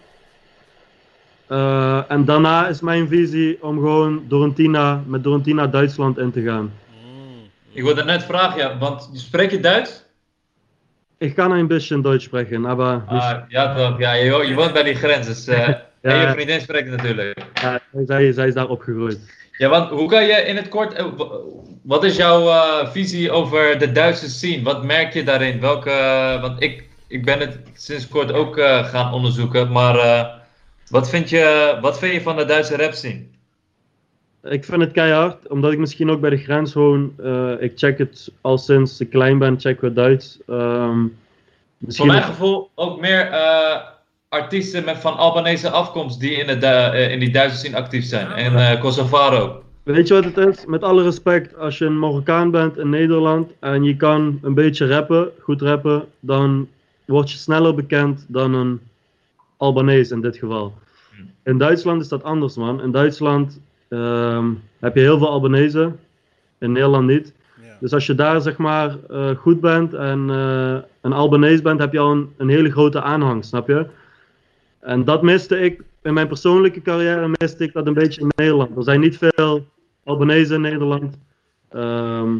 Eh, 1.46 2.00
en 2.09 2.24
daarna 2.24 2.66
is 2.68 2.81
mijn 2.81 3.09
visie 3.09 3.59
om 3.62 3.74
gewoon 3.79 4.24
Dorentina, 4.29 5.02
met 5.07 5.22
Dorentina 5.24 5.66
Duitsland 5.66 6.18
in 6.18 6.31
te 6.33 6.42
gaan. 6.42 6.72
Ik 7.72 7.83
wilde 7.83 8.05
net 8.05 8.24
vragen, 8.24 8.59
ja, 8.59 8.79
want 8.79 9.11
spreek 9.12 9.50
je 9.50 9.61
Duits? 9.61 10.05
Kann 11.35 11.52
ein 11.52 11.66
bisschen 11.66 12.02
Deutsch 12.02 12.24
sprechen, 12.26 12.66
aber 12.66 13.05
nicht, 13.11 13.22
Ah, 13.24 13.38
ja, 13.48 13.74
toch. 13.74 13.98
Ja, 13.98 14.12
je, 14.12 14.46
je 14.46 14.55
woont 14.55 14.72
bij 14.72 14.83
die 14.83 14.94
grens, 14.94 15.26
dus... 15.26 15.46
eh, 15.46 15.68
En 16.02 16.20
je 16.20 16.31
vriendin 16.31 16.61
spreekt 16.61 16.90
natuurlijk. 16.90 17.38
ja, 17.55 17.81
zij, 18.07 18.33
zij 18.33 18.46
is 18.48 18.55
daar 18.55 18.68
opgegroeid. 18.68 19.18
Ja, 19.59 19.68
want 19.68 19.90
hoe 19.90 20.09
kan 20.09 20.24
je 20.24 20.33
in 20.33 20.57
het 20.57 20.68
kort... 20.68 20.92
eh, 20.92 21.07
Wat 21.83 22.05
is 22.05 22.16
jouw 22.16 22.50
visie 22.87 23.31
over 23.31 23.79
de 23.79 23.92
Duitse 23.92 24.31
scene? 24.31 24.62
Wat 24.62 24.85
merk 24.85 25.12
je 25.12 25.22
daarin? 25.24 25.61
Welke... 25.61 25.90
Want 26.40 26.62
ik, 26.62 26.86
ik 27.09 27.25
ben 27.25 27.40
het 27.40 27.59
sinds 27.75 28.09
kort 28.09 28.33
ook 28.33 28.57
eh, 28.57 28.85
gaan 28.85 29.12
onderzoeken, 29.12 29.73
maar... 29.73 29.99
eh, 29.99 30.25
wat, 30.90 31.09
vind 31.09 31.31
je, 31.31 31.79
wat 31.81 31.99
vind 31.99 32.12
je 32.12 32.21
van 32.21 32.37
de 32.37 32.45
Duitse 32.45 32.77
rap 32.77 32.92
scene? 32.92 33.25
Ik 34.42 34.64
vind 34.64 34.81
het 34.81 34.92
keihard, 34.92 35.49
omdat 35.49 35.73
ik 35.73 35.79
misschien 35.79 36.11
ook 36.11 36.21
bij 36.21 36.31
de 36.31 36.37
grens 36.37 36.75
woon. 36.75 37.14
Eh, 37.23 37.53
ik 37.59 37.73
check 37.77 37.99
het 37.99 38.33
al 38.40 38.59
sinds 38.59 39.01
ik 39.01 39.11
klein 39.11 39.38
ben, 39.38 39.61
check 39.61 39.81
we 39.81 39.92
Duits. 39.92 40.38
Voor 40.47 41.11
misschien 41.79 42.07
mijn 42.07 42.23
gevoel 42.23 42.71
ook 42.75 43.01
meer 43.01 43.31
artiesten 44.29 44.85
met 44.85 44.99
van 44.99 45.16
Albanese 45.16 45.71
afkomst 45.71 46.21
die 46.21 46.31
in, 46.31 46.61
de, 46.61 47.07
in 47.11 47.19
die 47.19 47.31
Duitse 47.31 47.57
scene 47.57 47.77
actief 47.77 48.05
zijn. 48.05 48.31
En 48.33 48.79
Kosovaro. 48.79 49.62
Weet 49.83 50.09
je 50.09 50.14
wat 50.14 50.25
het 50.25 50.37
is? 50.37 50.66
Met 50.66 50.83
alle 50.83 51.03
respect, 51.03 51.57
als 51.57 51.79
je 51.79 51.85
een 51.85 51.99
Marokkaan 51.99 52.51
bent 52.51 52.79
in 52.79 52.88
Nederland 52.88 53.51
en 53.61 53.85
je 53.85 53.97
kan 53.97 54.38
een 54.42 54.55
beetje 54.55 54.87
rappen, 54.87 55.31
goed 55.40 55.62
rappen, 55.62 56.05
dan 56.21 56.69
word 57.07 57.31
je 57.31 57.38
sneller 57.38 57.75
bekend 57.75 58.25
dan 58.29 58.55
een 58.55 58.81
Albanees 59.57 60.11
in 60.11 60.21
dit 60.21 60.37
geval. 60.37 60.75
In 61.45 61.59
Duitsland 61.59 62.01
is 62.01 62.09
dat 62.09 62.23
anders, 62.23 62.57
man. 62.57 62.83
In 62.83 62.90
Duitsland 62.90 63.61
ehm, 63.88 64.53
heb 64.79 64.95
je 64.95 65.01
heel 65.01 65.19
veel 65.19 65.29
Albanese. 65.29 65.92
In 66.59 66.73
Nederland 66.73 67.07
niet. 67.07 67.35
Ja. 67.62 67.77
Dus 67.81 67.92
als 67.92 68.07
je 68.07 68.14
daar 68.14 68.40
zeg 68.40 68.57
maar 68.57 68.97
eh, 69.11 69.31
goed 69.31 69.61
bent 69.61 69.95
en 69.95 70.31
eh, 70.31 70.77
een 71.01 71.12
Albanese 71.12 71.62
bent, 71.62 71.81
heb 71.81 71.92
je 71.92 71.99
al 71.99 72.12
een, 72.12 72.33
een 72.37 72.49
hele 72.49 72.71
grote 72.71 73.03
aanhang, 73.03 73.45
snap 73.45 73.69
je? 73.69 73.87
En 74.81 75.05
dat 75.05 75.23
miste 75.23 75.61
ik 75.61 75.83
in 76.03 76.14
mijn 76.14 76.29
persoonlijke 76.29 76.83
carrière, 76.83 77.31
miste 77.38 77.64
ik 77.64 77.73
dat 77.73 77.87
een 77.87 77.95
beetje 77.95 78.21
in 78.21 78.33
Nederland. 78.37 78.77
Er 78.77 78.83
zijn 78.83 79.01
niet 79.01 79.19
veel 79.19 79.66
Albanese 80.05 80.55
in 80.55 80.61
Nederland. 80.61 81.19
Ehm, 81.69 82.37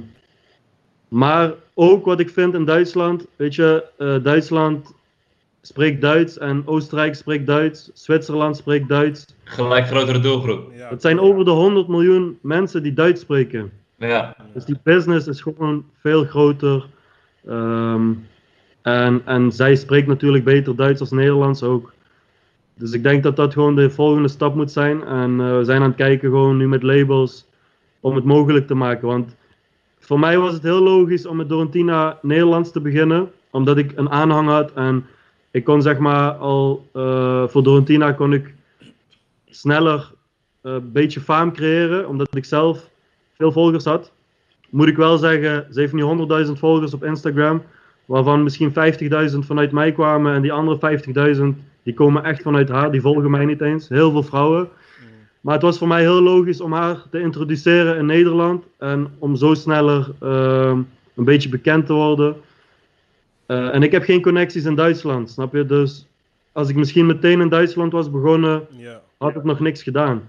maar 1.09 1.53
ook 1.75 2.05
wat 2.05 2.21
ik 2.21 2.31
vind 2.31 2.55
in 2.55 2.65
Duitsland, 2.65 3.27
weet 3.37 3.55
je, 3.55 3.85
eh, 3.99 4.17
Duitsland 4.23 4.95
spreekt 5.63 6.01
Duits 6.01 6.39
en 6.39 6.63
Oostenrijk 6.65 7.15
spreekt 7.15 7.47
Duits, 7.47 7.91
Zwitserland 7.95 8.57
spreekt 8.57 8.89
Duits. 8.89 9.27
Gelijk 9.45 9.87
grotere 9.87 10.21
doelgroep. 10.21 10.73
Ja. 10.77 10.89
Het 10.89 11.03
zijn 11.03 11.21
over 11.21 11.45
de 11.45 11.51
100 11.51 11.89
miljoen 11.89 12.39
mensen 12.43 12.83
die 12.83 12.93
Duits 12.93 13.21
spreken. 13.21 13.71
Ja. 13.97 14.37
Dus 14.55 14.65
die 14.65 14.79
business 14.83 15.27
is 15.27 15.41
gewoon 15.41 15.85
veel 16.01 16.25
groter. 16.25 16.87
Ehm, 17.47 18.13
en, 18.83 19.23
en 19.25 19.53
zij 19.53 19.77
spreekt 19.77 20.07
natuurlijk 20.07 20.45
beter 20.45 20.77
Duits 20.77 21.01
als 21.01 21.11
Nederlands 21.11 21.63
ook. 21.63 21.93
Dus 22.75 22.93
ik 22.93 23.03
denk 23.03 23.23
dat 23.23 23.37
dat 23.37 23.53
gewoon 23.53 23.75
de 23.75 23.91
volgende 23.91 24.29
stap 24.29 24.55
moet 24.55 24.73
zijn. 24.73 25.05
En 25.05 25.41
eh, 25.41 25.57
we 25.57 25.65
zijn 25.65 25.83
aan 25.83 25.89
het 25.89 25.97
kijken 25.97 26.31
gewoon 26.31 26.57
nu 26.57 26.69
met 26.69 26.83
labels 26.83 27.47
om 28.01 28.15
het 28.15 28.25
mogelijk 28.25 28.67
te 28.67 28.75
maken. 28.75 29.09
Want 29.09 29.37
voor 30.07 30.19
mij 30.19 30.39
was 30.39 30.53
het 30.53 30.63
heel 30.63 30.83
logisch 30.83 31.27
om 31.27 31.37
met 31.37 31.49
Dorentina 31.49 32.19
Nederlands 32.23 32.73
te 32.73 32.81
beginnen. 32.81 33.31
Omdat 33.51 33.79
ik 33.79 33.93
een 33.95 34.11
aanhang 34.11 34.49
had 34.49 34.73
en 34.73 35.07
ik 35.51 35.65
kon 35.65 35.83
zeg 35.83 35.99
maar 35.99 36.31
al 36.31 36.89
eh, 36.93 37.49
voor 37.49 37.63
Dorentina 37.63 38.13
kon 38.13 38.33
ik 38.33 38.55
sneller 39.49 40.13
eh, 40.61 40.73
een 40.73 40.93
beetje 40.93 41.21
faam 41.21 41.53
creëren. 41.53 42.09
Omdat 42.09 42.37
ik 42.37 42.45
zelf 42.45 42.91
veel 43.37 43.53
volgers 43.53 43.85
had. 43.85 44.13
Moet 44.71 44.89
ik 44.89 44.97
wel 44.97 45.19
zeggen, 45.19 45.67
ze 45.71 45.81
heeft 45.81 45.93
nu 45.93 46.27
100.000 46.47 46.53
volgers 46.53 46.95
op 46.95 47.05
Instagram. 47.05 47.63
Waarvan 48.05 48.43
misschien 48.43 48.73
50.000 49.33 49.39
vanuit 49.39 49.73
mij 49.73 49.93
kwamen. 49.93 50.35
En 50.35 50.43
die 50.43 50.53
andere 50.53 51.01
50.000 51.37 51.43
die 51.83 51.95
komen 51.95 52.25
echt 52.25 52.43
vanuit 52.43 52.69
haar. 52.69 52.91
Die 52.91 53.01
volgen 53.01 53.31
mij 53.31 53.45
niet 53.45 53.61
eens. 53.61 53.89
Heel 53.89 54.11
veel 54.11 54.23
vrouwen. 54.23 54.69
Maar 55.41 55.55
het 55.55 55.63
was 55.63 55.79
voor 55.79 55.89
mij 55.89 56.01
heel 56.01 56.21
logisch 56.23 56.61
om 56.61 56.73
haar 56.73 57.03
te 57.11 57.21
introduceren 57.21 57.97
in 57.97 58.07
Nederland. 58.07 58.65
En 58.79 59.15
om 59.19 59.37
zo 59.37 59.55
sneller 59.55 60.11
ehm, 60.21 60.81
een 61.15 61.25
beetje 61.25 61.49
bekend 61.49 61.87
te 61.87 61.93
worden. 61.93 62.37
Eh, 63.47 63.75
en 63.75 63.83
ik 63.83 63.93
heb 63.93 64.03
geen 64.03 64.23
connecties 64.23 64.65
in 64.65 64.75
Duitsland, 64.75 65.31
snap 65.31 65.53
je? 65.55 65.67
Dus 65.67 66.07
als 66.53 66.69
ik 66.69 66.77
misschien 66.77 67.07
meteen 67.07 67.41
in 67.41 67.49
Duitsland 67.49 67.93
was 67.93 68.11
begonnen, 68.11 68.67
Ja. 68.71 69.01
had 69.19 69.37
ik 69.37 69.45
nog 69.45 69.61
niks 69.61 69.83
gedaan. 69.83 70.29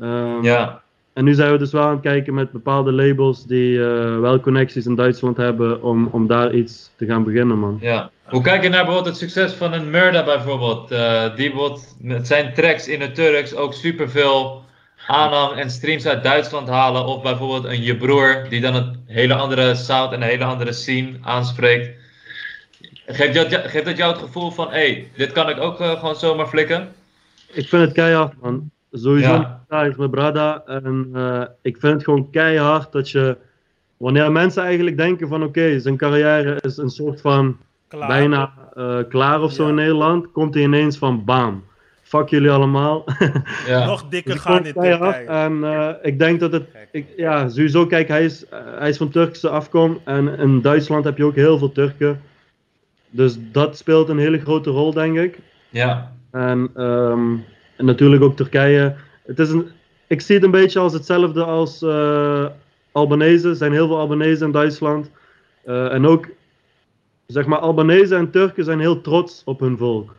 Ehm, 0.00 0.42
Ja. 0.42 0.82
En 1.20 1.26
nu 1.26 1.34
zijn 1.34 1.52
we 1.52 1.58
dus 1.58 1.72
wel 1.72 1.82
aan 1.82 1.92
het 1.92 2.00
kijken 2.00 2.34
met 2.34 2.52
bepaalde 2.52 2.92
labels 2.92 3.46
die 3.46 3.84
eh, 3.84 4.20
wel 4.20 4.40
connecties 4.40 4.86
in 4.86 4.94
Duitsland 4.94 5.36
hebben 5.36 5.82
om, 5.82 6.06
om 6.06 6.26
daar 6.26 6.54
iets 6.54 6.90
te 6.96 7.06
gaan 7.06 7.24
beginnen, 7.24 7.58
man. 7.58 7.78
Ja. 7.80 8.10
Hoe 8.24 8.42
kijk 8.42 8.62
je 8.62 8.68
naar 8.68 8.84
bijvoorbeeld 8.84 9.18
het 9.18 9.30
succes 9.30 9.52
van 9.52 9.72
een 9.72 9.90
Murda 9.90 10.24
bijvoorbeeld? 10.24 10.90
Eh, 10.90 11.36
die 11.36 11.50
bijvoorbeeld 11.50 11.96
met 11.98 12.26
zijn 12.26 12.54
tracks 12.54 12.88
in 12.88 13.00
het 13.00 13.14
Turks 13.14 13.54
ook 13.54 13.74
superveel 13.74 14.64
aanhang 15.06 15.60
en 15.60 15.70
streams 15.70 16.06
uit 16.06 16.22
Duitsland 16.22 16.68
halen. 16.68 17.06
Of 17.06 17.22
bijvoorbeeld 17.22 17.64
een 17.64 17.82
Je 17.82 17.96
Broer, 17.96 18.46
die 18.48 18.60
dan 18.60 18.74
een 18.74 19.02
hele 19.06 19.34
andere 19.34 19.74
sound 19.74 20.12
en 20.12 20.22
een 20.22 20.28
hele 20.28 20.44
andere 20.44 20.72
scene 20.72 21.18
aanspreekt. 21.22 21.90
Geeft 23.06 23.34
dat, 23.34 23.70
geeft 23.70 23.84
dat 23.84 23.96
jou 23.96 24.12
het 24.12 24.22
gevoel 24.22 24.50
van, 24.50 24.66
hé, 24.66 24.72
hey, 24.72 25.10
dit 25.16 25.32
kan 25.32 25.48
ik 25.48 25.60
ook 25.60 25.80
eh, 25.80 25.98
gewoon 25.98 26.16
zomaar 26.16 26.48
flikken? 26.48 26.92
Ik 27.52 27.68
vind 27.68 27.82
het 27.82 27.92
keihard, 27.92 28.40
man. 28.40 28.70
Sowieso 28.92 29.28
Ja. 29.32 29.64
ja. 29.68 29.82
is 29.82 29.96
mijn 29.96 30.10
brada. 30.10 30.62
En 30.66 31.10
eh, 31.14 31.42
ik 31.62 31.76
vind 31.78 31.92
het 31.92 32.04
gewoon 32.04 32.30
keihard 32.30 32.92
dat 32.92 33.10
je, 33.10 33.36
wanneer 33.96 34.32
mensen 34.32 34.62
eigenlijk 34.62 34.96
denken 34.96 35.28
van 35.28 35.42
oké, 35.42 35.78
zijn 35.80 35.96
carrière 35.96 36.58
is 36.60 36.76
een 36.76 36.90
soort 36.90 37.20
van 37.20 37.56
Klaar. 37.88 38.08
bijna 38.08 38.52
eh, 38.74 38.98
klaar 39.08 39.42
of 39.42 39.52
zo 39.52 39.62
Ja. 39.62 39.68
in 39.68 39.74
Nederland, 39.74 40.32
komt 40.32 40.54
hij 40.54 40.62
ineens 40.62 40.98
van 40.98 41.24
bam. 41.24 41.64
Fuck 42.02 42.28
jullie 42.28 42.50
allemaal. 42.50 43.04
Ja. 43.66 43.84
Nog 43.86 44.08
dikker 44.08 44.32
Dus 44.32 44.40
ik 44.44 44.48
gaan 44.50 44.62
keihard. 44.72 45.16
Turkije. 45.16 45.38
En 45.38 45.64
eh, 45.64 45.88
ik 46.02 46.18
denk 46.18 46.40
dat 46.40 46.52
het, 46.52 46.64
ik, 46.92 47.06
ja, 47.16 47.48
sowieso, 47.48 47.86
kijk, 47.86 48.08
hij 48.08 48.24
is, 48.24 48.44
hij 48.78 48.88
is 48.88 48.96
van 48.96 49.08
Turkse 49.10 49.48
afkom. 49.48 49.98
En 50.04 50.38
in 50.38 50.60
Duitsland 50.60 51.04
heb 51.04 51.16
je 51.16 51.24
ook 51.24 51.34
heel 51.34 51.58
veel 51.58 51.72
Turken. 51.72 52.20
Dus 53.10 53.38
dat 53.52 53.76
speelt 53.76 54.08
een 54.08 54.18
hele 54.18 54.38
grote 54.40 54.70
rol, 54.70 54.92
denk 54.92 55.16
ik. 55.18 55.38
ja. 55.68 56.12
En, 56.30 56.70
ehm, 56.74 57.36
en 57.80 57.86
natuurlijk 57.86 58.22
ook 58.22 58.36
Turkije. 58.36 58.94
Het 59.26 59.38
is 59.38 59.50
een, 59.50 59.68
ik 60.06 60.20
zie 60.20 60.34
het 60.34 60.44
een 60.44 60.50
beetje 60.50 60.78
als 60.78 60.92
hetzelfde 60.92 61.44
als 61.44 61.82
eh 61.82 62.46
Albanese. 62.92 63.48
Er 63.48 63.54
zijn 63.54 63.72
heel 63.72 63.86
veel 63.86 63.98
Albanese 63.98 64.44
in 64.44 64.52
Duitsland. 64.52 65.10
Eh, 65.64 65.92
en 65.92 66.06
ook, 66.06 66.28
zeg 67.26 67.46
maar, 67.46 67.58
Albanese 67.58 68.14
en 68.14 68.30
Turken 68.30 68.64
zijn 68.64 68.80
heel 68.80 69.00
trots 69.00 69.42
op 69.44 69.60
hun 69.60 69.76
volk. 69.78 70.14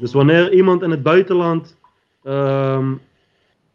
Dus 0.00 0.12
wanneer 0.12 0.52
iemand 0.52 0.82
in 0.82 0.90
het 0.90 1.02
buitenland 1.02 1.76
ehm, 2.24 2.92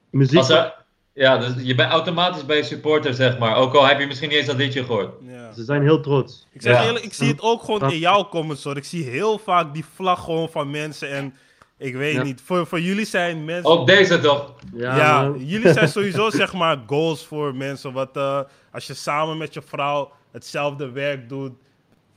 muziek... 0.10 0.38
Als 0.38 0.50
er, 0.50 0.74
ja, 1.14 1.38
dus 1.38 1.54
je 1.58 1.76
bent 1.76 1.92
automatisch 1.92 2.46
bij 2.46 2.58
je 2.58 2.64
supporter, 2.64 3.14
zeg 3.14 3.38
maar. 3.38 3.56
Ook 3.56 3.74
al 3.74 3.88
heb 3.88 4.00
je 4.00 4.08
misschien 4.08 4.30
niet 4.30 4.38
eens 4.38 4.48
dat 4.48 4.56
liedje 4.56 4.84
gehoord. 4.84 5.14
Ja. 5.22 5.54
Ze 5.54 5.64
zijn 5.64 5.82
heel 5.82 6.00
trots. 6.00 6.48
Ik 6.52 6.62
zeg 6.62 6.74
Ja. 6.74 6.86
eerlijk, 6.86 7.06
ik 7.06 7.14
zie 7.14 7.28
het 7.28 7.42
ook 7.42 7.64
gewoon 7.64 7.92
in 7.92 8.00
jouw 8.00 8.28
comments 8.30 8.64
hoor. 8.64 8.78
Ik 8.78 8.84
zie 8.84 9.04
heel 9.04 9.38
vaak 9.38 9.74
die 9.74 9.86
vlag 9.96 10.24
gewoon 10.24 10.50
van 10.50 10.72
mensen 10.72 11.10
en 11.10 11.34
ik 11.78 11.96
weet 11.96 12.14
Ja. 12.16 12.24
niet. 12.24 12.42
Voor, 12.46 12.68
voor 12.68 12.80
jullie 12.80 13.06
zijn 13.06 13.46
mensen. 13.46 13.66
Ook 13.72 13.88
deze 13.88 14.20
toch? 14.20 14.54
Ja, 14.74 15.34
jullie 15.38 15.74
zijn 15.74 15.88
sowieso 15.98 16.30
zeg 16.30 16.54
maar 16.54 16.78
goals 16.88 17.26
voor 17.26 17.56
mensen. 17.56 17.94
Wat 17.94 18.18
eh, 18.18 18.40
als 18.72 18.88
je 18.88 18.94
samen 18.94 19.38
met 19.38 19.54
je 19.54 19.62
vrouw 19.62 20.12
hetzelfde 20.32 20.92
werk 20.92 21.30
doet, 21.30 21.52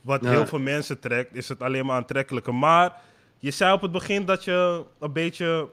wat 0.01 0.23
Ja. 0.23 0.29
heel 0.29 0.47
veel 0.47 0.59
mensen 0.59 0.99
trekt, 0.99 1.35
is 1.35 1.49
het 1.49 1.61
alleen 1.61 1.85
maar 1.85 1.95
aantrekkelijker. 1.95 2.55
Maar 2.55 2.93
je 3.39 3.51
zei 3.51 3.73
op 3.73 3.81
het 3.81 3.91
begin 3.91 4.25
dat 4.25 4.43
je 4.43 4.83
een 4.99 5.13
beetje. 5.13 5.69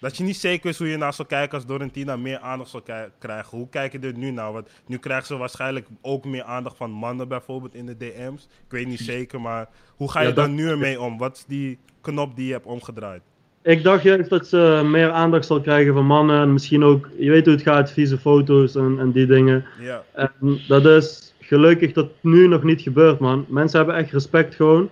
Dat 0.00 0.16
je 0.16 0.24
niet 0.24 0.36
zeker 0.36 0.70
is 0.70 0.78
hoe 0.78 0.88
je 0.88 0.96
naar 0.96 1.14
zou 1.14 1.28
kijken 1.28 1.54
als 1.54 1.66
Dorentina 1.66 2.16
meer 2.16 2.38
aandacht 2.38 2.70
zou 2.70 2.82
krijgen. 3.18 3.58
Hoe 3.58 3.68
kijk 3.68 3.92
je 3.92 3.98
er 3.98 4.16
nu 4.18 4.30
naar? 4.30 4.52
Want 4.52 4.68
nu 4.86 4.96
krijgt 4.96 5.26
ze 5.26 5.36
waarschijnlijk 5.36 5.86
ook 6.02 6.24
meer 6.24 6.42
aandacht 6.42 6.76
van 6.76 6.90
mannen 6.90 7.28
bijvoorbeeld 7.28 7.74
in 7.74 7.86
de 7.86 7.96
DM's. 7.96 8.42
Ik 8.44 8.70
weet 8.70 8.86
niet 8.86 9.00
zeker, 9.00 9.40
maar 9.40 9.68
hoe 9.96 10.10
ga 10.10 10.20
je 10.20 10.28
Ja, 10.28 10.34
daar 10.34 10.46
dat- 10.46 10.54
nu 10.54 10.68
ermee 10.68 11.00
om? 11.00 11.18
Wat 11.18 11.36
is 11.36 11.44
die 11.48 11.78
knop 12.00 12.36
die 12.36 12.46
je 12.46 12.52
hebt 12.52 12.66
omgedraaid? 12.66 13.22
Ik 13.62 13.82
dacht 13.82 14.02
juist 14.02 14.30
dat 14.30 14.46
ze 14.46 14.82
meer 14.84 15.10
aandacht 15.10 15.46
zal 15.46 15.60
krijgen 15.60 15.94
van 15.94 16.06
mannen. 16.06 16.40
En 16.42 16.52
misschien 16.52 16.84
ook, 16.84 17.08
je 17.18 17.30
weet 17.30 17.44
hoe 17.44 17.54
het 17.54 17.62
gaat, 17.62 17.90
vieze 17.92 18.18
foto's 18.18 18.74
en, 18.74 18.96
en 18.98 19.12
die 19.12 19.26
dingen. 19.26 19.64
Ja, 19.80 20.04
En 20.14 20.60
dat 20.68 20.84
is 20.86 21.34
gelukkig 21.40 21.92
dat 21.92 22.08
nu 22.20 22.46
nog 22.48 22.62
niet 22.62 22.80
gebeurt, 22.80 23.18
man. 23.18 23.44
Mensen 23.48 23.78
hebben 23.78 23.96
echt 23.96 24.12
respect 24.12 24.54
gewoon. 24.54 24.90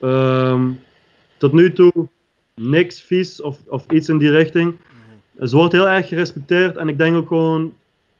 Ehm, 0.00 0.70
tot 1.36 1.52
nu 1.52 1.72
toe 1.72 2.08
niks 2.58 3.00
vies 3.00 3.40
of, 3.40 3.58
of 3.66 3.84
iets 3.90 4.08
in 4.08 4.18
die 4.18 4.30
richting. 4.30 4.76
Ze 5.42 5.56
wordt 5.56 5.72
heel 5.72 5.88
erg 5.88 6.08
gerespecteerd 6.08 6.76
en 6.76 6.88
ik 6.88 6.98
denk 6.98 7.16
ook 7.16 7.28
gewoon 7.28 7.72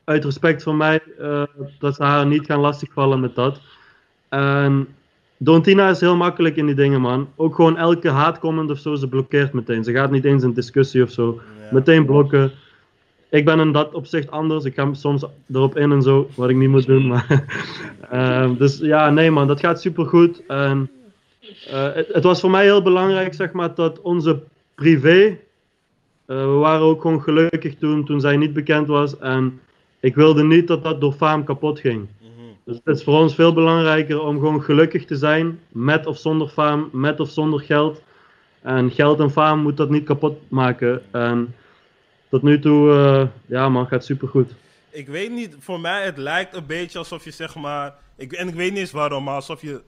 uit 0.04 0.24
respect 0.24 0.62
voor 0.62 0.74
mij 0.74 1.00
eh, 1.18 1.42
dat 1.78 1.94
ze 1.94 2.02
haar 2.02 2.26
niet 2.26 2.46
gaan 2.46 2.60
lastigvallen 2.60 3.20
met 3.20 3.34
dat. 3.34 3.60
En 4.28 4.88
Dontina 5.36 5.88
is 5.88 6.00
heel 6.00 6.16
makkelijk 6.16 6.56
in 6.56 6.66
die 6.66 6.74
dingen, 6.74 7.00
man. 7.00 7.28
Ook 7.36 7.54
gewoon 7.54 7.76
elke 7.76 8.08
haatcomment 8.08 8.70
of 8.70 8.78
zo, 8.78 8.94
ze 8.94 9.08
blokkeert 9.08 9.52
meteen. 9.52 9.84
Ze 9.84 9.92
gaat 9.92 10.10
niet 10.10 10.24
eens 10.24 10.42
in 10.42 10.52
discussie 10.52 11.02
of 11.02 11.10
zo. 11.10 11.40
Ja. 11.60 11.68
Meteen 11.72 12.06
blokken. 12.06 12.52
Ik 13.30 13.44
ben 13.44 13.60
in 13.60 13.72
dat 13.72 13.94
opzicht 13.94 14.30
anders. 14.30 14.64
Ik 14.64 14.74
ga 14.74 14.94
soms 14.94 15.24
erop 15.52 15.76
in 15.76 15.92
en 15.92 16.02
zo, 16.02 16.28
wat 16.34 16.48
ik 16.48 16.56
niet 16.56 16.68
moet 16.68 16.86
doen. 16.86 17.06
Maar, 17.06 17.26
Ehm, 18.10 18.54
dus 18.56 18.78
ja, 18.78 19.10
nee 19.10 19.30
man, 19.30 19.46
dat 19.46 19.60
gaat 19.60 19.80
super 19.80 20.06
goed. 20.06 20.46
En 20.46 20.90
eh, 21.66 21.94
het, 21.94 22.08
het 22.12 22.24
was 22.24 22.40
voor 22.40 22.50
mij 22.50 22.64
heel 22.64 22.82
belangrijk, 22.82 23.34
zeg 23.34 23.52
maar, 23.52 23.74
dat 23.74 24.00
onze 24.00 24.40
privé. 24.74 25.38
eh, 26.26 26.36
we 26.36 26.44
waren 26.44 26.86
ook 26.86 27.00
gewoon 27.00 27.22
gelukkig 27.22 27.74
toen, 27.74 28.04
toen 28.04 28.20
zij 28.20 28.36
niet 28.36 28.52
bekend 28.52 28.86
was. 28.86 29.18
En 29.18 29.60
ik 30.00 30.14
wilde 30.14 30.44
niet 30.44 30.66
dat 30.68 30.84
dat 30.84 31.00
door 31.00 31.12
faam 31.12 31.44
kapot 31.44 31.80
ging. 31.80 32.06
Mhm. 32.20 32.30
Dus 32.64 32.80
het 32.84 32.96
is 32.96 33.04
voor 33.04 33.18
ons 33.18 33.34
veel 33.34 33.52
belangrijker 33.52 34.20
om 34.20 34.38
gewoon 34.38 34.62
gelukkig 34.62 35.04
te 35.04 35.16
zijn, 35.16 35.60
met 35.68 36.06
of 36.06 36.18
zonder 36.18 36.48
faam, 36.48 36.88
met 36.92 37.20
of 37.20 37.30
zonder 37.30 37.60
geld. 37.60 38.02
En 38.62 38.90
geld 38.90 39.20
en 39.20 39.30
faam 39.30 39.60
moet 39.60 39.76
dat 39.76 39.90
niet 39.90 40.04
kapot 40.04 40.38
maken. 40.48 41.02
En 41.10 41.54
tot 42.28 42.42
nu 42.42 42.58
toe, 42.58 42.90
eh, 42.92 43.26
ja 43.46 43.68
man, 43.68 43.86
gaat 43.86 44.04
super 44.04 44.28
goed. 44.28 44.50
Ik 44.90 45.08
weet 45.08 45.30
niet, 45.30 45.56
voor 45.58 45.80
mij 45.80 46.04
het 46.04 46.16
lijkt 46.16 46.56
een 46.56 46.66
beetje 46.66 46.98
alsof 46.98 47.24
je 47.24 47.30
zeg 47.30 47.54
maar, 47.54 47.94
ik, 48.16 48.32
en 48.32 48.48
ik 48.48 48.54
weet 48.54 48.70
niet 48.70 48.78
eens 48.78 48.90
waarom, 48.90 49.24
maar 49.24 49.34
alsof 49.34 49.60
je 49.62 49.80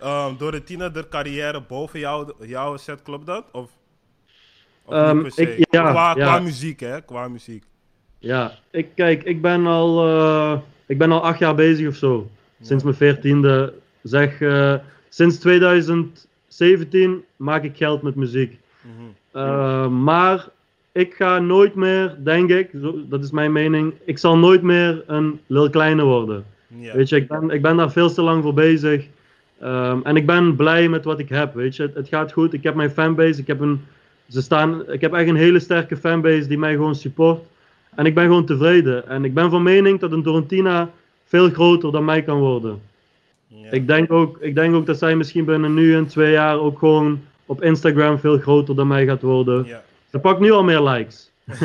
ehm 0.00 0.36
door 0.38 0.52
de 0.52 1.06
carrière 1.10 1.60
boven 1.68 2.00
jou, 2.00 2.32
jou 2.46 2.78
zet, 2.78 3.02
klopt 3.02 3.26
dat? 3.26 3.44
Of, 3.52 3.70
of 4.84 4.94
Ehm, 4.94 5.24
ik- 5.36 5.66
ja, 5.70 5.90
qua, 5.90 6.08
ja. 6.16 6.24
qua 6.24 6.38
muziek, 6.40 6.80
hè? 6.80 7.00
Qua 7.00 7.28
muziek. 7.28 7.64
Ja, 8.18 8.52
ik, 8.70 8.86
kijk, 8.94 9.22
ik 9.22 9.42
ben 9.42 9.66
al, 9.66 10.06
eh, 10.08 10.58
ik 10.86 10.98
ben 10.98 11.12
al 11.12 11.22
acht 11.22 11.38
jaar 11.38 11.54
bezig 11.54 11.88
of 11.88 11.94
zo. 11.96 12.30
Sinds 12.60 12.84
mijn 12.84 12.96
veertiende. 12.96 13.74
Zeg, 14.02 14.40
eh, 14.40 14.74
sinds 15.08 15.38
2017 15.38 17.24
maak 17.36 17.62
ik 17.64 17.76
geld 17.76 18.02
met 18.02 18.14
muziek. 18.14 18.58
Mhm. 18.80 18.92
Eh, 19.32 19.88
maar 19.88 20.48
ik 20.92 21.14
ga 21.14 21.38
nooit 21.38 21.74
meer, 21.74 22.16
denk 22.24 22.50
ik, 22.50 22.70
zo, 22.82 22.94
dat 23.08 23.24
is 23.24 23.30
mijn 23.30 23.52
mening, 23.52 23.94
ik 24.04 24.18
zal 24.18 24.38
nooit 24.38 24.62
meer 24.62 25.02
een 25.06 25.40
Lil 25.46 25.70
Kleine 25.70 26.02
worden. 26.04 26.44
Weet 26.94 27.08
je, 27.08 27.16
ik 27.16 27.28
ben, 27.28 27.50
ik 27.50 27.62
ben 27.62 27.76
daar 27.76 27.92
veel 27.92 28.12
te 28.12 28.22
lang 28.22 28.42
voor 28.42 28.54
bezig. 28.54 29.06
Ehm, 29.60 29.98
en 30.02 30.16
ik 30.16 30.26
ben 30.26 30.56
blij 30.56 30.88
met 30.88 31.04
wat 31.04 31.18
ik 31.18 31.28
heb, 31.28 31.54
weet 31.54 31.76
je. 31.76 31.82
Het, 31.82 31.94
het 31.94 32.08
gaat 32.08 32.32
goed, 32.32 32.52
ik 32.52 32.62
heb 32.62 32.74
mijn 32.74 32.90
fanbase, 32.90 33.40
ik 33.40 33.46
heb, 33.46 33.60
een, 33.60 33.84
ze 34.28 34.42
staan, 34.42 34.90
ik 34.92 35.00
heb 35.00 35.12
echt 35.12 35.28
een 35.28 35.36
hele 35.36 35.58
sterke 35.58 35.96
fanbase 35.96 36.48
die 36.48 36.58
mij 36.58 36.72
gewoon 36.72 36.94
support. 36.94 37.40
En 37.94 38.06
ik 38.06 38.14
ben 38.14 38.24
gewoon 38.24 38.46
tevreden. 38.46 39.08
En 39.08 39.24
ik 39.24 39.34
ben 39.34 39.50
van 39.50 39.62
mening 39.62 40.00
dat 40.00 40.12
een 40.12 40.22
Dorentina 40.22 40.90
veel 41.24 41.50
groter 41.50 41.92
dan 41.92 42.04
mij 42.04 42.22
kan 42.22 42.38
worden. 42.38 42.80
Ja. 43.46 43.70
Ik 43.70 43.86
denk, 43.86 44.12
ook, 44.12 44.38
ik 44.40 44.54
denk 44.54 44.74
ook 44.74 44.86
dat 44.86 44.98
zij 44.98 45.16
misschien 45.16 45.44
binnen 45.44 45.74
nu 45.74 45.94
en 45.94 46.06
twee 46.06 46.32
jaar 46.32 46.58
ook 46.58 46.78
gewoon 46.78 47.20
op 47.46 47.62
Instagram 47.62 48.18
veel 48.18 48.38
groter 48.38 48.74
dan 48.74 48.86
mij 48.86 49.06
gaat 49.06 49.22
worden. 49.22 49.64
Ja. 49.66 49.82
Ze 50.10 50.18
pakt 50.18 50.40
nu 50.40 50.50
al 50.50 50.64
meer 50.64 50.80
likes. 50.80 51.30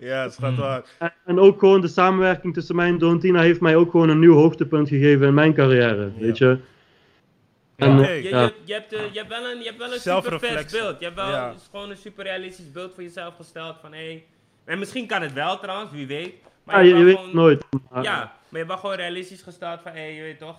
ja, 0.00 0.22
het 0.22 0.36
gaat 0.40 0.56
wel. 0.56 0.82
En, 0.98 1.12
en 1.24 1.38
ook 1.38 1.58
gewoon 1.58 1.80
de 1.80 1.88
samenwerking 1.88 2.54
tussen 2.54 2.76
mij 2.76 2.88
en 2.88 2.98
Dorentina 2.98 3.40
heeft 3.40 3.60
mij 3.60 3.76
ook 3.76 3.90
gewoon 3.90 4.08
een 4.08 4.18
nieuw 4.18 4.34
hoogtepunt 4.34 4.88
gegeven 4.88 5.26
in 5.26 5.34
mijn 5.34 5.54
carrière. 5.54 6.10
Weet 6.18 6.38
je? 6.38 6.58
Ja. 7.80 8.00
eh, 8.02 8.22
Je, 8.22 8.28
je, 8.28 8.54
je, 8.64 8.72
hebt, 8.72 8.92
eh, 8.92 9.12
je 9.12 9.18
hebt 9.18 9.28
wel 9.30 9.44
een, 9.50 9.58
je 9.58 9.64
hebt 9.64 9.78
wel 9.78 9.92
een 9.92 10.00
super 10.00 10.38
vers 10.38 10.72
beeld. 10.72 10.98
Je 10.98 11.04
hebt 11.04 11.16
wel 11.16 11.28
Ja. 11.30 11.54
gewoon 11.70 11.90
een 11.90 11.96
super 11.96 12.24
realistisch 12.24 12.72
beeld 12.72 12.94
voor 12.94 13.02
jezelf 13.02 13.34
gesteld 13.36 13.76
van 13.80 13.92
hé. 13.92 14.22
en 14.64 14.78
misschien 14.78 15.06
kan 15.06 15.22
het 15.22 15.32
wel 15.32 15.58
trouwens, 15.58 15.92
wie 15.92 16.06
weet. 16.06 16.34
Maar 16.64 16.84
Ja, 16.84 16.96
je, 16.96 17.04
weet 17.04 17.12
het 17.12 17.18
gewoon- 17.24 17.34
nooit. 17.36 17.64
Maar- 17.90 18.02
Ja, 18.02 18.16
maar 18.18 18.32
je 18.50 18.56
hebt 18.56 18.68
wel 18.68 18.78
gewoon 18.78 18.96
realistisch 18.96 19.42
gesteld 19.42 19.80
van 19.82 19.92
hé, 19.92 20.02
je 20.04 20.22
weet 20.22 20.38
toch. 20.38 20.56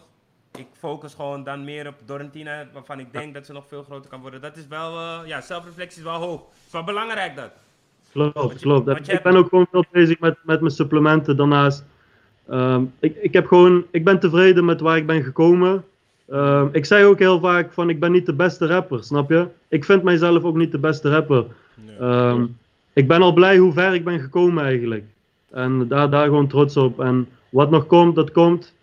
Ik 0.57 0.67
focus 0.77 1.13
gewoon 1.13 1.43
dan 1.43 1.63
meer 1.63 1.87
op 1.87 1.95
Dorentina, 2.05 2.67
waarvan 2.73 2.99
ik 2.99 3.13
denk 3.13 3.33
dat 3.33 3.45
ze 3.45 3.53
nog 3.53 3.63
veel 3.67 3.83
groter 3.83 4.09
kan 4.09 4.21
worden. 4.21 4.41
Dat 4.41 4.57
is 4.57 4.67
wel, 4.67 4.97
eh, 4.97 5.19
ja, 5.25 5.41
zelfreflectie 5.41 5.97
is 5.97 6.03
wel 6.03 6.19
hoog. 6.19 6.39
Het 6.39 6.65
is 6.67 6.71
wel 6.71 6.83
belangrijk 6.83 7.35
dat. 7.35 7.51
Klopt, 8.11 8.59
klopt. 8.61 8.87
ik 8.89 9.05
hebt- 9.05 9.23
ben 9.23 9.35
ook 9.35 9.49
gewoon 9.49 9.67
veel 9.71 9.85
bezig 9.91 10.19
met, 10.19 10.37
met 10.43 10.59
mijn 10.61 10.73
supplementen 10.73 11.37
daarnaast. 11.37 11.83
Ehm, 12.49 12.83
ik, 12.99 13.15
ik, 13.15 13.33
heb 13.33 13.47
gewoon, 13.47 13.85
ik 13.91 14.03
ben 14.03 14.19
tevreden 14.19 14.65
met 14.65 14.81
waar 14.81 14.97
ik 14.97 15.05
ben 15.05 15.23
gekomen. 15.23 15.85
Ehm, 16.31 16.67
ik 16.71 16.85
zei 16.85 17.05
ook 17.05 17.19
heel 17.19 17.39
vaak 17.39 17.73
van 17.73 17.89
ik 17.89 17.99
ben 17.99 18.11
niet 18.11 18.25
de 18.25 18.33
beste 18.33 18.67
rapper, 18.67 19.03
snap 19.03 19.29
je? 19.29 19.47
Ik 19.67 19.85
vind 19.85 20.03
mijzelf 20.03 20.43
ook 20.43 20.55
niet 20.55 20.71
de 20.71 20.79
beste 20.79 21.09
rapper. 21.09 21.45
Ehm, 21.99 22.45
ik 22.93 23.07
ben 23.07 23.21
al 23.21 23.33
blij 23.33 23.57
hoe 23.57 23.73
ver 23.73 23.93
ik 23.93 24.03
ben 24.03 24.19
gekomen 24.19 24.63
eigenlijk. 24.63 25.03
En 25.49 25.87
daar, 25.87 26.09
daar 26.09 26.25
gewoon 26.25 26.47
trots 26.47 26.77
op. 26.77 26.99
En 26.99 27.29
wat 27.49 27.69
nog 27.69 27.85
komt, 27.85 28.15
dat 28.15 28.31
komt. 28.31 28.73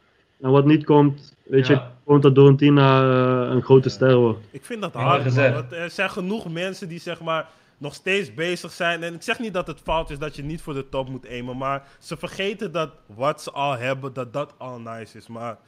En 0.40 0.50
wat 0.50 0.64
niet 0.64 0.84
komt, 0.84 1.34
weet 1.42 1.66
je, 1.66 1.80
gewoon 2.04 2.20
dat 2.20 2.34
Dorentina 2.34 3.02
eh, 3.02 3.50
een 3.50 3.62
grote 3.62 3.88
ster 3.88 4.16
wordt. 4.16 4.38
Ik 4.50 4.64
vind 4.64 4.80
dat 4.80 4.92
hard. 4.92 5.34
Want 5.34 5.72
er 5.72 5.90
zijn 5.90 6.10
genoeg 6.10 6.52
mensen 6.52 6.88
die 6.88 7.00
zeg 7.00 7.20
maar 7.20 7.46
nog 7.78 7.94
steeds 7.94 8.34
bezig 8.34 8.72
zijn. 8.72 9.02
En 9.02 9.14
ik 9.14 9.22
zeg 9.22 9.38
niet 9.38 9.52
dat 9.52 9.66
het 9.66 9.80
fout 9.84 10.10
is 10.10 10.18
dat 10.18 10.36
je 10.36 10.42
niet 10.42 10.60
voor 10.60 10.74
de 10.74 10.88
top 10.88 11.08
moet 11.08 11.28
aimen. 11.28 11.56
Maar 11.56 11.82
ze 11.98 12.16
vergeten 12.16 12.72
dat 12.72 12.90
wat 13.06 13.42
ze 13.42 13.50
al 13.50 13.76
hebben, 13.76 14.12
dat 14.12 14.32
dat 14.32 14.54
al 14.56 14.80
nice 14.80 15.18
is. 15.18 15.26
Maar 15.26 15.58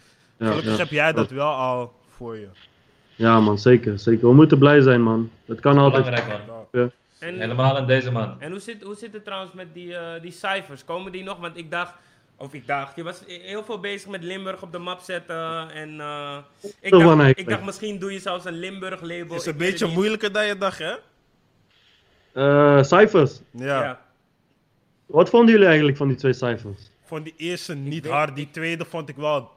gelukkig 0.48 0.72
ja. 0.72 0.78
heb 0.78 0.90
jij 0.90 1.12
dat 1.12 1.30
wel 1.30 1.52
al 1.52 1.92
voor 2.16 2.36
je. 2.36 2.48
Ja 3.14 3.40
man, 3.40 3.58
zeker, 3.58 3.98
zeker. 3.98 4.28
We 4.28 4.34
moeten 4.34 4.58
blij 4.58 4.80
zijn 4.80 5.02
man. 5.02 5.30
Het 5.44 5.60
kan 5.60 5.78
altijd. 5.78 6.04
Belangrijk 6.04 6.46
man. 6.46 6.90
En, 7.18 7.38
Helemaal 7.38 7.76
in 7.76 7.86
deze 7.86 8.10
man. 8.10 8.40
En 8.40 8.50
hoe 8.50 8.60
zit, 8.60 8.82
hoe 8.82 8.94
zit 8.94 9.12
het 9.12 9.24
trouwens 9.24 9.52
met 9.52 9.74
die, 9.74 9.96
eh, 9.96 10.22
die 10.22 10.32
cijfers? 10.32 10.84
Komen 10.84 11.12
die 11.12 11.22
nog? 11.22 11.38
Want 11.38 11.56
ik 11.56 11.70
dacht, 11.70 11.94
of 12.36 12.54
ik 12.54 12.66
dacht, 12.66 12.96
je 12.96 13.02
was 13.02 13.22
heel 13.26 13.64
veel 13.64 13.80
bezig 13.80 14.08
met 14.08 14.22
Limburg 14.22 14.62
op 14.62 14.72
de 14.72 14.78
map 14.78 15.00
zetten. 15.00 15.70
En 15.70 16.00
eh, 16.00 16.36
ik, 16.80 16.90
dacht, 16.90 17.38
ik 17.38 17.48
dacht, 17.48 17.64
misschien 17.64 17.98
doe 17.98 18.12
je 18.12 18.18
zelfs 18.18 18.44
een 18.44 18.58
Limburg 18.58 19.00
label. 19.00 19.36
is 19.36 19.46
een 19.46 19.56
beetje 19.56 19.86
moeilijker 19.86 20.32
dan 20.32 20.46
je 20.46 20.58
dacht, 20.58 20.78
hè? 20.78 20.94
Eh, 22.32 22.82
cijfers. 22.82 23.40
Ja. 23.50 23.82
Ja. 23.82 24.00
Wat 25.06 25.30
vonden 25.30 25.50
jullie 25.50 25.66
eigenlijk 25.66 25.96
van 25.96 26.08
die 26.08 26.16
twee 26.16 26.32
cijfers? 26.32 26.90
Vond 27.04 27.24
die 27.24 27.34
eerste 27.36 27.74
niet 27.74 28.02
weet- 28.02 28.12
hard, 28.12 28.36
die 28.36 28.48
tweede 28.50 28.84
vond 28.84 29.08
ik 29.08 29.16
wel 29.16 29.50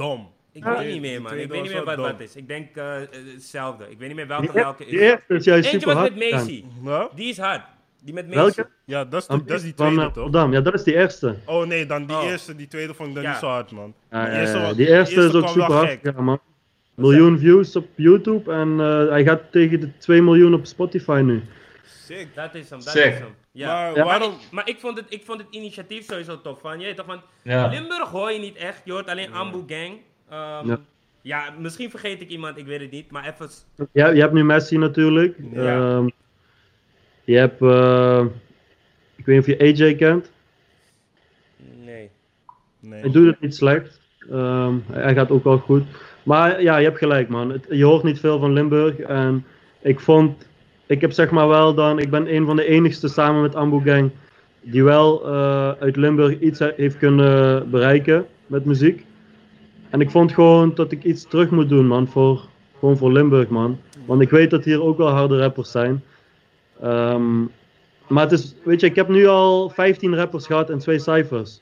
dom. 0.00 0.28
Ik 0.52 0.64
Ja. 0.64 0.78
weet 0.78 0.92
niet 0.92 1.00
meer, 1.00 1.10
Die 1.10 1.20
man. 1.20 1.32
Ik 1.38 1.48
weet 1.50 1.62
niet 1.62 1.72
meer 1.72 1.84
wat 1.84 1.96
dat 1.96 2.20
is. 2.20 2.36
Ik 2.36 2.48
denk 2.48 2.76
eh, 2.76 3.02
eh, 3.02 3.08
hetzelfde. 3.34 3.84
Ik 3.90 3.98
weet 3.98 4.08
niet 4.08 4.16
meer 4.16 4.26
welke 4.26 4.42
Die, 4.52 4.52
welke 4.62 4.84
die 4.84 4.94
is. 4.94 5.00
eerste 5.00 5.34
is 5.34 5.44
juist 5.44 5.72
Eentje 5.72 5.94
was 5.94 6.10
met. 6.10 6.62
Ja? 6.84 7.08
Die 7.14 7.28
is 7.28 7.38
hard. 7.38 7.62
Die 8.04 8.14
met 8.14 8.26
Macy. 8.26 8.36
Welke? 8.38 8.66
Ja, 8.84 9.04
dat 9.04 9.20
is, 9.20 9.26
Van- 9.26 9.38
de- 9.38 9.44
dat 9.44 9.56
is 9.56 9.62
die 9.62 9.72
van, 9.76 9.86
tweede, 9.86 10.02
eh, 10.04 10.12
toch? 10.12 10.22
Rotterdam. 10.24 10.52
Ja, 10.52 10.60
dat 10.60 10.74
is 10.74 10.82
die 10.82 10.94
eerste. 10.94 11.36
Oh 11.46 11.66
nee, 11.66 11.86
dan 11.86 12.06
die 12.06 12.16
Oh. 12.16 12.24
eerste, 12.24 12.56
die 12.56 12.66
tweede 12.68 12.94
vond 12.94 13.08
ik 13.08 13.14
dan 13.14 13.22
Ja. 13.24 13.30
niet 13.30 13.38
zo 13.38 13.46
hard, 13.46 13.70
man. 13.70 13.94
Ja, 14.10 14.24
Die 14.24 14.32
ja, 14.34 14.40
eerste 14.40 14.56
ja, 14.58 14.62
was- 14.66 14.76
die 14.76 14.88
eerste 14.88 15.14
die 15.20 15.28
is 15.28 15.34
ook 15.34 15.48
super 15.48 15.72
hard 15.74 15.98
gegaan, 16.02 16.24
man. 16.24 16.40
Miljoen 16.94 17.38
views 17.38 17.76
op 17.76 17.86
YouTube 17.94 18.52
en 18.52 18.80
eh, 18.80 19.08
hij 19.08 19.24
gaat 19.24 19.40
tegen 19.52 19.80
de 19.80 19.96
2 19.98 20.22
miljoen 20.22 20.54
op 20.54 20.66
Spotify 20.66 21.20
nu. 21.24 21.42
Sick. 22.04 22.34
Dat 22.34 22.54
is 22.54 22.70
hem, 22.70 22.78
dat 22.78 22.88
Sick. 22.88 23.12
is 23.12 23.18
hem. 23.18 23.34
Ja. 23.52 23.66
Maar 23.66 23.86
Ja. 23.86 23.92
Maar, 23.94 24.04
waarom... 24.04 24.32
ik, 24.32 24.38
maar 24.50 24.68
ik, 24.68 24.78
vond 24.78 24.96
het, 24.98 25.06
ik 25.08 25.24
vond 25.24 25.40
het 25.40 25.48
initiatief 25.50 26.04
sowieso 26.04 26.40
tof 26.40 26.60
van 26.60 26.80
je. 26.80 26.94
Toch, 26.94 27.06
want 27.06 27.20
Ja. 27.42 27.66
Limburg 27.66 28.08
hoor 28.08 28.30
je 28.32 28.38
niet 28.38 28.56
echt. 28.56 28.80
Je 28.84 28.92
hoort 28.92 29.08
alleen 29.08 29.32
Ambu 29.32 29.74
Gang. 29.74 29.98
Ehm, 30.28 30.66
Ja. 30.68 30.78
ja. 31.22 31.50
misschien 31.58 31.90
vergeet 31.90 32.20
ik 32.20 32.28
iemand, 32.28 32.56
ik 32.58 32.66
weet 32.66 32.80
het 32.80 32.90
niet. 32.90 33.10
Maar 33.10 33.24
even. 33.28 33.48
Ja, 33.92 34.08
je 34.08 34.20
hebt 34.20 34.32
nu 34.32 34.44
Messi 34.44 34.76
natuurlijk. 34.78 35.36
Ja. 35.52 35.76
Ehm, 35.96 36.08
je 37.24 37.36
hebt, 37.36 37.62
eh, 37.62 38.24
ik 39.16 39.24
weet 39.26 39.46
niet 39.46 39.58
of 39.58 39.58
je 39.68 39.84
AJ 39.84 39.94
kent. 39.94 40.30
Nee. 41.84 42.10
Nee. 42.80 43.00
Hij 43.00 43.10
doet 43.10 43.26
het 43.26 43.40
niet 43.40 43.54
slecht. 43.54 44.00
Ehm, 44.30 44.74
hij 44.92 45.14
gaat 45.14 45.30
ook 45.30 45.44
wel 45.44 45.58
goed. 45.58 45.84
Maar 46.22 46.62
ja, 46.62 46.76
je 46.76 46.84
hebt 46.84 46.98
gelijk 46.98 47.28
man. 47.28 47.50
Het- 47.50 47.66
je 47.70 47.84
hoort 47.84 48.02
niet 48.02 48.20
veel 48.20 48.38
van 48.38 48.52
Limburg. 48.52 48.98
En 48.98 49.46
ik 49.80 50.00
vond, 50.00 50.46
ik 50.90 51.00
heb 51.00 51.12
zeg 51.12 51.30
maar 51.30 51.48
wel 51.48 51.74
dan, 51.74 51.98
ik 51.98 52.10
ben 52.10 52.34
een 52.34 52.46
van 52.46 52.56
de 52.56 52.64
enigste 52.66 53.08
samen 53.08 53.42
met 53.42 53.54
Ambu 53.54 53.90
Gang 53.90 54.10
die 54.62 54.84
wel 54.84 55.26
eh, 55.26 55.70
uit 55.80 55.96
Limburg 55.96 56.38
iets 56.40 56.58
he- 56.58 56.72
heeft 56.76 56.98
kunnen 56.98 57.70
bereiken 57.70 58.26
met 58.46 58.64
muziek. 58.64 59.04
En 59.90 60.00
ik 60.00 60.10
vond 60.10 60.32
gewoon 60.32 60.74
dat 60.74 60.92
ik 60.92 61.04
iets 61.04 61.24
terug 61.28 61.50
moet 61.50 61.68
doen 61.68 61.86
man, 61.86 62.08
voor, 62.08 62.40
gewoon 62.78 62.96
voor 62.96 63.12
Limburg 63.12 63.48
man. 63.48 63.80
Want 64.06 64.20
ik 64.20 64.30
weet 64.30 64.50
dat 64.50 64.64
hier 64.64 64.82
ook 64.82 64.96
wel 64.98 65.08
harde 65.10 65.38
rappers 65.38 65.70
zijn. 65.70 66.04
Ehm, 66.82 67.40
maar 68.08 68.22
het 68.22 68.32
is, 68.32 68.54
weet 68.64 68.80
je, 68.80 68.86
ik 68.86 68.94
heb 68.96 69.08
nu 69.08 69.26
al 69.26 69.68
15 69.70 70.14
rappers 70.16 70.46
gehad 70.46 70.70
en 70.70 70.78
twee 70.78 70.98
cijfers. 70.98 71.60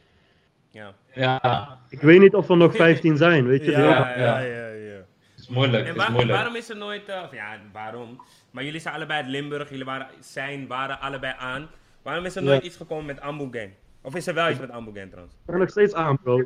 Ja. 0.71 0.95
Ja, 1.15 1.79
Ik 1.89 2.01
weet 2.01 2.21
niet 2.21 2.35
of 2.35 2.49
er 2.49 2.57
nog 2.57 2.77
15 2.87 3.17
zijn, 3.17 3.47
weet 3.47 3.65
je. 3.65 3.71
Ja, 3.71 3.79
ja, 3.79 4.17
ja, 4.17 4.39
ja. 4.39 4.69
het 4.69 5.39
is 5.39 5.49
moeilijk. 5.49 5.87
En 5.87 5.95
is 5.97 6.09
moeilijk. 6.09 6.33
waarom 6.33 6.57
is 6.57 6.71
er 6.71 6.77
nooit. 6.77 7.09
eh, 7.09 7.23
of 7.25 7.35
ja, 7.35 7.57
waarom? 7.73 8.21
Maar 8.51 8.65
jullie 8.65 8.81
zijn 8.81 8.95
allebei 8.95 9.21
uit 9.23 9.31
Limburg. 9.31 9.71
Jullie 9.71 9.85
waren, 9.85 10.07
zijn, 10.21 10.67
waren 10.67 11.01
allebei 11.01 11.35
aan. 11.39 11.69
Waarom 12.03 12.25
is 12.25 12.37
er 12.37 12.43
Ja. 12.43 12.49
nooit 12.49 12.65
iets 12.65 12.77
gekomen 12.77 13.05
met 13.07 13.21
Ambu 13.21 13.49
Gang? 13.59 13.71
Of 14.03 14.15
is 14.15 14.27
er 14.27 14.35
wel 14.35 14.51
iets 14.51 14.61
met 14.61 14.71
Ambu 14.71 14.91
Gang 14.95 15.09
trouwens? 15.11 15.35
Ik 15.35 15.47
ben 15.51 15.59
nog 15.59 15.71
steeds 15.71 15.95
aan, 15.95 16.19
bro. 16.23 16.43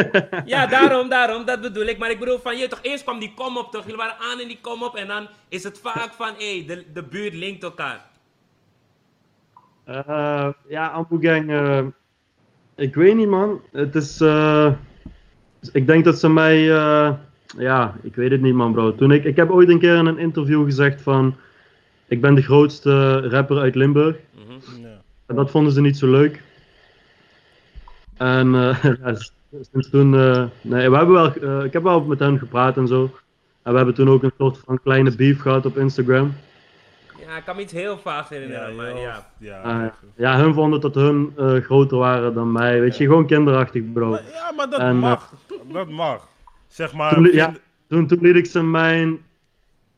Ja, 0.44 0.66
daarom, 0.66 1.08
daarom, 1.08 1.44
dat 1.44 1.60
bedoel 1.60 1.84
ik. 1.86 1.98
Maar 1.98 2.10
ik 2.10 2.18
bedoel 2.18 2.38
van 2.38 2.56
je 2.56 2.68
toch, 2.68 2.78
eerst 2.82 3.02
kwam 3.04 3.18
die 3.18 3.32
kom 3.34 3.56
op 3.56 3.70
toch. 3.70 3.82
Jullie 3.82 3.96
waren 3.96 4.16
aan 4.18 4.40
in 4.40 4.48
die 4.48 4.58
kom 4.60 4.82
op. 4.82 4.94
En 4.96 5.06
dan 5.06 5.28
is 5.48 5.64
het 5.64 5.78
vaak 5.78 6.12
van 6.12 6.34
hé, 6.38 6.64
de, 6.66 6.84
de 6.92 7.02
buurt 7.02 7.34
linkt 7.34 7.62
elkaar. 7.62 8.00
Eh, 9.84 10.48
ja, 10.68 10.86
Ambu 10.88 11.28
Gang, 11.28 11.50
eh, 11.50 11.86
ik 12.74 12.94
weet 12.94 13.14
niet, 13.16 13.28
man. 13.28 13.60
Het 13.72 13.94
is, 13.94 14.20
eh, 14.20 14.72
ik 15.72 15.86
denk 15.86 16.04
dat 16.04 16.18
ze 16.18 16.28
mij, 16.28 16.70
eh, 16.70 17.12
ja, 17.58 17.94
ik 18.02 18.14
weet 18.14 18.30
het 18.30 18.40
niet, 18.40 18.54
man, 18.54 18.72
bro. 18.72 18.94
Toen 18.94 19.10
ik, 19.12 19.24
ik 19.24 19.36
heb 19.36 19.50
ooit 19.50 19.68
een 19.68 19.78
keer 19.78 19.96
in 19.96 20.06
een 20.06 20.18
interview 20.18 20.64
gezegd 20.64 21.02
van, 21.02 21.36
ik 22.08 22.20
ben 22.20 22.34
de 22.34 22.42
grootste 22.42 23.20
rapper 23.28 23.58
uit 23.58 23.74
Limburg. 23.74 24.16
Ja. 24.80 25.02
En 25.26 25.36
dat 25.36 25.50
vonden 25.50 25.72
ze 25.72 25.80
niet 25.80 25.98
zo 25.98 26.10
leuk. 26.10 26.42
En 28.16 28.54
eh, 28.54 28.84
ja, 29.02 29.14
sinds 29.72 29.90
toen, 29.90 30.14
eh, 30.14 30.44
nee, 30.60 30.90
we 30.90 30.96
hebben 30.96 31.14
wel, 31.14 31.34
eh, 31.34 31.64
ik 31.64 31.72
heb 31.72 31.82
wel 31.82 32.04
met 32.04 32.18
hen 32.18 32.38
gepraat 32.38 32.76
en 32.76 32.86
zo. 32.86 33.10
En 33.62 33.70
we 33.70 33.76
hebben 33.76 33.94
toen 33.94 34.08
ook 34.08 34.22
een 34.22 34.32
soort 34.38 34.58
van 34.64 34.80
kleine 34.82 35.16
beef 35.16 35.40
gehad 35.40 35.66
op 35.66 35.78
Instagram. 35.78 36.34
Ja, 37.26 37.36
ik 37.36 37.44
kan 37.44 37.56
me 37.56 37.62
iets 37.62 37.72
heel 37.72 37.98
vaags 37.98 38.28
herinneren, 38.28 38.70
Ja, 38.70 38.76
maar 38.76 38.98
ja. 38.98 39.26
Ja, 39.38 39.94
ja, 40.16 40.38
hun 40.38 40.54
vonden 40.54 40.80
dat 40.80 40.94
hun 40.94 41.32
eh, 41.36 41.54
groter 41.54 41.98
waren 41.98 42.34
dan 42.34 42.52
mij. 42.52 42.80
Weet 42.80 42.96
je, 42.96 43.04
gewoon 43.04 43.26
kinderachtig, 43.26 43.92
bro. 43.92 44.10
Maar, 44.10 44.22
ja, 44.32 44.52
maar 44.56 44.70
dat 44.70 44.80
En, 44.80 44.96
mag. 44.96 45.32
Dat 45.72 45.88
mag. 45.88 46.28
Zeg 46.68 46.92
maar. 46.92 47.14
Toen, 47.14 47.32
ja, 47.32 47.52
toen, 47.88 48.06
toen 48.06 48.18
liet 48.20 48.36
ik 48.36 48.46
ze 48.46 48.62
mijn, 48.62 49.18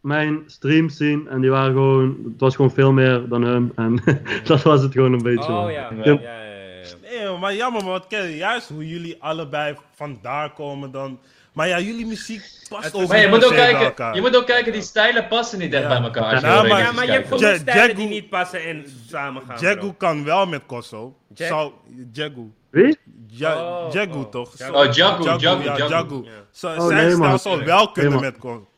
mijn 0.00 0.42
streams 0.46 0.96
zien 0.96 1.28
en 1.28 1.40
die 1.40 1.50
waren 1.50 1.72
gewoon, 1.72 2.16
het 2.24 2.40
was 2.40 2.56
gewoon 2.56 2.70
veel 2.70 2.92
meer 2.92 3.28
dan 3.28 3.42
hun. 3.42 3.72
En 3.76 4.02
dat 4.44 4.62
was 4.62 4.82
het 4.82 4.92
gewoon 4.92 5.12
een 5.12 5.22
beetje. 5.22 5.48
Oh 5.52 5.62
man. 5.62 5.72
ja, 5.72 5.90
ja, 6.04 6.18
Ja. 6.20 7.20
ja, 7.22 7.36
maar 7.38 7.54
jammer, 7.54 7.82
maar 7.82 7.90
wat 7.92 8.06
ken 8.06 8.22
je? 8.30 8.36
Juist 8.36 8.68
hoe 8.68 8.88
jullie 8.88 9.16
allebei 9.22 9.76
vandaar 9.94 10.52
komen 10.52 10.90
dan. 10.90 11.18
Maar 11.52 11.68
ja, 11.68 11.80
jullie 11.80 12.06
muziek 12.06 12.42
past 12.68 12.94
ook 12.94 13.08
Maar 13.08 13.16
je 13.16 13.22
niet 13.22 13.30
moet 13.30 13.38
per 13.40 13.48
ook 13.48 13.54
kijken, 13.54 13.80
elkaar. 13.84 14.14
je 14.14 14.20
moet 14.20 14.36
ook 14.36 14.46
kijken, 14.46 14.72
die 14.72 14.82
stijlen 14.82 15.26
passen 15.28 15.58
niet 15.58 15.72
echt 15.72 15.82
Ja. 15.82 15.88
bij 15.88 16.00
elkaar. 16.02 16.32
Als 16.32 16.40
je 16.40 16.46
Ja, 16.46 16.62
maar- 16.62 16.78
Ja, 16.80 16.92
maar 16.92 17.04
je 17.06 17.10
hebt 17.12 17.40
Ja, 17.40 17.56
stijlen 17.56 17.96
die 17.96 18.08
niet 18.08 18.28
passen 18.28 18.64
en 18.64 18.84
samen 19.06 19.42
gaan. 19.46 19.56
Jagu 19.60 19.92
kan 19.96 20.24
wel 20.24 20.46
met 20.46 20.62
Kosso. 20.66 21.16
Jag- 21.34 21.48
Zou, 21.48 21.72
Jagu. 22.12 22.52
Wie? 22.70 22.98
Ja, 23.26 23.56
Oh, 23.86 23.92
Jagu 23.92 24.18
oh. 24.18 24.30
toch? 24.30 24.58
Jagu. 24.58 24.72
Oh, 24.88 24.92
Jagu, 24.92 25.22
Jagu, 25.24 25.64
ja, 25.64 25.76
Jagu. 25.76 25.88
Jagu. 25.88 26.24
Ja. 26.24 26.30
Zou- 26.50 26.78
Oh, 26.78 26.86
zijn 26.86 27.06
nee, 27.06 27.14
stijl 27.14 27.38
zou 27.38 27.64
wel 27.64 27.90
kunnen 27.92 28.20
met 28.20 28.38
Ko- 28.38 28.68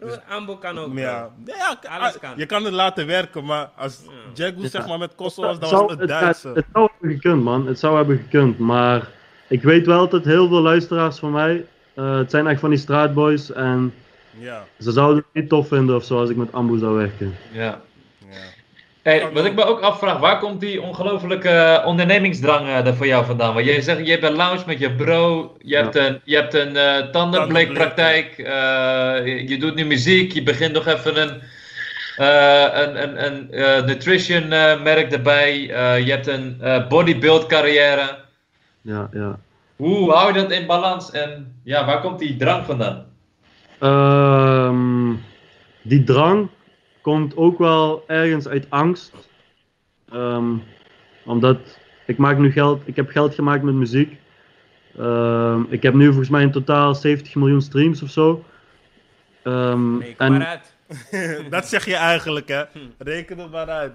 Kosso. 0.00 0.16
Bro, 0.26 0.36
Ambo 0.36 0.56
kan 0.56 0.78
ook. 0.78 0.92
Maar 0.92 1.02
ja, 1.02 1.30
ja, 1.44 1.78
Alles 1.88 2.14
ah, 2.14 2.20
kan. 2.20 2.30
je 2.36 2.46
kan 2.46 2.64
het 2.64 2.72
laten 2.72 3.06
werken, 3.06 3.44
maar 3.44 3.70
als 3.76 4.02
Jagu 4.34 4.66
zeg 4.68 4.86
maar 4.86 4.98
met 4.98 5.14
Kosso 5.14 5.42
was, 5.42 5.58
dan 5.58 5.68
zou- 5.68 5.82
was 5.82 5.90
het 5.90 6.00
het, 6.00 6.08
Duitse. 6.08 6.48
het 6.54 6.64
zou 6.72 6.88
hebben 6.92 7.10
gekund, 7.20 7.42
man. 7.42 7.66
Het 7.66 7.78
zou 7.78 7.96
hebben 7.96 8.18
gekund. 8.18 8.58
Maar 8.58 9.08
ik 9.48 9.62
weet 9.62 9.86
wel 9.86 10.08
dat 10.08 10.24
heel 10.24 10.48
veel 10.48 10.60
luisteraars 10.60 11.18
van 11.18 11.30
mij. 11.32 11.66
eh, 11.94 12.16
het 12.16 12.30
zijn 12.30 12.46
echt 12.46 12.60
van 12.60 12.70
die 12.70 12.78
straatboys. 12.78 13.52
En 13.52 13.94
Ja, 14.38 14.64
ze 14.78 14.92
zouden 14.92 15.16
het 15.16 15.26
niet 15.42 15.48
tof 15.48 15.68
vinden 15.68 15.96
of 15.96 16.04
zo 16.04 16.18
als 16.18 16.30
ik 16.30 16.36
met 16.36 16.52
Ambu 16.52 16.78
zou 16.78 16.96
werken. 16.96 17.34
Ja. 17.52 17.80
Hey, 19.08 19.32
wat 19.32 19.44
ik 19.44 19.54
me 19.54 19.64
ook 19.64 19.80
afvraag, 19.80 20.18
waar 20.18 20.38
komt 20.38 20.60
die 20.60 20.82
ongelofelijke 20.82 21.82
ondernemingsdrang 21.84 22.66
eh, 22.66 22.86
er 22.86 22.94
voor 22.94 23.06
jou 23.06 23.24
vandaan? 23.24 23.54
Want 23.54 23.66
jij 23.66 23.80
zegt, 23.80 24.06
je 24.06 24.10
hebt 24.10 24.24
een 24.24 24.36
lounge 24.36 24.62
met 24.66 24.78
je 24.78 24.94
bro, 24.94 25.56
je 25.60 25.76
hebt 25.76 25.96
een, 25.96 26.20
je 26.24 26.36
hebt 26.36 26.54
een 26.54 26.76
eh 26.76 27.10
tandenbleekpraktijk, 27.10 28.38
eh, 28.38 29.48
je, 29.48 29.56
doet 29.58 29.74
nu 29.74 29.84
muziek, 29.84 30.32
je 30.32 30.42
begint 30.42 30.72
nog 30.72 30.86
even 30.86 31.20
een, 31.20 31.40
eh, 32.16 32.80
een, 32.82 33.02
een, 33.02 33.26
een 33.26 33.50
eh, 33.50 33.84
nutrition 33.84 34.52
eh, 34.52 34.82
merk 34.82 35.12
erbij, 35.12 35.70
eh, 35.70 36.06
je 36.06 36.10
hebt 36.10 36.26
een 36.26 36.56
eh, 36.60 36.88
bodybuild 36.88 37.46
carrière. 37.46 38.18
Ja, 38.80 39.08
ja. 39.12 39.38
Hoe 39.76 40.12
hou 40.12 40.32
je 40.32 40.40
dat 40.40 40.50
in 40.50 40.66
balans 40.66 41.10
en 41.10 41.60
ja, 41.64 41.84
waar 41.84 42.00
komt 42.00 42.18
die 42.18 42.36
drang 42.36 42.64
vandaan? 42.64 43.04
Ehm, 43.78 45.14
die 45.82 46.04
drang 46.04 46.48
komt 47.08 47.36
ook 47.36 47.58
wel 47.58 48.04
ergens 48.06 48.48
uit 48.48 48.66
angst. 48.68 49.12
Ehm, 50.12 50.52
omdat 51.24 51.58
ik 52.06 52.16
maak 52.16 52.38
nu 52.38 52.52
geld, 52.52 52.82
ik 52.84 52.96
heb 52.96 53.08
geld 53.08 53.34
gemaakt 53.34 53.62
met 53.62 53.74
muziek. 53.74 54.16
Ehm, 54.98 55.62
ik 55.68 55.82
heb 55.82 55.94
nu 55.94 56.06
volgens 56.06 56.28
mij 56.28 56.42
in 56.42 56.50
totaal 56.50 56.94
70 56.94 57.34
miljoen 57.34 57.62
streams 57.62 58.02
of 58.02 58.10
zo. 58.10 58.44
Ehm, 59.42 59.98
Nee, 59.98 60.16
kom 60.16 60.28
maar 60.28 60.46
uit. 60.46 60.74
dat 61.50 61.68
zeg 61.68 61.84
je 61.84 61.96
eigenlijk, 61.96 62.48
hè? 62.48 62.62
Reken 62.98 63.38
het 63.38 63.50
maar 63.50 63.68
uit. 63.68 63.92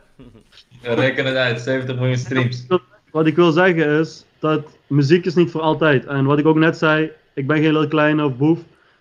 Ja, 0.82 0.94
reken 0.94 1.26
het 1.26 1.36
uit, 1.36 1.62
70 1.62 1.96
miljoen 1.96 2.18
streams. 2.18 2.66
Wat 3.12 3.28
ik 3.28 3.36
wil 3.36 3.52
zeggen 3.52 4.00
is 4.00 4.26
dat 4.40 4.78
muziek 4.88 5.26
is 5.26 5.36
niet 5.36 5.52
voor 5.52 5.62
altijd. 5.62 6.06
En 6.06 6.26
wat 6.26 6.40
ik 6.40 6.46
ook 6.46 6.58
net 6.58 6.78
zei, 6.78 7.12
ik 7.34 7.48
ben 7.48 7.62
geen 7.62 7.74
Lil 7.74 7.88
Kleine 7.88 8.26
of 8.26 8.38
Boef. 8.38 8.60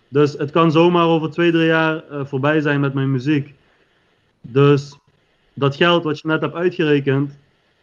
Dus 0.09 0.33
het 0.33 0.51
kan 0.51 0.73
zomaar 0.73 1.07
over 1.07 1.31
twee, 1.31 1.51
drie 1.51 1.67
jaar 1.67 2.03
eh, 2.11 2.25
voorbij 2.25 2.61
zijn 2.61 2.81
met 2.81 2.95
mijn 2.95 3.11
muziek. 3.11 3.55
Dus 4.43 4.99
dat 5.55 5.77
geld 5.77 6.05
wat 6.05 6.21
je 6.21 6.29
net 6.29 6.41
hebt 6.41 6.55
uitgerekend, 6.55 7.39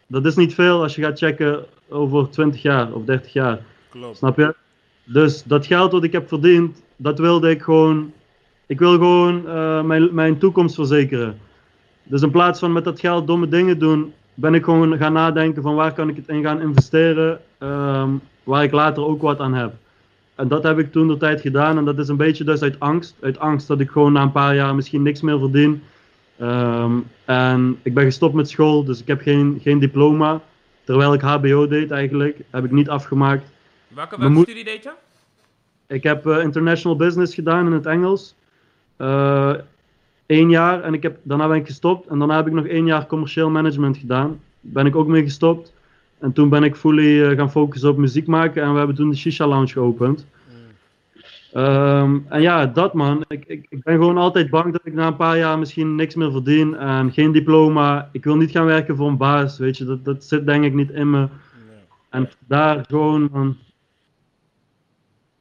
dat 0.06 0.26
is 0.26 0.36
niet 0.36 0.54
veel 0.54 0.82
als 0.82 0.94
je 0.94 1.02
gaat 1.02 1.18
checken 1.18 1.64
over 1.88 2.30
20 2.30 2.62
jaar 2.62 2.92
of 2.92 3.04
30 3.04 3.32
jaar. 3.32 3.58
Klopt. 3.88 4.16
Snap 4.16 4.36
je? 4.36 4.54
Dus 5.04 5.42
dat 5.42 5.66
geld 5.66 5.92
wat 5.92 6.04
ik 6.04 6.12
heb 6.12 6.28
verdiend, 6.28 6.82
dat 6.96 7.18
wilde 7.18 7.50
ik 7.50 7.62
gewoon. 7.62 8.12
Ik 8.66 8.78
wil 8.78 8.92
gewoon 8.92 9.48
eh, 9.48 9.82
mijn, 9.82 10.14
mijn 10.14 10.38
toekomst 10.38 10.74
verzekeren. 10.74 11.38
Dus 12.02 12.22
in 12.22 12.30
plaats 12.30 12.58
van 12.58 12.72
met 12.72 12.84
dat 12.84 13.00
geld 13.00 13.26
domme 13.26 13.48
dingen 13.48 13.78
doen, 13.78 14.12
ben 14.34 14.54
ik 14.54 14.64
gewoon 14.64 14.96
gaan 14.96 15.12
nadenken 15.12 15.62
van 15.62 15.74
waar 15.74 15.92
kan 15.92 16.08
ik 16.08 16.16
het 16.16 16.28
in 16.28 16.42
gaan 16.42 16.60
investeren, 16.60 17.40
ehm, 17.58 18.10
waar 18.44 18.62
ik 18.62 18.72
later 18.72 19.04
ook 19.04 19.22
wat 19.22 19.40
aan 19.40 19.54
heb. 19.54 19.72
En 20.34 20.48
dat 20.48 20.62
heb 20.62 20.78
ik 20.78 20.92
toen 20.92 21.08
de 21.08 21.16
tijd 21.16 21.40
gedaan 21.40 21.78
en 21.78 21.84
dat 21.84 21.98
is 21.98 22.08
een 22.08 22.16
beetje 22.16 22.44
dus 22.44 22.62
uit 22.62 22.80
angst. 22.80 23.16
Uit 23.20 23.38
angst 23.38 23.66
dat 23.66 23.80
ik 23.80 23.90
gewoon 23.90 24.12
na 24.12 24.22
een 24.22 24.32
paar 24.32 24.54
jaar 24.54 24.74
misschien 24.74 25.02
niks 25.02 25.20
meer 25.20 25.38
verdien. 25.38 25.82
Ehm, 26.40 26.98
en 27.24 27.78
ik 27.82 27.94
ben 27.94 28.04
gestopt 28.04 28.34
met 28.34 28.48
school, 28.48 28.84
dus 28.84 29.00
ik 29.00 29.06
heb 29.06 29.20
geen, 29.20 29.58
geen 29.62 29.78
diploma. 29.78 30.40
Terwijl 30.84 31.12
ik 31.12 31.20
HBO 31.20 31.66
deed 31.66 31.90
eigenlijk, 31.90 32.38
heb 32.50 32.64
ik 32.64 32.70
niet 32.70 32.88
afgemaakt. 32.88 33.50
Welke, 33.88 34.42
studie 34.42 34.64
deed 34.64 34.82
je? 34.82 34.90
Ik 35.86 36.02
heb 36.02 36.26
eh, 36.26 36.42
international 36.42 36.96
business 36.96 37.34
gedaan 37.34 37.66
in 37.66 37.72
het 37.72 37.86
Engels. 37.86 38.34
Eén 40.30 40.50
jaar 40.50 40.82
en 40.82 40.94
ik 40.94 41.02
heb, 41.02 41.18
daarna 41.22 41.48
ben 41.48 41.56
ik 41.56 41.66
gestopt. 41.66 42.06
En 42.06 42.18
daarna 42.18 42.36
heb 42.36 42.46
ik 42.46 42.52
nog 42.52 42.66
één 42.66 42.86
jaar 42.86 43.06
commercieel 43.06 43.50
management 43.50 43.96
gedaan. 43.96 44.40
Ben 44.60 44.86
ik 44.86 44.96
ook 44.96 45.06
mee 45.06 45.22
gestopt. 45.22 45.72
En 46.18 46.32
toen 46.32 46.48
ben 46.48 46.62
ik 46.62 46.76
fully 46.76 47.22
eh, 47.22 47.36
gaan 47.36 47.50
focussen 47.50 47.90
op 47.90 47.96
muziek 47.96 48.26
maken. 48.26 48.62
En 48.62 48.72
we 48.72 48.78
hebben 48.78 48.96
toen 48.96 49.10
de 49.10 49.16
Shisha 49.16 49.46
Lounge 49.46 49.68
geopend. 49.68 50.26
Ehm, 51.52 52.18
en 52.28 52.40
ja, 52.40 52.66
dat 52.66 52.94
man. 52.94 53.24
Ik, 53.28 53.44
ik, 53.46 53.66
ik 53.68 53.82
ben 53.82 53.94
gewoon 53.94 54.18
altijd 54.18 54.50
bang 54.50 54.72
dat 54.72 54.86
ik 54.86 54.92
na 54.92 55.06
een 55.06 55.16
paar 55.16 55.38
jaar 55.38 55.58
misschien 55.58 55.94
niks 55.94 56.14
meer 56.14 56.30
verdien. 56.30 56.76
En 56.76 57.12
geen 57.12 57.32
diploma. 57.32 58.08
Ik 58.12 58.24
wil 58.24 58.36
niet 58.36 58.50
gaan 58.50 58.64
werken 58.64 58.96
voor 58.96 59.08
een 59.08 59.16
baas. 59.16 59.58
Weet 59.58 59.76
je, 59.76 59.84
dat, 59.84 60.04
dat 60.04 60.24
zit 60.24 60.46
denk 60.46 60.64
ik 60.64 60.74
niet 60.74 60.90
in 60.90 61.10
me. 61.10 61.28
En 62.10 62.30
daar 62.46 62.84
gewoon, 62.88 63.28
man. 63.32 63.56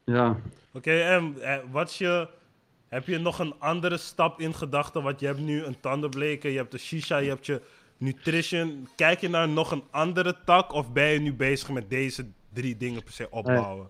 Ja. 0.03 0.39
Oké, 0.73 0.91
en 0.91 1.35
eh, 1.41 1.57
wat 1.71 1.95
je, 1.95 2.27
heb 2.87 3.07
je 3.07 3.17
nog 3.17 3.39
een 3.39 3.53
andere 3.59 3.97
stap 3.97 4.39
in 4.39 4.53
gedachten? 4.53 5.03
Want 5.03 5.19
je 5.19 5.25
hebt 5.25 5.39
nu 5.39 5.63
een 5.63 5.79
tandenbleken, 5.79 6.51
je 6.51 6.57
hebt 6.57 6.71
de 6.71 6.77
shisha, 6.77 7.17
je 7.17 7.29
hebt 7.29 7.45
je 7.45 7.61
nutrition. 7.97 8.87
Kijk 8.95 9.19
je 9.19 9.29
naar 9.29 9.49
nog 9.49 9.71
een 9.71 9.83
andere 9.91 10.35
tak 10.45 10.73
of 10.73 10.91
ben 10.91 11.07
je 11.07 11.19
nu 11.19 11.33
bezig 11.33 11.69
met 11.69 11.89
deze 11.89 12.25
drie 12.53 12.77
dingen 12.77 13.03
per 13.03 13.13
se 13.13 13.27
opbouwen? 13.29 13.89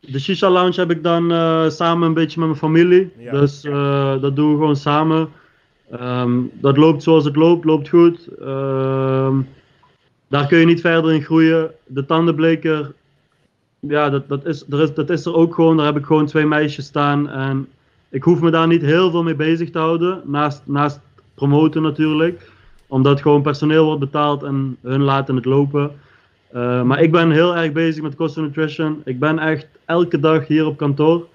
De 0.00 0.18
Shisha 0.18 0.50
Lounge 0.50 0.80
heb 0.80 0.90
ik 0.90 1.02
dan 1.02 1.32
eh, 1.32 1.68
samen 1.68 2.08
een 2.08 2.14
beetje 2.14 2.38
met 2.38 2.48
mijn 2.48 2.60
familie. 2.60 3.12
Ja. 3.18 3.30
Dus 3.30 3.64
eh, 3.64 4.20
dat 4.20 4.36
doen 4.36 4.50
we 4.50 4.58
gewoon 4.58 4.76
samen. 4.76 5.28
Ehm, 5.90 6.40
dat 6.52 6.76
loopt 6.76 7.02
zoals 7.02 7.24
het 7.24 7.36
loopt, 7.36 7.64
loopt 7.64 7.88
goed. 7.88 8.28
Ehm, 8.40 9.40
daar 10.28 10.46
kun 10.46 10.58
je 10.58 10.66
niet 10.66 10.80
verder 10.80 11.12
in 11.12 11.22
groeien. 11.22 11.70
De 11.86 12.06
tandenbleker, 12.06 12.92
ja, 13.78 14.10
dat, 14.10 14.28
dat, 14.28 14.46
is, 14.46 14.64
er 14.70 14.80
is, 14.80 14.94
dat 14.94 15.10
is 15.10 15.24
er 15.24 15.34
ook 15.34 15.54
gewoon. 15.54 15.76
Daar 15.76 15.86
heb 15.86 15.96
ik 15.96 16.04
gewoon 16.04 16.26
twee 16.26 16.46
meisjes 16.46 16.86
staan. 16.86 17.28
En 17.28 17.68
ik 18.10 18.22
hoef 18.22 18.40
me 18.40 18.50
daar 18.50 18.66
niet 18.66 18.82
heel 18.82 19.10
veel 19.10 19.22
mee 19.22 19.34
bezig 19.34 19.70
te 19.70 19.78
houden. 19.78 20.22
Naast, 20.24 20.62
naast 20.64 21.00
promoten 21.34 21.82
natuurlijk. 21.82 22.50
Omdat 22.86 23.20
gewoon 23.20 23.42
personeel 23.42 23.84
wordt 23.84 24.00
betaald 24.00 24.42
en 24.42 24.76
hun 24.82 25.02
laten 25.02 25.36
het 25.36 25.44
lopen. 25.44 25.92
Uh, 26.54 26.82
maar 26.82 27.00
ik 27.02 27.10
ben 27.12 27.30
heel 27.30 27.56
erg 27.56 27.72
bezig 27.72 28.02
met 28.02 28.14
Costa 28.14 28.40
Nutrition. 28.40 29.02
Ik 29.04 29.18
ben 29.18 29.38
echt 29.38 29.66
elke 29.84 30.20
dag 30.20 30.46
hier 30.46 30.66
op 30.66 30.76
kantoor. 30.76 31.26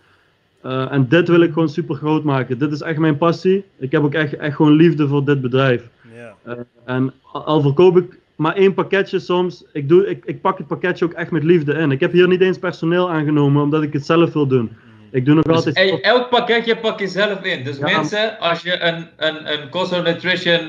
Uh, 0.66 0.92
en 0.92 1.08
dit 1.08 1.28
wil 1.28 1.42
ik 1.42 1.54
gewoon 1.54 1.70
super 1.70 1.96
groot 1.96 2.24
maken. 2.24 2.58
Dit 2.58 2.72
is 2.72 2.82
echt 2.82 2.98
mijn 2.98 3.18
passie. 3.18 3.66
Ik 3.80 3.92
heb 3.92 4.04
ook 4.04 4.14
echt, 4.14 4.36
echt 4.38 4.56
gewoon 4.56 4.72
liefde 4.74 5.08
voor 5.08 5.26
dit 5.26 5.42
bedrijf. 5.42 5.84
Ja. 6.16 6.54
Uh, 6.54 6.60
en 6.86 7.14
al, 7.32 7.62
verkoop 7.62 7.98
ik 7.98 8.20
maar 8.36 8.56
één 8.56 8.74
pakketje 8.74 9.20
soms, 9.20 9.64
ik, 9.74 9.90
doe, 9.90 10.08
ik, 10.10 10.26
ik 10.26 10.42
pak 10.42 10.58
het 10.58 10.68
pakketje 10.68 11.06
ook 11.06 11.14
echt 11.14 11.32
met 11.32 11.44
liefde 11.44 11.74
in. 11.74 11.92
Ik 11.92 12.00
heb 12.00 12.12
hier 12.12 12.28
niet 12.28 12.42
eens 12.42 12.60
personeel 12.60 13.12
aangenomen 13.12 13.64
omdat 13.64 13.84
ik 13.84 13.94
het 13.94 14.06
zelf 14.06 14.34
wil 14.34 14.48
doen. 14.48 14.72
Ik 15.12 15.26
doe 15.26 15.36
nog 15.36 15.44
Dus 15.44 15.56
altijd. 15.56 15.76
ey, 15.76 16.02
elk 16.02 16.30
pakketje 16.30 16.78
pak 16.78 17.00
je 17.00 17.08
zelf 17.08 17.44
in. 17.44 17.64
Dus 17.64 17.78
Ja. 17.78 17.86
mensen, 17.86 18.40
als 18.40 18.62
je 18.62 18.82
een, 18.82 19.08
een, 19.18 19.52
een 19.52 19.70
Costo 19.70 20.02
Nutrition. 20.02 20.60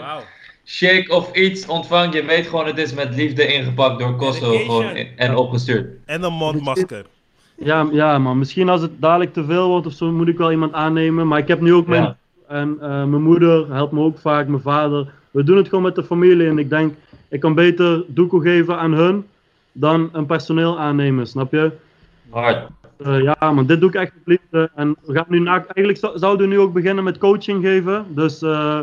Shake 0.67 1.15
of 1.15 1.33
iets 1.35 1.67
ontvangt, 1.67 2.15
je 2.15 2.25
weet 2.25 2.47
gewoon 2.47 2.67
het 2.67 2.79
is 2.79 2.95
met 2.95 3.15
liefde 3.15 3.47
ingepakt 3.47 3.99
door 3.99 4.19
Dedication. 4.19 4.61
gewoon 4.65 4.97
en 5.17 5.37
opgestuurd. 5.37 5.87
En 6.05 6.23
een 6.23 6.33
mondmasker. 6.33 7.05
Ja, 7.59 7.89
ja, 7.93 8.19
man. 8.19 8.39
Misschien 8.39 8.69
als 8.69 8.81
het 8.81 8.91
dadelijk 9.01 9.33
te 9.33 9.45
veel 9.45 9.69
wordt 9.69 9.87
of 9.87 9.93
zo, 9.93 10.11
moet 10.13 10.29
ik 10.29 10.39
wel 10.39 10.51
iemand 10.51 10.73
aannemen. 10.73 11.27
Maar 11.27 11.39
ik 11.39 11.49
heb 11.49 11.61
nu 11.61 11.75
ook 11.75 11.87
mijn. 11.87 12.03
Ja. 12.03 12.17
En 12.49 12.77
eh, 12.81 12.89
mijn 12.89 13.23
moeder 13.23 13.73
helpt 13.73 13.93
me 13.93 14.01
ook 14.01 14.19
vaak, 14.19 14.47
mijn 14.49 14.63
vader. 14.63 15.09
We 15.31 15.43
doen 15.45 15.57
het 15.57 15.69
gewoon 15.69 15.85
met 15.85 15.95
de 15.95 16.05
familie. 16.05 16.47
En 16.49 16.59
ik 16.59 16.71
denk, 16.71 16.95
ik 17.29 17.41
kan 17.41 17.55
beter 17.55 18.05
doekoe 18.07 18.43
geven 18.43 18.79
aan 18.79 18.93
hun 18.93 19.27
dan 19.73 20.09
een 20.13 20.27
personeel 20.27 20.79
aannemen, 20.79 21.27
snap 21.27 21.53
je? 21.53 21.73
Hard. 22.31 22.69
Eh, 23.05 23.21
ja, 23.23 23.53
maar 23.53 23.67
dit 23.67 23.81
doe 23.81 23.89
ik 23.89 23.95
echt 23.95 24.13
met 24.15 24.39
liefde. 24.41 24.71
En 24.75 24.97
we 25.05 25.15
gaan 25.15 25.25
nu 25.29 25.39
na, 25.41 25.53
eigenlijk 25.53 25.99
zou- 25.99 26.19
zouden 26.19 26.49
we 26.49 26.55
nu 26.55 26.61
ook 26.61 26.73
beginnen 26.73 27.05
met 27.05 27.19
coaching 27.19 27.65
geven. 27.65 28.07
Dus 28.09 28.43
eh, 28.43 28.81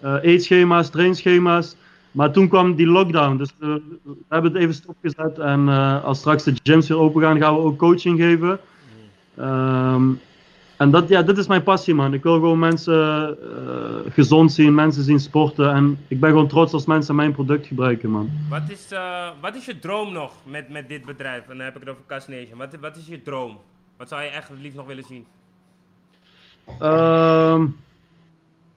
eetschema's, 0.00 0.90
trainschema's. 0.90 1.76
Maar 2.10 2.30
toen 2.32 2.48
kwam 2.48 2.74
die 2.74 2.86
lockdown. 2.86 3.36
Dus 3.36 3.50
eh, 3.60 3.68
we 4.02 4.16
hebben 4.28 4.52
het 4.52 4.62
even 4.62 4.74
stopgezet. 4.74 5.38
En 5.38 5.68
eh, 5.68 6.04
als 6.04 6.18
straks 6.18 6.44
de 6.44 6.54
gyms 6.62 6.88
weer 6.88 6.98
open 6.98 7.22
gaan, 7.22 7.38
gaan 7.38 7.54
we 7.54 7.60
ook 7.60 7.78
coaching 7.78 8.18
geven. 8.18 8.60
Ehm, 9.36 10.12
en 10.76 10.90
dat, 10.90 11.08
ja, 11.08 11.22
dit 11.22 11.38
is 11.38 11.46
mijn 11.46 11.62
passie, 11.62 11.94
man. 11.94 12.14
Ik 12.14 12.22
wil 12.22 12.34
gewoon 12.34 12.58
mensen 12.58 13.36
eh, 13.40 14.12
gezond 14.12 14.52
zien, 14.52 14.74
mensen 14.74 15.02
zien 15.02 15.20
sporten. 15.20 15.72
En 15.72 15.98
ik 16.08 16.20
ben 16.20 16.30
gewoon 16.30 16.48
trots 16.48 16.72
als 16.72 16.86
mensen 16.86 17.14
mijn 17.14 17.32
product 17.32 17.66
gebruiken, 17.66 18.10
man. 18.10 18.30
Wat 18.48 18.62
is, 18.68 18.92
eh, 18.92 19.28
wat 19.40 19.54
is 19.54 19.64
je 19.64 19.78
droom 19.78 20.12
nog 20.12 20.32
met, 20.44 20.68
met 20.68 20.88
dit 20.88 21.04
bedrijf? 21.04 21.42
En 21.42 21.56
dan 21.56 21.66
heb 21.66 21.74
ik 21.74 21.80
het 21.80 21.88
over 21.88 22.02
Cas 22.06 22.28
Nation. 22.28 22.58
Wat, 22.58 22.76
wat 22.80 22.96
is 22.96 23.06
je 23.06 23.22
droom? 23.22 23.58
Wat 23.96 24.08
zou 24.08 24.22
je 24.22 24.28
echt 24.28 24.50
liefst 24.60 24.76
nog 24.76 24.86
willen 24.86 25.04
zien? 25.04 25.26
Ehm, 26.80 27.66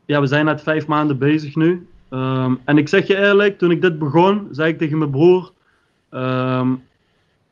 ja, 0.09 0.19
we 0.21 0.27
zijn 0.27 0.45
net 0.45 0.61
vijf 0.61 0.87
maanden 0.87 1.17
bezig 1.17 1.55
nu. 1.55 1.87
Ehm, 2.09 2.53
en 2.65 2.77
ik 2.77 2.87
zeg 2.87 3.07
je 3.07 3.17
eerlijk, 3.17 3.57
toen 3.57 3.71
ik 3.71 3.81
dit 3.81 3.99
begon, 3.99 4.47
zei 4.51 4.71
ik 4.71 4.77
tegen 4.77 4.97
mijn 4.97 5.09
broer. 5.11 5.51
ehm, 6.09 6.67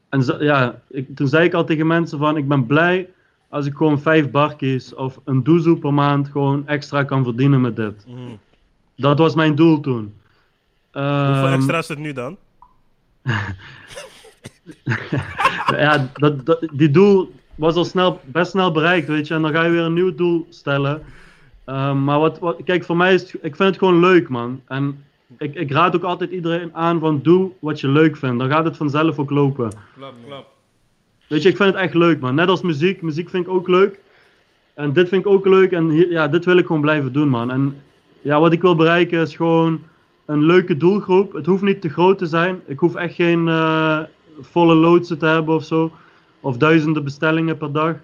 en 0.10 0.24
ja, 0.40 0.80
ik, 0.90 1.16
toen 1.16 1.28
zei 1.28 1.46
ik 1.46 1.54
al 1.54 1.64
tegen 1.66 1.88
mensen 1.88 2.18
van, 2.18 2.38
ik 2.38 2.48
ben 2.48 2.66
blij 2.66 3.10
als 3.50 3.66
ik 3.66 3.76
gewoon 3.76 4.00
vijf 4.02 4.32
barkies 4.32 4.94
of 4.96 5.20
een 5.26 5.44
doezoe 5.44 5.78
per 5.78 5.94
maand 5.94 6.28
gewoon 6.30 6.68
extra 6.68 7.04
kan 7.04 7.24
verdienen 7.24 7.62
met 7.62 7.76
dit. 7.76 8.06
Mhm. 8.08 8.18
Dat 8.96 9.18
was 9.18 9.36
mijn 9.36 9.56
doel 9.56 9.80
toen. 9.80 10.14
Hoeveel 10.92 11.44
Ehm, 11.44 11.54
extra 11.54 11.78
is 11.78 11.88
het 11.88 12.00
nu 12.00 12.14
dan? 12.14 12.38
ja, 15.78 16.10
dat, 16.14 16.46
dat, 16.46 16.68
die 16.72 16.92
doel 16.92 17.34
was 17.56 17.76
al 17.76 17.86
snel, 17.86 18.22
best 18.26 18.52
snel 18.52 18.72
bereikt, 18.72 19.08
weet 19.08 19.28
je. 19.28 19.34
En 19.34 19.42
dan 19.42 19.52
ga 19.52 19.64
je 19.64 19.72
weer 19.72 19.82
een 19.84 19.94
nieuw 19.94 20.16
doel 20.16 20.48
stellen. 20.50 21.02
Ehm, 21.68 22.04
maar 22.04 22.20
wat, 22.20 22.40
wat, 22.40 22.58
kijk, 22.64 22.84
voor 22.84 22.98
mij 22.98 23.14
is 23.14 23.22
het, 23.22 23.34
ik 23.34 23.56
vind 23.56 23.70
het 23.70 23.78
gewoon 23.78 24.00
leuk, 24.00 24.30
man. 24.30 24.62
En 24.68 25.04
ik, 25.38 25.56
ik 25.56 25.72
raad 25.72 25.96
ook 25.96 26.04
altijd 26.04 26.32
iedereen 26.32 26.70
aan 26.76 27.00
van 27.00 27.20
doe 27.24 27.52
wat 27.60 27.80
je 27.80 27.88
leuk 27.88 28.18
vindt. 28.18 28.40
Dan 28.40 28.50
gaat 28.50 28.66
het 28.66 28.78
vanzelf 28.78 29.20
ook 29.20 29.30
lopen. 29.30 29.72
Klopt, 29.96 30.14
klopt. 30.28 30.46
Weet 31.28 31.42
je, 31.44 31.50
ik 31.50 31.56
vind 31.58 31.74
het 31.74 31.84
echt 31.84 31.94
leuk, 31.94 32.20
man. 32.20 32.36
Net 32.36 32.50
als 32.50 32.62
muziek. 32.62 33.02
Muziek 33.02 33.30
vind 33.30 33.46
ik 33.46 33.52
ook 33.52 33.68
leuk. 33.68 34.00
En 34.74 34.94
dit 34.94 35.10
vind 35.10 35.26
ik 35.26 35.32
ook 35.32 35.46
leuk. 35.46 35.72
En 35.72 35.90
hier- 35.90 36.12
ja, 36.12 36.28
dit 36.28 36.46
wil 36.46 36.58
ik 36.58 36.66
gewoon 36.66 36.82
blijven 36.82 37.14
doen, 37.14 37.30
man. 37.30 37.52
En 37.52 37.82
ja, 38.22 38.40
wat 38.40 38.52
ik 38.54 38.62
wil 38.62 38.76
bereiken 38.76 39.22
is 39.22 39.36
gewoon 39.36 39.82
een 40.26 40.44
leuke 40.44 40.78
doelgroep. 40.78 41.34
Het 41.34 41.46
hoeft 41.46 41.64
niet 41.64 41.82
te 41.82 41.90
groot 41.90 42.18
te 42.18 42.26
zijn. 42.26 42.62
Ik 42.66 42.80
hoef 42.80 42.96
echt 42.96 43.16
geen 43.16 43.48
eh, 43.48 44.00
volle 44.40 44.76
loodsen 44.76 45.18
te 45.18 45.26
hebben 45.26 45.56
of 45.56 45.64
zo. 45.64 45.92
Of 46.40 46.58
duizenden 46.58 47.04
bestellingen 47.04 47.58
per 47.58 47.72
dag. 47.72 47.96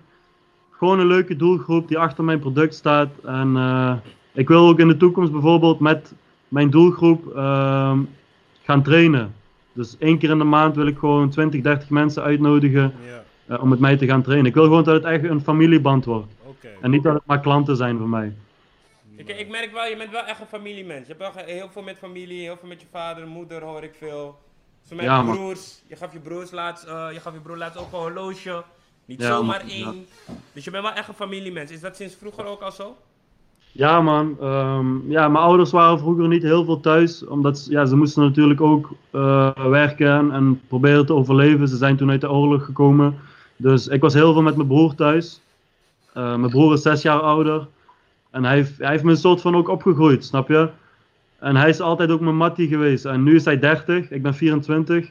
Gewoon 0.83 0.99
een 0.99 1.07
leuke 1.07 1.35
doelgroep 1.35 1.87
die 1.87 1.97
achter 1.97 2.23
mijn 2.23 2.39
product 2.39 2.73
staat. 2.73 3.09
En 3.25 3.55
eh, 3.57 3.93
ik 4.33 4.47
wil 4.47 4.67
ook 4.67 4.79
in 4.79 4.87
de 4.87 4.97
toekomst 4.97 5.31
bijvoorbeeld 5.31 5.79
met 5.79 6.13
mijn 6.47 6.69
doelgroep 6.69 7.35
ehm, 7.35 7.99
gaan 8.63 8.83
trainen. 8.83 9.35
Dus 9.73 9.95
één 9.99 10.17
keer 10.17 10.29
in 10.29 10.37
de 10.37 10.43
maand 10.43 10.75
wil 10.75 10.87
ik 10.87 10.97
gewoon 10.97 11.29
20, 11.29 11.61
30 11.61 11.89
mensen 11.89 12.23
uitnodigen 12.23 12.93
Ja, 13.07 13.23
eh, 13.55 13.61
om 13.61 13.69
met 13.69 13.79
mij 13.79 13.97
te 13.97 14.05
gaan 14.05 14.21
trainen. 14.21 14.45
Ik 14.47 14.53
wil 14.53 14.63
gewoon 14.63 14.83
dat 14.83 14.93
het 14.93 15.03
echt 15.03 15.23
een 15.23 15.41
familieband 15.41 16.05
wordt. 16.05 16.33
oké. 16.43 16.67
En 16.81 16.91
niet 16.91 17.03
dat 17.03 17.13
het 17.13 17.25
maar 17.25 17.39
klanten 17.39 17.75
zijn 17.75 17.97
van 17.97 18.09
mij. 18.09 18.33
Ik, 19.15 19.27
ik 19.29 19.49
merk 19.49 19.71
wel, 19.73 19.85
je 19.85 19.97
bent 19.97 20.11
wel 20.11 20.23
echt 20.25 20.39
een 20.39 20.45
familiemens. 20.47 21.07
Je 21.07 21.15
hebt 21.17 21.35
wel 21.35 21.45
heel 21.45 21.69
veel 21.71 21.83
met 21.83 21.97
familie, 21.97 22.41
heel 22.41 22.57
veel 22.59 22.69
met 22.69 22.81
je 22.81 22.87
vader, 22.91 23.27
moeder 23.27 23.61
hoor 23.61 23.83
ik 23.83 23.93
veel. 23.97 24.39
Zo 24.87 24.95
met 24.95 25.05
Ja, 25.05 25.21
man. 25.21 25.35
broers. 25.35 25.81
Je 25.87 25.95
gaf 25.95 26.13
je 26.13 26.19
broers 26.19 26.51
laatst, 26.51 26.83
eh, 26.83 27.07
je 27.11 27.19
gaf 27.19 27.33
je 27.33 27.39
broer 27.39 27.57
laatst 27.57 27.79
ook 27.79 27.91
een 27.91 27.99
horloge. 27.99 28.63
Niet 29.05 29.21
Ja, 29.21 29.27
zomaar 29.27 29.61
man, 29.61 29.69
één. 29.69 30.05
Dus 30.53 30.63
je 30.63 30.71
bent 30.71 30.83
wel 30.83 30.93
echt 30.93 31.07
een 31.07 31.13
familiemens. 31.13 31.71
Is 31.71 31.81
dat 31.81 31.95
sinds 31.95 32.15
vroeger 32.15 32.45
ook 32.45 32.61
al 32.61 32.71
zo? 32.71 32.95
Ja 33.71 34.01
man, 34.01 34.37
Ehm, 34.41 35.11
ja, 35.11 35.27
mijn 35.27 35.43
ouders 35.43 35.71
waren 35.71 35.99
vroeger 35.99 36.27
niet 36.27 36.43
heel 36.43 36.65
veel 36.65 36.79
thuis. 36.79 37.25
Omdat 37.25 37.59
ze- 37.59 37.71
ja, 37.71 37.85
ze 37.85 37.95
moesten 37.95 38.23
natuurlijk 38.23 38.61
ook 38.61 38.91
eh, 39.11 39.65
werken 39.65 40.07
en, 40.11 40.31
en 40.31 40.61
proberen 40.67 41.05
te 41.05 41.13
overleven. 41.13 41.67
Ze 41.67 41.77
zijn 41.77 41.97
toen 41.97 42.09
uit 42.09 42.21
de 42.21 42.31
oorlog 42.31 42.65
gekomen. 42.65 43.15
Dus 43.55 43.87
ik 43.87 44.01
was 44.01 44.13
heel 44.13 44.33
veel 44.33 44.41
met 44.41 44.55
mijn 44.55 44.67
broer 44.67 44.95
thuis. 44.95 45.41
Eh, 46.13 46.35
mijn 46.35 46.51
broer 46.51 46.73
is 46.73 46.81
zes 46.81 47.01
jaar 47.01 47.19
ouder. 47.19 47.67
En 48.29 48.43
hij 48.43 48.53
heeft, 48.55 48.77
hij 48.77 48.89
heeft 48.91 49.03
me 49.03 49.11
een 49.11 49.17
soort 49.17 49.41
van 49.41 49.55
ook 49.55 49.67
opgegroeid, 49.67 50.25
snap 50.25 50.47
je? 50.47 50.69
En 51.39 51.55
hij 51.55 51.69
is 51.69 51.79
altijd 51.81 52.09
ook 52.09 52.19
mijn 52.19 52.35
mattie 52.37 52.67
geweest. 52.67 53.05
En 53.05 53.23
nu 53.23 53.35
is 53.35 53.45
hij 53.45 53.59
30, 53.59 54.11
ik 54.11 54.21
ben 54.21 54.33
24. 54.35 55.09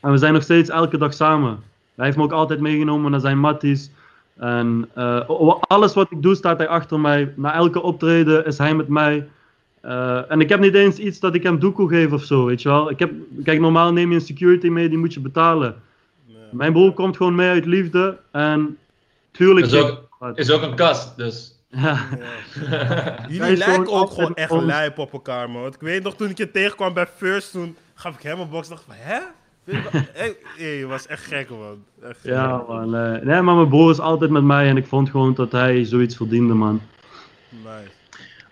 En 0.00 0.10
we 0.10 0.18
zijn 0.18 0.32
nog 0.32 0.42
steeds 0.42 0.70
elke 0.70 0.98
dag 0.98 1.14
samen. 1.14 1.62
Hij 1.96 2.04
heeft 2.04 2.16
me 2.16 2.22
ook 2.22 2.32
altijd 2.32 2.60
meegenomen 2.60 3.10
naar 3.10 3.20
zijn 3.20 3.38
matties. 3.38 3.90
En 4.36 4.88
eh, 4.94 5.28
alles 5.60 5.94
wat 5.94 6.10
ik 6.10 6.22
doe, 6.22 6.34
staat 6.34 6.58
hij 6.58 6.68
achter 6.68 7.00
mij. 7.00 7.32
Na 7.36 7.54
elke 7.54 7.82
optreden 7.82 8.46
is 8.46 8.58
hij 8.58 8.74
met 8.74 8.88
mij. 8.88 9.28
Eh, 9.80 10.30
en 10.30 10.40
ik 10.40 10.48
heb 10.48 10.60
niet 10.60 10.74
eens 10.74 10.98
iets 10.98 11.20
dat 11.20 11.34
ik 11.34 11.42
hem 11.42 11.58
doekoe 11.58 11.88
geef 11.88 12.12
of 12.12 12.22
zo, 12.22 12.44
weet 12.44 12.62
je 12.62 12.68
wel. 12.68 12.90
Ik 12.90 12.98
heb, 12.98 13.12
kijk, 13.44 13.60
normaal 13.60 13.92
neem 13.92 14.08
je 14.08 14.14
een 14.14 14.20
security 14.20 14.68
mee, 14.68 14.88
die 14.88 14.98
moet 14.98 15.14
je 15.14 15.20
betalen. 15.20 15.82
Mijn 16.50 16.72
broer 16.72 16.92
komt 16.92 17.16
gewoon 17.16 17.34
mee 17.34 17.48
uit 17.48 17.66
liefde. 17.66 18.18
En 18.30 18.78
tuurlijk... 19.30 19.66
Is 19.66 19.74
ook, 19.74 20.08
is 20.34 20.50
ook 20.50 20.62
een 20.62 20.74
kast, 20.74 21.16
dus. 21.16 21.52
Ja. 21.68 21.96
Hij 22.58 23.26
Jullie 23.28 23.56
lijken 23.56 23.92
ook 23.92 24.10
gewoon 24.10 24.34
echt 24.34 24.60
lijp 24.60 24.98
op 24.98 25.12
elkaar, 25.12 25.50
man. 25.50 25.62
Want 25.62 25.74
ik 25.74 25.80
weet 25.80 26.02
nog, 26.02 26.16
toen 26.16 26.30
ik 26.30 26.38
je 26.38 26.50
tegenkwam 26.50 26.94
bij 26.94 27.06
First, 27.16 27.50
toen 27.50 27.76
gaf 27.94 28.14
ik 28.14 28.22
hem 28.22 28.40
een 28.40 28.48
box. 28.48 28.68
dacht 28.68 28.84
van, 28.86 28.94
hè? 28.98 29.18
Hey, 30.12 30.36
je 30.78 30.86
was 30.86 31.06
echt 31.06 31.24
gek, 31.24 31.50
man. 31.50 31.84
Echt 32.02 32.20
gek. 32.20 32.30
Ja, 32.30 32.64
man. 32.68 32.94
eh, 32.94 33.22
nee, 33.22 33.40
maar 33.42 33.54
mijn 33.54 33.68
broer 33.68 33.90
is 33.90 34.00
altijd 34.00 34.30
met 34.30 34.42
mij 34.44 34.68
en 34.68 34.76
ik 34.76 34.86
vond 34.86 35.10
gewoon 35.10 35.34
dat 35.34 35.52
hij 35.52 35.84
zoiets 35.84 36.16
verdiende, 36.16 36.54
man. 36.54 36.80
Nice. 37.48 37.90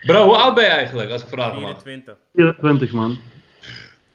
Bro, 0.05 0.23
hoe 0.23 0.35
oud 0.37 0.55
ben 0.55 0.63
je 0.63 0.69
eigenlijk, 0.69 1.11
als 1.11 1.21
ik 1.21 1.27
vraag 1.27 1.53
man? 1.53 1.61
24. 1.83 2.15
24, 2.33 2.91
man. 2.91 3.17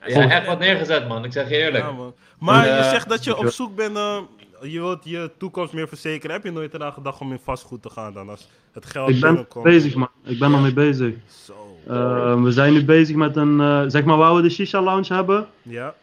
Ja, 0.07 0.31
echt 0.31 0.47
wat 0.47 0.59
neergezet, 0.59 1.09
man. 1.09 1.25
Ik 1.25 1.33
zeg 1.33 1.49
je 1.49 1.57
eerlijk. 1.57 1.85
Ja, 1.85 1.91
man. 1.93 2.15
Maar 2.39 2.67
Eh, 2.67 2.77
je 2.77 2.91
zegt 2.91 3.09
dat 3.09 3.25
je 3.25 3.37
op 3.37 3.47
zoek 3.47 3.77
bent, 3.77 3.97
eh, 3.97 4.19
je 4.63 4.81
wilt 4.81 5.05
je 5.05 5.31
toekomst 5.39 5.73
meer 5.73 5.89
verzekeren. 5.89 6.35
Heb 6.37 6.45
je 6.45 6.51
nooit 6.51 6.75
eraan 6.75 6.93
gedacht 6.93 7.21
om 7.21 7.33
in 7.33 7.41
vastgoed 7.45 7.83
te 7.83 7.91
gaan 7.91 8.13
dan, 8.13 8.29
als 8.29 8.49
het 8.73 8.87
geld 8.87 9.09
Ik 9.09 9.21
ben 9.21 9.47
bezig, 9.63 9.95
man. 9.95 10.09
Ik 10.25 10.39
ben 10.39 10.53
ermee 10.53 10.73
bezig. 10.73 11.15
Zo. 11.45 11.53
Eh, 11.87 12.43
we 12.43 12.53
zijn 12.53 12.73
nu 12.73 12.85
bezig 12.85 13.17
met 13.17 13.37
een, 13.37 13.61
eh, 13.61 13.83
zeg 13.87 14.05
maar 14.05 14.17
waar 14.17 14.35
we 14.35 14.43
de 14.43 14.51
Shisha 14.51 14.83
Lounge 14.83 15.15
hebben. 15.15 15.47
Ja? 15.63 15.95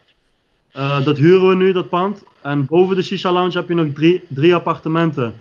Eh, 0.74 1.04
dat 1.04 1.16
huren 1.16 1.48
we 1.48 1.54
nu, 1.54 1.72
dat 1.72 1.88
pand. 1.88 2.22
En 2.40 2.66
boven 2.66 2.96
de 2.96 3.02
Shisha 3.02 3.32
Lounge 3.32 3.52
heb 3.58 3.68
je 3.68 3.74
nog 3.74 3.92
drie, 3.92 4.22
drie 4.28 4.54
appartementen. 4.54 5.34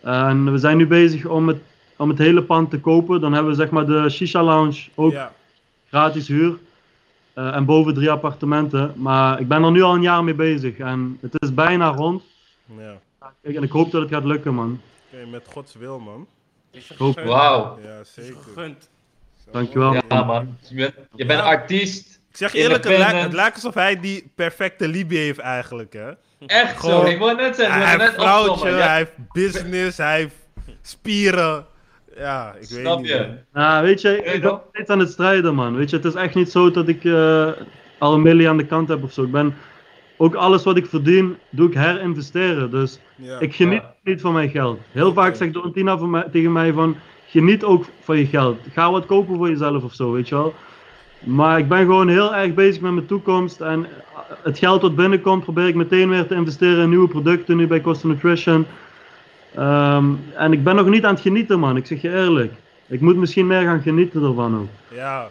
En 0.00 0.52
we 0.52 0.58
zijn 0.58 0.76
nu 0.76 0.86
bezig 0.86 1.26
om 1.26 1.48
het, 1.48 1.58
om 1.96 2.08
het 2.08 2.18
hele 2.18 2.42
pand 2.42 2.70
te 2.70 2.80
kopen. 2.80 3.20
Dan 3.20 3.32
hebben 3.32 3.50
we 3.50 3.56
zeg 3.58 3.70
maar 3.70 3.86
de 3.86 4.08
Shisha 4.10 4.42
Lounge 4.42 4.88
ook 4.94 5.12
Ja. 5.12 5.32
gratis 5.88 6.28
huur. 6.28 6.58
Eh, 7.32 7.54
en 7.54 7.64
boven 7.64 7.94
drie 7.94 8.10
appartementen. 8.10 8.92
Maar 8.96 9.40
ik 9.40 9.48
ben 9.48 9.62
er 9.64 9.70
nu 9.70 9.82
al 9.82 9.94
een 9.94 10.02
jaar 10.02 10.24
mee 10.24 10.34
bezig. 10.34 10.78
En 10.78 11.18
het 11.20 11.42
is 11.42 11.54
bijna 11.54 11.88
rond. 11.88 12.22
Ja. 12.78 13.00
Kijk, 13.42 13.56
En 13.56 13.62
ik 13.62 13.70
hoop 13.70 13.90
dat 13.90 14.00
het 14.02 14.10
gaat 14.10 14.24
lukken, 14.24 14.54
man. 14.54 14.80
Oké, 15.12 15.26
met 15.26 15.46
Gods 15.52 15.74
wil, 15.74 15.98
man. 15.98 16.26
Is 16.70 16.92
Hoop-. 16.98 17.20
Wauw. 17.20 17.78
Ja, 17.82 18.04
zeker. 18.04 18.74
Dankjewel. 19.52 19.94
Ja, 20.08 20.24
man. 20.24 20.56
Je 20.68 20.74
bent, 20.74 20.94
je 21.14 21.26
bent 21.26 21.40
Ja. 21.40 21.46
artiest. 21.46 22.15
Ik 22.36 22.42
zeg 22.42 22.52
je 22.52 22.58
eerlijk, 22.58 22.84
het 22.84 22.98
lijkt, 22.98 23.22
het 23.22 23.32
lijkt 23.32 23.54
alsof 23.54 23.74
hij 23.74 24.00
die 24.00 24.32
perfecte 24.34 24.88
liefde 24.88 25.16
heeft 25.16 25.38
eigenlijk, 25.38 25.92
hè. 25.92 26.10
Echt 26.46 26.82
zo. 26.84 27.04
Ik 27.04 27.18
wou 27.18 27.36
net 27.36 27.56
zeggen. 27.56 27.74
Hij 27.74 27.82
je 27.82 27.88
heeft 27.88 28.10
net 28.16 28.22
vrouwtje. 28.22 28.68
Ja, 28.68 28.76
hij 28.86 28.96
heeft 28.96 29.12
business, 29.32 29.96
hij 29.98 30.18
heeft 30.18 30.34
spieren. 30.82 31.66
Ja, 32.16 32.48
ik 32.60 32.68
weet 32.68 32.80
Snap 32.80 32.98
niet. 32.98 33.08
je? 33.08 33.18
man. 33.18 33.62
Nou, 33.62 33.84
weet 33.84 34.00
je, 34.00 34.16
ik 34.16 34.24
Weet 34.24 34.34
je 34.34 34.40
ben 34.40 34.60
steeds 34.72 34.90
aan 34.90 34.98
het 34.98 35.10
strijden, 35.10 35.54
man. 35.54 35.76
Weet 35.76 35.90
je, 35.90 35.96
het 35.96 36.04
is 36.04 36.14
echt 36.14 36.34
niet 36.34 36.50
zo 36.50 36.70
dat 36.70 36.88
ik 36.88 37.04
eh, 37.04 37.48
al 37.98 38.14
een 38.14 38.22
miljoen 38.22 38.48
aan 38.48 38.56
de 38.56 38.66
kant 38.66 38.88
heb 38.88 39.02
of 39.02 39.12
zo. 39.12 39.22
Ik 39.22 39.30
ben 39.32 39.54
ook 40.16 40.34
alles 40.34 40.64
wat 40.64 40.76
ik 40.76 40.86
verdien, 40.86 41.36
doe 41.50 41.68
ik 41.68 41.74
herinvesteren. 41.74 42.70
Dus 42.70 42.98
Ja. 43.16 43.38
ik 43.40 43.54
geniet 43.54 43.82
niet 44.02 44.20
van 44.20 44.32
mijn 44.32 44.50
geld. 44.50 44.80
Heel 44.92 45.12
vaak 45.12 45.34
zegt 45.34 45.52
mij, 46.00 46.24
tegen 46.32 46.52
mij 46.52 46.72
van, 46.72 46.96
geniet 47.26 47.64
ook 47.64 47.84
van 48.00 48.18
je 48.18 48.26
geld. 48.26 48.58
Ga 48.72 48.90
wat 48.90 49.06
kopen 49.06 49.36
voor 49.36 49.48
jezelf 49.48 49.82
of 49.82 49.94
zo, 49.94 50.12
weet 50.12 50.28
je 50.28 50.34
wel. 50.34 50.54
Maar 51.20 51.58
ik 51.58 51.68
ben 51.68 51.78
gewoon 51.78 52.08
heel 52.08 52.34
erg 52.34 52.54
bezig 52.54 52.80
met 52.82 52.92
mijn 52.92 53.06
toekomst. 53.06 53.60
En 53.60 53.84
eh, 53.84 53.90
het 54.42 54.58
geld 54.58 54.82
wat 54.82 54.96
binnenkomt, 54.96 55.42
probeer 55.42 55.68
ik 55.68 55.74
meteen 55.74 56.08
weer 56.08 56.26
te 56.26 56.34
investeren 56.34 56.82
in 56.82 56.88
nieuwe 56.88 57.08
producten, 57.08 57.56
nu 57.56 57.66
bij 57.66 57.80
Costa 57.80 58.08
Nutrition. 58.08 58.66
Ehm, 59.54 60.04
en 60.34 60.52
ik 60.52 60.64
ben 60.64 60.76
nog 60.76 60.86
niet 60.86 61.04
aan 61.04 61.12
het 61.14 61.22
genieten, 61.22 61.58
man. 61.58 61.76
Ik 61.76 61.86
zeg 61.86 62.02
je 62.02 62.10
eerlijk. 62.12 62.52
Ik 62.88 63.00
moet 63.00 63.16
misschien 63.16 63.46
meer 63.46 63.62
gaan 63.62 63.80
genieten 63.82 64.24
ervan 64.24 64.56
ook. 64.58 64.68
Ja. 64.94 65.28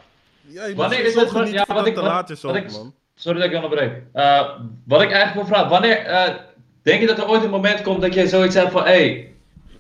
Wanneer 0.75 1.05
is 1.05 1.15
het- 1.15 1.49
ja, 1.51 1.63
wat 1.67 1.77
dat 1.77 1.87
ik- 1.87 1.93
te 1.95 2.01
wat- 2.01 2.09
laat 2.09 2.29
is 2.29 2.45
ook, 2.45 2.55
ik- 2.55 2.71
man. 2.71 2.93
Sorry 3.15 3.37
dat 3.39 3.47
ik 3.47 3.53
je 3.55 3.63
onderbreek. 3.63 3.91
Eh, 4.13 4.39
wat 4.85 5.01
ik 5.01 5.11
eigenlijk 5.11 5.33
wil 5.33 5.45
vragen. 5.45 5.69
Wanneer... 5.69 5.97
eh, 5.97 6.35
denk 6.83 7.01
je 7.01 7.07
dat 7.07 7.17
er 7.17 7.27
ooit 7.27 7.43
een 7.43 7.49
moment 7.49 7.81
komt 7.81 8.01
dat 8.01 8.13
jij 8.13 8.27
zoiets 8.27 8.55
hebt 8.55 8.71
van... 8.71 8.83
Hé, 8.83 8.89
hey, 8.91 9.31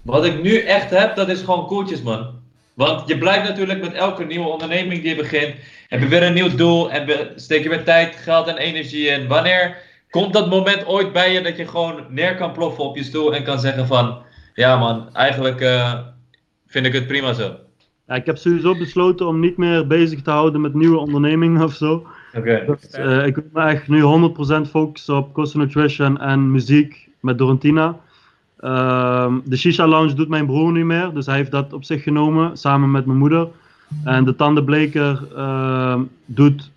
wat 0.01 0.25
ik 0.25 0.41
nu 0.43 0.57
echt 0.59 0.89
heb, 0.89 1.15
dat 1.15 1.29
is 1.29 1.41
gewoon 1.41 1.65
koeltjes, 1.67 2.01
man. 2.01 2.27
Want 2.75 3.07
je 3.07 3.17
blijft 3.17 3.47
natuurlijk 3.47 3.81
met 3.81 3.93
elke 3.93 4.23
nieuwe 4.23 4.47
onderneming 4.47 5.01
die 5.01 5.09
je 5.09 5.21
begint... 5.21 5.55
Heb 5.87 5.99
je 5.99 6.07
weer 6.07 6.23
een 6.23 6.33
nieuw 6.33 6.55
doel 6.55 6.91
en 6.91 7.31
steek 7.35 7.63
je 7.63 7.69
weer 7.69 7.83
tijd, 7.83 8.15
geld 8.15 8.47
en 8.47 8.57
energie 8.57 9.07
in. 9.07 9.27
Wanneer 9.27 9.77
komt 10.09 10.33
dat 10.33 10.49
moment 10.49 10.87
ooit 10.87 11.13
bij 11.13 11.33
je 11.33 11.41
dat 11.41 11.57
je 11.57 11.67
gewoon 11.67 12.05
neer 12.09 12.35
kan 12.35 12.51
ploffen 12.51 12.83
op 12.83 12.95
je 12.95 13.03
stoel 13.03 13.35
en 13.35 13.43
kan 13.43 13.59
zeggen 13.59 13.87
van... 13.87 14.23
Ja 14.53 14.77
man, 14.77 15.09
eigenlijk 15.13 15.61
eh, 15.61 15.99
vind 16.67 16.85
ik 16.85 16.93
het 16.93 17.07
prima 17.07 17.33
zo. 17.33 17.55
Ja, 18.07 18.15
ik 18.15 18.25
heb 18.25 18.37
sowieso 18.37 18.77
besloten 18.77 19.27
om 19.27 19.39
niet 19.39 19.57
meer 19.57 19.87
bezig 19.87 20.21
te 20.21 20.31
houden 20.31 20.61
met 20.61 20.73
nieuwe 20.73 20.97
ondernemingen 20.97 21.63
of 21.63 21.73
zo. 21.73 22.07
Oké. 22.37 22.63
Dus, 22.65 22.91
eh, 22.91 23.25
ik 23.25 23.35
wil 23.35 23.45
me 23.53 23.61
echt 23.61 23.87
nu 23.87 24.01
100% 24.01 24.69
focussen 24.69 25.17
op 25.17 25.33
Costa 25.33 25.57
Nutrition 25.57 26.19
en 26.19 26.51
muziek 26.51 27.09
met 27.19 27.37
Dorentina. 27.37 27.99
Ehm, 28.59 29.39
de 29.43 29.57
Shisha 29.57 29.87
Lounge 29.87 30.13
doet 30.13 30.27
mijn 30.29 30.45
broer 30.45 30.71
niet 30.71 30.85
meer, 30.85 31.13
dus 31.13 31.25
hij 31.25 31.35
heeft 31.35 31.51
dat 31.51 31.73
op 31.73 31.83
zich 31.83 32.03
genomen 32.03 32.57
samen 32.57 32.91
met 32.91 33.05
mijn 33.05 33.17
moeder. 33.17 33.47
En 34.03 34.23
de 34.23 34.35
tandenbleker 34.35 35.27
ehm, 35.35 36.01
doet 36.25 36.71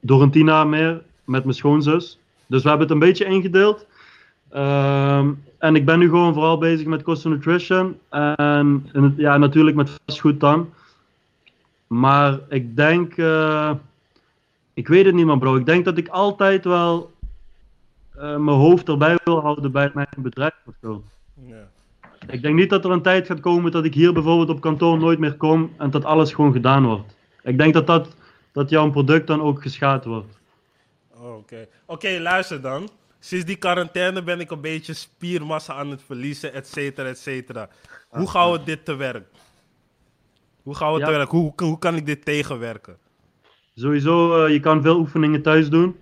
Dorentina 0.00 0.64
meer 0.64 1.02
met 1.24 1.44
mijn 1.44 1.56
schoonzus. 1.56 2.18
Dus 2.46 2.62
we 2.62 2.68
hebben 2.68 2.86
het 2.86 2.96
een 2.96 3.08
beetje 3.08 3.24
ingedeeld. 3.24 3.86
Ehm, 4.50 5.30
en 5.58 5.76
ik 5.76 5.84
ben 5.84 5.98
nu 5.98 6.08
gewoon 6.08 6.34
vooral 6.34 6.58
bezig 6.58 6.86
met 6.86 7.02
Costa 7.02 7.28
Nutrition. 7.28 7.98
En, 8.08 8.88
en 8.92 9.14
ja, 9.16 9.36
natuurlijk 9.38 9.76
met 9.76 9.90
vastgoed 10.06 10.40
dan. 10.40 10.68
Maar 11.86 12.38
ik 12.48 12.76
denk. 12.76 13.16
eh, 13.16 13.70
ik 14.74 14.88
weet 14.88 15.04
het 15.04 15.14
niet, 15.14 15.26
man, 15.26 15.38
bro. 15.38 15.56
Ik 15.56 15.66
denk 15.66 15.84
dat 15.84 15.98
ik 15.98 16.08
altijd 16.08 16.64
wel 16.64 17.12
eh, 18.14 18.36
mijn 18.36 18.56
hoofd 18.56 18.88
erbij 18.88 19.18
wil 19.24 19.40
houden 19.40 19.72
bij 19.72 19.90
mijn 19.94 20.08
bedrijf 20.16 20.54
of 20.66 20.74
zo. 20.80 21.02
Ja. 21.34 21.68
Ik 22.26 22.42
denk 22.42 22.54
niet 22.54 22.70
dat 22.70 22.84
er 22.84 22.90
een 22.90 23.02
tijd 23.02 23.26
gaat 23.26 23.40
komen 23.40 23.72
dat 23.72 23.84
ik 23.84 23.94
hier 23.94 24.12
bijvoorbeeld 24.12 24.48
op 24.48 24.60
kantoor 24.60 24.98
nooit 24.98 25.18
meer 25.18 25.36
kom 25.36 25.72
en 25.78 25.90
dat 25.90 26.04
alles 26.04 26.32
gewoon 26.32 26.52
gedaan 26.52 26.84
wordt. 26.86 27.16
Ik 27.42 27.58
denk 27.58 27.74
dat, 27.74 27.86
dat, 27.86 28.14
dat 28.52 28.70
jouw 28.70 28.90
product 28.90 29.26
dan 29.26 29.40
ook 29.42 29.62
geschaad 29.62 30.04
wordt. 30.04 30.38
Oh, 31.10 31.36
Oké, 31.36 31.66
Oké, 31.86 32.18
luister 32.20 32.60
dan. 32.60 32.88
Sinds 33.20 33.44
die 33.44 33.56
quarantaine 33.56 34.22
ben 34.22 34.40
ik 34.40 34.50
een 34.50 34.60
beetje 34.60 34.94
spiermassa 34.94 35.74
aan 35.74 35.90
het 35.90 36.02
verliezen, 36.02 36.52
et 36.52 36.68
cetera, 36.68 37.08
et 37.08 37.18
cetera. 37.18 37.68
Hoe 38.08 38.30
gaan 38.30 38.52
we 38.52 38.62
dit 38.64 38.84
te 38.84 38.94
werk? 38.94 39.26
Hoe 40.62 40.74
gaan 40.74 40.92
we 40.92 40.98
Ja. 40.98 41.06
te 41.06 41.10
werk? 41.12 41.30
Hoe, 41.30 41.52
hoe, 41.56 41.78
kan 41.78 41.96
ik 41.96 42.06
dit 42.06 42.24
tegenwerken? 42.24 42.96
Sowieso, 43.74 44.44
eh, 44.44 44.52
je 44.52 44.60
kan 44.60 44.82
veel 44.82 44.98
oefeningen 44.98 45.42
thuis 45.42 45.68
doen. 45.68 45.96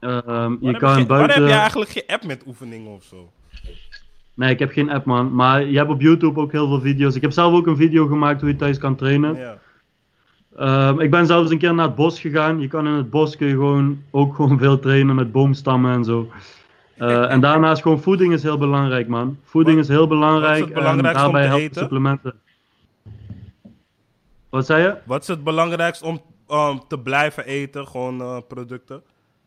Ehm, 0.00 0.56
je 0.60 0.76
kan 0.76 0.98
je, 0.98 1.06
waar 1.06 1.06
buiten... 1.06 1.42
heb 1.42 1.50
je 1.50 1.58
eigenlijk 1.58 1.90
geen 1.90 2.06
app 2.06 2.24
met 2.24 2.42
oefeningen 2.46 2.92
of 2.92 3.04
zo? 3.04 3.32
Nee, 4.34 4.50
ik 4.50 4.58
heb 4.58 4.72
geen 4.72 4.90
app 4.90 5.04
man. 5.04 5.34
Maar 5.34 5.64
je 5.64 5.76
hebt 5.78 5.90
op 5.90 6.00
YouTube 6.00 6.40
ook 6.40 6.52
heel 6.52 6.68
veel 6.68 6.80
video's. 6.80 7.14
Ik 7.14 7.22
heb 7.22 7.32
zelf 7.32 7.54
ook 7.54 7.66
een 7.66 7.76
video 7.76 8.06
gemaakt 8.06 8.40
hoe 8.40 8.50
je 8.50 8.56
thuis 8.56 8.78
kan 8.78 8.96
trainen. 8.96 9.36
Ja. 9.36 9.58
Ehm, 10.56 11.00
ik 11.00 11.10
ben 11.10 11.26
zelfs 11.26 11.50
een 11.50 11.58
keer 11.58 11.74
naar 11.74 11.86
het 11.86 11.94
bos 11.94 12.20
gegaan. 12.20 12.60
Je 12.60 12.68
kan 12.68 12.86
in 12.86 12.92
het 12.92 13.10
bos 13.10 13.36
kun 13.36 13.46
je 13.46 13.52
gewoon, 13.52 14.02
ook 14.10 14.34
gewoon 14.36 14.58
veel 14.58 14.78
trainen 14.78 15.14
met 15.14 15.32
boomstammen 15.32 15.92
en 15.94 16.04
zo. 16.04 16.28
Eh, 16.96 17.30
en 17.30 17.40
daarnaast 17.40 17.82
gewoon 17.82 18.00
voeding 18.00 18.32
is 18.32 18.42
heel 18.42 18.58
belangrijk 18.58 19.08
man. 19.08 19.38
Voeding 19.44 19.76
Wat- 19.76 19.84
is 19.88 19.90
heel 19.90 20.06
belangrijk. 20.06 20.60
wat 20.60 20.68
is 20.68 20.74
het 20.90 20.96
en 20.96 21.02
daarbij 21.02 21.46
helpen 21.46 21.64
eten? 21.64 21.80
supplementen. 21.82 22.34
Wat 24.48 24.66
zei 24.66 24.82
je? 24.82 24.96
Wat 25.04 25.22
is 25.22 25.28
het 25.28 25.44
belangrijkst 25.44 26.02
om 26.02 26.20
um, 26.50 26.80
te 26.88 26.98
blijven 26.98 27.44
eten? 27.44 27.86
Gewoon 27.86 28.20
eh, 28.20 28.36
producten? 28.48 29.02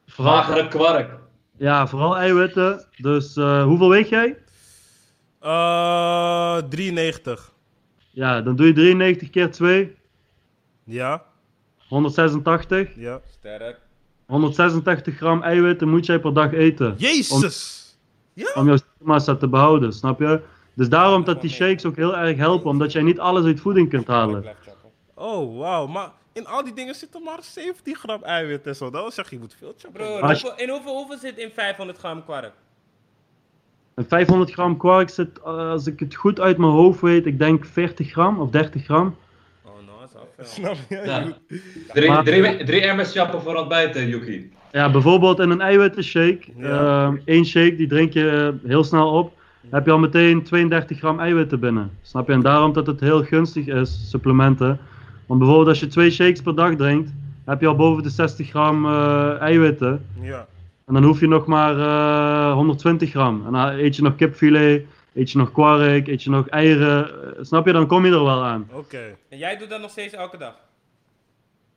Vooral, 0.07 0.33
Magere 0.35 0.67
kwark. 0.67 1.09
ja, 1.57 1.87
vooral 1.87 2.17
eiwitten. 2.17 2.85
Dus 2.97 3.35
eh, 3.37 3.63
hoeveel 3.63 3.89
weeg 3.89 4.09
jij? 4.09 4.37
Eh 5.45 6.57
93. 6.69 7.51
Ja, 8.09 8.41
dan 8.41 8.55
doe 8.55 8.67
je 8.67 8.73
93 8.73 9.29
keer 9.29 9.51
2. 9.51 9.95
Ja? 10.83 11.23
186. 11.87 12.89
Ja. 12.95 13.21
Sterk. 13.39 13.79
186 14.25 15.15
gram 15.17 15.41
eiwitten 15.41 15.89
moet 15.89 16.05
jij 16.05 16.19
per 16.19 16.33
dag 16.33 16.53
eten. 16.53 16.95
Jezus! 16.97 17.83
Om 18.53 18.65
jouw 18.65 18.77
spiermassa 18.77 19.35
te 19.35 19.47
behouden, 19.47 19.93
snap 19.93 20.19
je? 20.19 20.41
Dus 20.73 20.89
daarom 20.89 21.23
dat 21.23 21.41
die 21.41 21.49
shakes 21.49 21.85
ook 21.85 21.95
heel 21.95 22.17
erg 22.17 22.37
helpen, 22.37 22.69
omdat 22.69 22.91
jij 22.91 23.01
niet 23.01 23.19
alles 23.19 23.45
uit 23.45 23.59
voeding 23.59 23.89
kunt 23.89 24.07
halen. 24.07 24.55
Oh, 25.13 25.57
wauw. 25.59 25.87
Maar 25.87 26.11
in 26.33 26.47
al 26.47 26.63
die 26.63 26.73
dingen 26.73 26.95
zitten 26.95 27.23
maar 27.23 27.39
17 27.41 27.95
gram 27.95 28.23
eiwit 28.23 28.67
en 28.67 28.75
zo. 28.75 28.89
Dat 28.89 29.01
wil 29.01 29.11
zeggen, 29.11 29.35
je 29.37 29.41
moet 29.43 29.55
veel 29.59 29.73
chappen. 29.77 30.05
Je- 30.05 30.19
hoeveel, 30.21 30.53
in 30.55 30.69
hoeveel, 30.69 30.95
hoeveel 30.97 31.17
zit 31.17 31.37
in 31.37 31.51
500 31.51 31.97
gram 31.97 32.23
kwark? 32.23 32.51
En 33.95 34.05
500 34.07 34.51
gram 34.51 34.77
kwark 34.77 35.09
zit, 35.09 35.29
eh, 35.45 35.69
als 35.69 35.87
ik 35.87 35.99
het 35.99 36.15
goed 36.15 36.39
uit 36.39 36.57
mijn 36.57 36.71
hoofd 36.71 37.01
weet, 37.01 37.25
ik 37.25 37.39
denk 37.39 37.65
40 37.65 38.11
gram 38.11 38.39
of 38.39 38.49
30 38.49 38.83
gram. 38.83 39.15
Oh, 39.63 39.71
nou, 39.85 39.99
dat 39.99 40.09
is 40.09 40.15
al 40.15 40.27
veel. 40.35 40.45
Snap 40.45 40.75
je? 40.89 41.01
Ja. 41.05 41.23
Drie, 41.93 42.09
Maar- 42.09 42.23
drie, 42.23 42.63
drie 42.63 42.81
emmers 42.81 43.11
chappen 43.11 43.41
voor 43.41 43.55
ontbijten, 43.55 44.07
Yuki. 44.07 44.51
Ja, 44.71 44.91
bijvoorbeeld 44.91 45.39
in 45.39 45.49
een 45.49 45.61
eiwittenshake, 45.61 46.39
Ja. 46.57 47.05
eh, 47.07 47.13
één 47.25 47.45
shake 47.45 47.75
die 47.75 47.87
drink 47.87 48.13
je 48.13 48.53
eh, 48.63 48.69
heel 48.69 48.83
snel 48.83 49.09
op, 49.11 49.33
heb 49.69 49.85
je 49.85 49.91
al 49.91 49.99
meteen 49.99 50.43
32 50.43 50.97
gram 50.97 51.19
eiwitten 51.19 51.59
binnen. 51.59 51.91
Snap 52.01 52.27
je? 52.27 52.33
En 52.33 52.41
daarom 52.41 52.73
dat 52.73 52.87
het 52.87 52.99
heel 52.99 53.23
gunstig 53.23 53.65
is, 53.67 54.09
supplementen. 54.09 54.79
Want 55.25 55.39
bijvoorbeeld 55.39 55.69
als 55.69 55.79
je 55.79 55.87
twee 55.87 56.11
shakes 56.11 56.41
per 56.41 56.55
dag 56.55 56.75
drinkt, 56.75 57.11
heb 57.45 57.61
je 57.61 57.67
al 57.67 57.75
boven 57.75 58.03
de 58.03 58.09
60 58.09 58.49
gram 58.49 58.85
eh, 58.85 59.39
eiwitten. 59.41 60.05
Ja. 60.21 60.47
En 60.85 60.93
dan 60.93 61.03
hoef 61.03 61.19
je 61.19 61.27
nog 61.27 61.45
maar 61.45 61.79
eh, 61.79 62.53
120 62.53 63.09
gram. 63.09 63.45
En 63.45 63.51
dan 63.51 63.67
eet 63.67 63.95
je 63.95 64.01
nog 64.01 64.15
kipfilet, 64.15 64.85
eet 65.13 65.31
je 65.31 65.37
nog 65.37 65.51
kwark, 65.51 66.07
eet 66.07 66.23
je 66.23 66.29
nog 66.29 66.47
eieren. 66.47 67.07
Eh, 67.07 67.43
snap 67.43 67.65
je? 67.65 67.71
Dan 67.71 67.87
kom 67.87 68.05
je 68.05 68.11
er 68.11 68.23
wel 68.23 68.43
aan. 68.43 68.67
Oké. 68.71 69.15
En 69.29 69.37
jij 69.37 69.57
doet 69.57 69.69
dat 69.69 69.81
nog 69.81 69.89
steeds 69.89 70.13
elke 70.13 70.37
dag? 70.37 70.53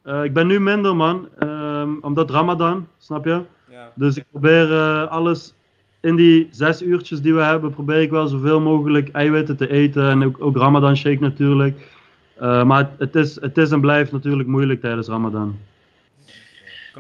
Eh, 0.02 0.24
ik 0.24 0.32
ben 0.32 0.46
nu 0.46 0.61
minder 0.61 0.96
man, 0.96 1.28
ehm, 1.38 1.90
omdat 2.00 2.30
Ramadan, 2.30 2.86
snap 2.98 3.24
je? 3.24 3.42
Ja. 3.70 3.92
Dus 3.94 4.16
ik 4.16 4.24
probeer 4.30 4.72
eh, 4.72 5.06
alles 5.06 5.54
in 6.00 6.16
die 6.16 6.48
zes 6.50 6.82
uurtjes 6.82 7.20
die 7.20 7.34
we 7.34 7.40
hebben, 7.40 7.70
probeer 7.70 8.00
ik 8.00 8.11
wel 8.11 8.26
zoveel 8.26 8.61
mogelijk 8.61 9.09
eiwitten 9.11 9.56
te 9.56 9.70
eten. 9.70 10.11
En 10.11 10.24
ook, 10.24 10.36
ook 10.38 10.56
Ramadan 10.56 10.96
shake 10.96 11.20
natuurlijk. 11.20 11.88
Eh, 12.34 12.64
maar 12.64 12.78
het, 12.78 12.90
het, 12.98 13.14
is, 13.14 13.40
het 13.40 13.59
is 13.59 13.70
en 13.70 13.80
blijft 13.80 14.12
natuurlijk 14.12 14.48
moeilijk 14.48 14.80
tijdens 14.80 15.09
Ramadan. 15.09 15.59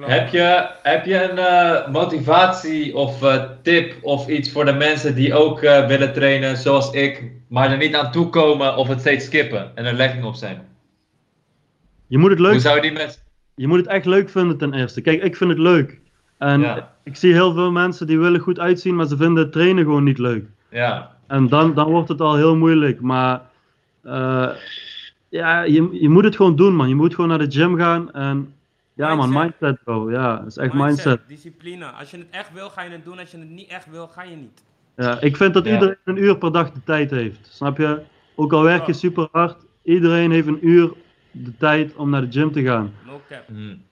Heb 0.06 0.28
je, 0.28 0.68
heb 0.82 1.04
je 1.04 1.30
een 1.30 1.38
eh, 1.38 1.92
motivatie 1.92 2.96
of 2.96 3.22
eh, 3.22 3.42
tip 3.62 3.94
of 4.02 4.28
iets 4.28 4.52
voor 4.52 4.64
de 4.64 4.72
mensen 4.72 5.14
die 5.14 5.34
ook 5.34 5.62
eh, 5.62 5.86
willen 5.86 6.12
trainen 6.12 6.56
zoals 6.56 6.90
ik, 6.90 7.32
maar 7.48 7.70
er 7.70 7.76
niet 7.76 7.94
aan 7.94 8.12
toe 8.12 8.28
komen 8.28 8.76
of 8.76 8.88
het 8.88 9.00
steeds 9.00 9.24
skippen 9.24 9.70
en 9.74 9.84
er 9.84 9.94
legging 9.94 10.24
op 10.24 10.34
zijn? 10.34 10.66
Je 12.06 12.18
moet 12.18 12.30
het 12.30 12.38
leuk 12.38 12.52
Hoe 12.52 12.60
zou 12.60 12.76
je 12.76 12.82
die 12.82 12.92
mensen... 12.92 13.20
Je 13.54 13.66
moet 13.66 13.78
het 13.78 13.86
echt 13.86 14.04
leuk 14.04 14.30
vinden 14.30 14.58
ten 14.58 14.74
eerste. 14.74 15.00
Kijk, 15.00 15.22
ik 15.22 15.36
vind 15.36 15.50
het 15.50 15.58
leuk. 15.58 16.00
En 16.38 16.60
Ja. 16.60 16.92
ik 17.04 17.16
zie 17.16 17.32
heel 17.32 17.52
veel 17.54 17.70
mensen 17.70 18.06
die 18.06 18.18
willen 18.18 18.40
goed 18.40 18.58
uitzien, 18.58 18.96
maar 18.96 19.06
ze 19.06 19.16
vinden 19.16 19.42
het 19.42 19.52
trainen 19.52 19.84
gewoon 19.84 20.04
niet 20.04 20.18
leuk. 20.18 20.44
Ja, 20.70 21.10
En 21.26 21.48
dan, 21.48 21.74
dan 21.74 21.90
wordt 21.90 22.08
het 22.08 22.20
al 22.20 22.36
heel 22.36 22.56
moeilijk. 22.56 23.00
Maar 23.00 23.40
eh, 24.04 24.48
ja, 25.28 25.62
je, 25.62 25.88
je 25.92 26.08
moet 26.08 26.24
het 26.24 26.36
gewoon 26.36 26.56
doen, 26.56 26.74
man. 26.74 26.88
Je 26.88 26.94
moet 26.94 27.14
gewoon 27.14 27.28
naar 27.30 27.38
de 27.38 27.50
gym 27.50 27.76
gaan. 27.76 28.12
En 28.12 28.54
ja, 28.98 29.14
man, 29.14 29.32
Mindset. 29.32 29.82
bro. 29.84 30.10
Ja, 30.10 30.38
het 30.38 30.46
is 30.46 30.56
echt 30.56 30.72
mindset. 30.72 31.20
Discipline. 31.28 31.84
Als 31.86 32.10
je 32.10 32.16
het 32.18 32.26
echt 32.30 32.52
wil, 32.52 32.68
ga 32.70 32.82
je 32.82 32.90
het 32.90 33.04
doen. 33.04 33.18
Als 33.18 33.30
je 33.30 33.38
het 33.38 33.48
niet 33.50 33.68
echt 33.70 33.90
wil, 33.90 34.06
ga 34.08 34.22
je 34.22 34.36
niet. 34.36 34.62
Ja, 34.96 35.20
ik 35.20 35.36
vind 35.36 35.54
dat 35.54 35.64
Ja. 35.64 35.72
iedereen 35.72 35.96
een 36.04 36.16
uur 36.22 36.38
per 36.38 36.52
dag 36.52 36.72
de 36.72 36.82
tijd 36.84 37.10
heeft. 37.10 37.48
Snap 37.52 37.76
je? 37.78 38.00
Ook 38.34 38.52
al 38.52 38.62
werk 38.62 38.86
je 38.86 38.92
super 38.92 39.28
hard, 39.32 39.56
iedereen 39.82 40.30
heeft 40.30 40.46
een 40.46 40.68
uur 40.68 40.92
de 41.30 41.56
tijd 41.56 41.94
om 41.96 42.10
naar 42.10 42.20
de 42.20 42.32
gym 42.32 42.52
te 42.52 42.62
gaan. 42.62 42.94
No 43.06 43.20
cap. 43.28 43.46
Hmm. 43.46 43.82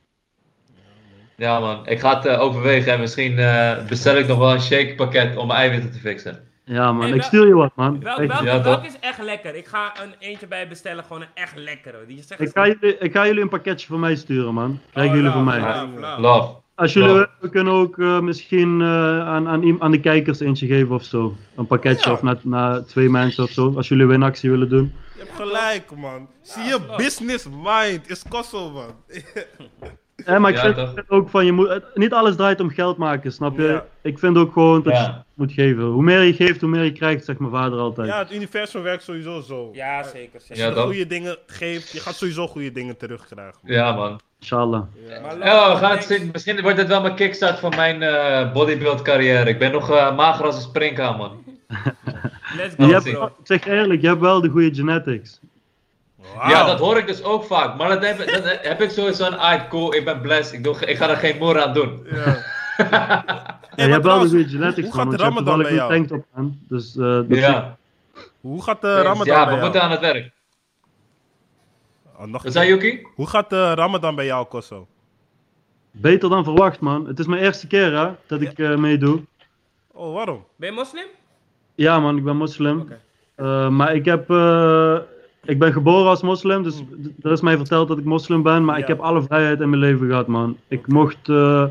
Ja 1.36 1.60
man, 1.60 1.86
ik 1.86 2.00
ga 2.00 2.16
het 2.16 2.26
eh, 2.26 2.40
overwegen 2.40 2.92
en 2.92 3.00
misschien 3.00 3.38
eh, 3.38 3.86
bestel 3.86 4.16
ik 4.16 4.26
nog 4.26 4.38
wel 4.38 4.52
een 4.52 4.60
shake 4.60 4.94
pakket 4.96 5.36
om 5.36 5.46
mijn 5.46 5.58
eiwitten 5.58 5.90
te 5.92 5.98
fixen. 5.98 6.45
Ja, 6.68 6.92
man. 6.92 7.06
Hey, 7.06 7.16
ik 7.16 7.22
stuur 7.22 7.46
je 7.46 7.54
wat, 7.54 7.72
man. 7.74 8.00
Wel, 8.00 8.22
Ja, 8.22 8.60
toch? 8.60 8.84
is 8.84 8.98
echt 9.00 9.22
lekker? 9.22 9.54
Ik 9.54 9.66
ga 9.66 9.92
een 10.02 10.14
eentje 10.18 10.46
bij 10.46 10.68
bestellen, 10.68 11.04
gewoon 11.04 11.22
een 11.22 11.28
echt 11.34 11.56
lekkere. 11.56 12.06
Die 12.06 12.22
zegt 12.22 12.40
Ik 12.40 12.50
ga, 12.54 12.66
jullie, 12.66 12.98
ik 12.98 13.12
ga 13.12 13.26
jullie 13.26 13.42
een 13.42 13.48
pakketje 13.48 13.86
van 13.86 14.00
mij 14.00 14.16
sturen, 14.16 14.54
man. 14.54 14.80
Krijgen 14.92 15.12
Oh, 15.12 15.18
jullie 15.18 15.32
van 15.32 15.44
mij. 15.44 15.86
Love. 16.18 16.54
Als 16.74 16.92
jullie 16.92 17.26
we 17.40 17.50
kunnen 17.50 17.72
ook 17.72 17.98
eh, 17.98 18.20
misschien 18.20 18.80
eh, 18.80 18.86
aan, 19.28 19.48
aan, 19.48 19.82
aan 19.82 19.90
de 19.90 20.00
kijkers 20.00 20.40
eentje 20.40 20.66
geven 20.66 20.94
of 20.94 21.04
zo. 21.04 21.36
Een 21.56 21.66
pakketje 21.66 22.08
Ja. 22.10 22.14
of 22.16 22.22
naar, 22.22 22.36
naar 22.42 22.84
twee 22.84 23.08
mensen 23.08 23.44
of 23.44 23.50
zo. 23.50 23.72
Als 23.76 23.88
jullie 23.88 24.06
winactie 24.06 24.50
willen 24.50 24.68
doen. 24.68 24.92
Je 25.14 25.18
hebt 25.20 25.34
gelijk, 25.34 25.90
man. 25.96 26.28
Zie 26.42 26.62
je, 26.62 26.78
business 26.96 27.48
mind 27.64 28.10
is 28.10 28.22
kossel, 28.28 28.70
man. 28.70 28.94
Eh, 30.24 30.38
maar 30.38 30.50
ik 30.50 30.56
Ja, 30.56 30.62
vind 30.62 30.76
toch? 30.76 31.04
ook 31.08 31.28
van, 31.30 31.44
je 31.44 31.52
moet, 31.52 31.82
niet 31.94 32.12
alles 32.12 32.36
draait 32.36 32.60
om 32.60 32.70
geld 32.70 32.96
maken, 32.96 33.32
snap 33.32 33.56
je? 33.58 33.62
Ja. 33.66 33.84
Ik 34.02 34.18
vind 34.18 34.36
ook 34.36 34.52
gewoon 34.52 34.82
dat 34.82 34.92
je 34.92 34.98
Ja. 35.02 35.24
moet 35.34 35.52
geven. 35.52 35.82
Hoe 35.84 36.02
meer 36.02 36.22
je 36.22 36.32
geeft, 36.34 36.60
hoe 36.60 36.70
meer 36.70 36.84
je 36.84 36.92
krijgt, 36.92 37.24
zegt 37.24 37.38
mijn 37.38 37.50
vader 37.50 37.78
altijd. 37.78 38.08
ja, 38.08 38.18
het 38.18 38.32
universum 38.34 38.82
werkt 38.82 39.02
sowieso 39.02 39.40
zo. 39.40 39.70
Ja, 39.72 40.02
zeker. 40.02 40.34
Als 40.34 40.46
zeker. 40.46 40.56
je 40.56 40.62
Ja, 40.62 40.68
de 40.68 40.74
toch? 40.74 40.84
goede 40.84 41.06
dingen 41.06 41.36
geeft, 41.46 41.90
je 41.92 42.00
gaat 42.00 42.14
sowieso 42.14 42.46
goede 42.46 42.72
dingen 42.72 42.96
terugkrijgen. 42.96 43.54
man. 43.62 43.72
Ja 43.74 43.92
man. 43.92 44.20
Inshallah. 44.40 44.82
Ja, 45.42 45.72
we 45.72 45.78
gaan 45.78 46.02
zien. 46.02 46.28
Misschien 46.32 46.60
wordt 46.62 46.76
dit 46.76 46.86
wel 46.86 47.00
mijn 47.02 47.14
kickstart 47.14 47.58
van 47.58 47.72
mijn 47.76 48.02
eh, 48.02 48.52
bodybuild 48.52 49.02
carrière. 49.02 49.48
Ik 49.50 49.58
ben 49.58 49.72
nog 49.72 49.90
eh, 49.90 50.16
mager 50.16 50.44
als 50.44 50.54
een 50.56 50.62
springhaan 50.62 51.16
man. 51.16 51.44
Let's 52.56 52.74
Je 52.76 52.84
go, 52.84 52.88
hebt, 52.90 53.02
zien. 53.02 53.14
bro. 53.14 53.24
ik 53.26 53.32
zeg 53.42 53.66
eerlijk, 53.66 54.00
je 54.00 54.06
hebt 54.08 54.20
wel 54.20 54.40
de 54.40 54.48
goede 54.48 54.74
genetics. 54.74 55.40
Ja, 56.48 56.64
dat 56.66 56.78
hoor 56.78 56.96
ik 56.96 57.06
dus 57.06 57.22
ook 57.22 57.44
vaak. 57.44 57.76
Maar 57.76 57.88
dat 57.88 58.04
heb, 58.04 58.18
dat 58.18 58.58
heb 58.62 58.80
ik 58.80 58.90
sowieso 58.90 59.26
een 59.26 59.38
ah, 59.38 59.68
cool, 59.68 59.94
ik 59.94 60.04
ben 60.04 60.20
blessed. 60.20 60.54
Ik, 60.54 60.64
doe, 60.64 60.76
ik 60.86 60.96
ga 60.96 61.08
er 61.08 61.16
geen 61.16 61.38
moer 61.38 61.62
aan 61.62 61.72
doen. 61.74 62.06
Ja. 62.10 62.14
Je 63.76 63.82
maar 63.82 63.90
hebt 63.90 64.04
wel 64.04 64.20
de 64.20 64.28
trouwens, 64.28 64.30
goede 64.32 64.48
genetics, 64.48 64.86
hoe 64.86 64.94
gaat 64.94 65.04
Want 65.06 65.10
de 65.10 65.16
je 65.16 65.22
hebt 65.22 65.36
Ramadan 65.36 65.58
bij 65.62 65.70
een 65.70 65.76
jou? 65.76 65.92
tanktop 65.92 66.24
aan. 66.34 66.60
Dus, 66.68 66.96
eh, 66.96 67.20
Ja, 67.28 67.76
Hoe 68.40 68.62
gaat 68.62 68.80
de 68.80 69.02
Ramadan 69.02 69.26
ja 69.26 69.34
bij 69.34 69.44
we 69.44 69.50
jou? 69.50 69.62
moeten 69.62 69.82
aan 69.82 69.90
het 69.90 70.00
werk. 70.00 70.30
Oh, 72.18 72.32
Wat 72.32 72.52
zei 72.52 72.68
Yuki? 72.68 73.06
Hoe 73.14 73.26
gaat 73.26 73.50
de 73.50 73.74
Ramadan 73.74 74.14
bij 74.14 74.24
jou, 74.24 74.46
Kosso? 74.46 74.86
Beter 75.90 76.28
dan 76.28 76.44
verwacht, 76.44 76.80
man. 76.80 77.06
Het 77.06 77.18
is 77.18 77.26
mijn 77.26 77.42
eerste 77.42 77.66
keer 77.66 77.98
hè, 77.98 78.08
dat 78.26 78.40
ik 78.40 78.58
eh, 78.58 78.76
meedoe. 78.76 79.20
Oh, 79.92 80.14
waarom? 80.14 80.44
Ben 80.56 80.68
je 80.68 80.74
moslim? 80.74 81.06
Ja, 81.74 81.98
man, 82.00 82.16
ik 82.16 82.24
ben 82.24 82.36
moslim. 82.36 82.88
Eh, 83.34 83.68
maar 83.68 83.94
ik, 83.94 84.04
heb, 84.04 84.30
eh, 84.30 84.98
ik 85.46 85.58
ben 85.58 85.72
geboren 85.72 86.08
als 86.08 86.22
moslim, 86.22 86.62
dus 86.62 86.76
d- 86.76 87.24
er 87.24 87.32
is 87.32 87.40
mij 87.40 87.56
verteld 87.56 87.88
dat 87.88 87.98
ik 87.98 88.04
moslim 88.04 88.42
ben. 88.42 88.64
Maar 88.64 88.76
Ja. 88.76 88.82
ik 88.82 88.88
heb 88.88 89.00
alle 89.00 89.22
vrijheid 89.22 89.60
in 89.60 89.68
mijn 89.68 89.80
leven 89.80 90.06
gehad, 90.06 90.26
man. 90.26 90.56
Ik 90.68 90.86
mocht 90.86 91.28
eh, 91.28 91.64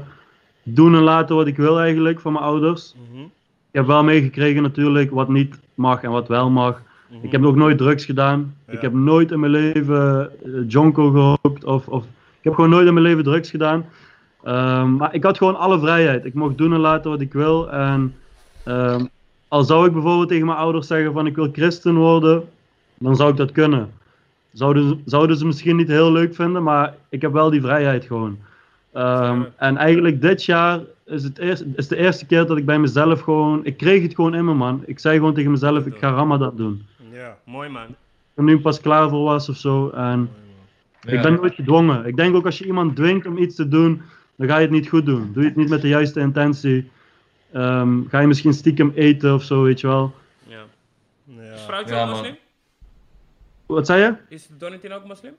doen 0.63 0.95
en 0.95 1.01
laten 1.01 1.35
wat 1.35 1.47
ik 1.47 1.57
wil 1.57 1.79
eigenlijk 1.79 2.19
van 2.19 2.33
mijn 2.33 2.45
ouders. 2.45 2.95
Mhm, 3.11 3.21
Ik 3.23 3.81
heb 3.81 3.85
wel 3.85 4.03
meegekregen 4.03 4.61
natuurlijk 4.61 5.11
wat 5.11 5.29
niet 5.29 5.59
mag 5.73 6.03
en 6.03 6.11
wat 6.11 6.27
wel 6.27 6.49
mag. 6.49 6.81
mhm. 7.09 7.25
Ik 7.25 7.31
heb 7.31 7.43
ook 7.45 7.55
nooit 7.55 7.77
drugs 7.77 8.05
gedaan. 8.05 8.55
Ja. 8.67 8.73
Ik 8.73 8.81
heb 8.81 8.93
nooit 8.93 9.31
in 9.31 9.39
mijn 9.39 9.51
leven 9.51 10.29
eh, 10.43 10.51
jonko 10.67 11.09
gerookt 11.11 11.63
of, 11.65 11.87
of... 11.87 12.03
Ik 12.37 12.51
heb 12.51 12.53
gewoon 12.53 12.69
nooit 12.69 12.87
in 12.87 12.93
mijn 12.93 13.05
leven 13.05 13.23
drugs 13.23 13.49
gedaan. 13.49 13.85
Ehm, 14.43 14.95
maar 14.95 15.13
ik 15.13 15.23
had 15.23 15.37
gewoon 15.37 15.55
alle 15.55 15.79
vrijheid. 15.79 16.25
Ik 16.25 16.33
mocht 16.33 16.57
doen 16.57 16.73
en 16.73 16.79
laten 16.79 17.11
wat 17.11 17.21
ik 17.21 17.33
wil. 17.33 17.71
En 17.71 18.15
ehm, 18.63 19.05
al 19.47 19.63
zou 19.63 19.85
ik 19.87 19.93
bijvoorbeeld 19.93 20.27
tegen 20.29 20.45
mijn 20.45 20.57
ouders 20.57 20.87
zeggen 20.87 21.13
van 21.13 21.25
ik 21.27 21.35
wil 21.35 21.49
christen 21.51 21.95
worden, 21.95 22.43
dan 22.99 23.15
zou 23.15 23.31
ik 23.31 23.37
dat 23.37 23.51
kunnen. 23.51 23.91
Zouden, 24.53 24.87
ze- 24.87 24.97
zouden 25.05 25.37
ze 25.37 25.45
misschien 25.45 25.75
niet 25.75 25.87
heel 25.87 26.11
leuk 26.11 26.35
vinden, 26.35 26.63
maar 26.63 26.93
ik 27.09 27.21
heb 27.21 27.31
wel 27.33 27.49
die 27.49 27.61
vrijheid 27.61 28.05
gewoon. 28.05 28.37
Ehm, 28.93 29.41
en 29.55 29.77
eigenlijk 29.77 30.21
dit 30.21 30.43
jaar 30.45 30.79
is, 31.05 31.23
het 31.23 31.37
eerst, 31.37 31.63
is 31.75 31.87
de 31.87 31.95
eerste 31.95 32.25
keer 32.25 32.45
dat 32.45 32.57
ik 32.57 32.65
bij 32.65 32.79
mezelf 32.79 33.21
gewoon... 33.21 33.59
Ik 33.65 33.77
kreeg 33.77 34.01
het 34.01 34.15
gewoon 34.15 34.35
in 34.35 34.45
me, 34.45 34.53
man. 34.53 34.83
Ik 34.85 34.99
zei 34.99 35.17
gewoon 35.17 35.33
tegen 35.33 35.51
mezelf, 35.51 35.85
ik 35.85 35.97
ga 35.97 36.09
Ramadan 36.09 36.53
doen. 36.55 36.85
Ja. 37.11 37.37
Mooi 37.43 37.69
man. 37.69 37.85
er 38.33 38.43
nu 38.43 38.59
pas 38.59 38.81
klaar 38.81 39.09
voor 39.09 39.23
was 39.23 39.49
of 39.49 39.57
zo. 39.57 39.89
En 39.89 40.29
Ja. 41.01 41.11
ik 41.11 41.21
ben 41.21 41.33
nooit 41.33 41.53
gedwongen. 41.55 42.05
Ik 42.05 42.15
denk 42.15 42.35
ook 42.35 42.45
als 42.45 42.57
je 42.57 42.65
iemand 42.65 42.95
dwingt 42.95 43.25
om 43.27 43.37
iets 43.37 43.55
te 43.55 43.67
doen, 43.67 44.01
dan 44.35 44.47
ga 44.47 44.55
je 44.55 44.61
het 44.61 44.71
niet 44.71 44.89
goed 44.89 45.05
doen. 45.05 45.29
Doe 45.33 45.41
je 45.43 45.47
het 45.49 45.57
niet 45.57 45.69
met 45.69 45.81
de 45.81 45.87
juiste 45.87 46.19
intentie. 46.19 46.89
Ehm, 47.51 47.99
ga 48.09 48.19
je 48.19 48.27
misschien 48.27 48.53
stiekem 48.53 48.91
eten 48.95 49.33
of 49.33 49.43
zo, 49.43 49.61
weet 49.63 49.79
je 49.79 49.87
wel. 49.87 50.13
Ja. 50.47 50.59
Ja. 51.23 51.53
Is 51.53 51.61
vrouwtje 51.61 51.95
Ja? 51.95 52.35
Wat 53.65 53.85
zei 53.85 54.01
je? 54.01 54.15
Is 54.35 54.47
Donatin 54.57 54.91
ook 54.93 55.05
moslim? 55.05 55.33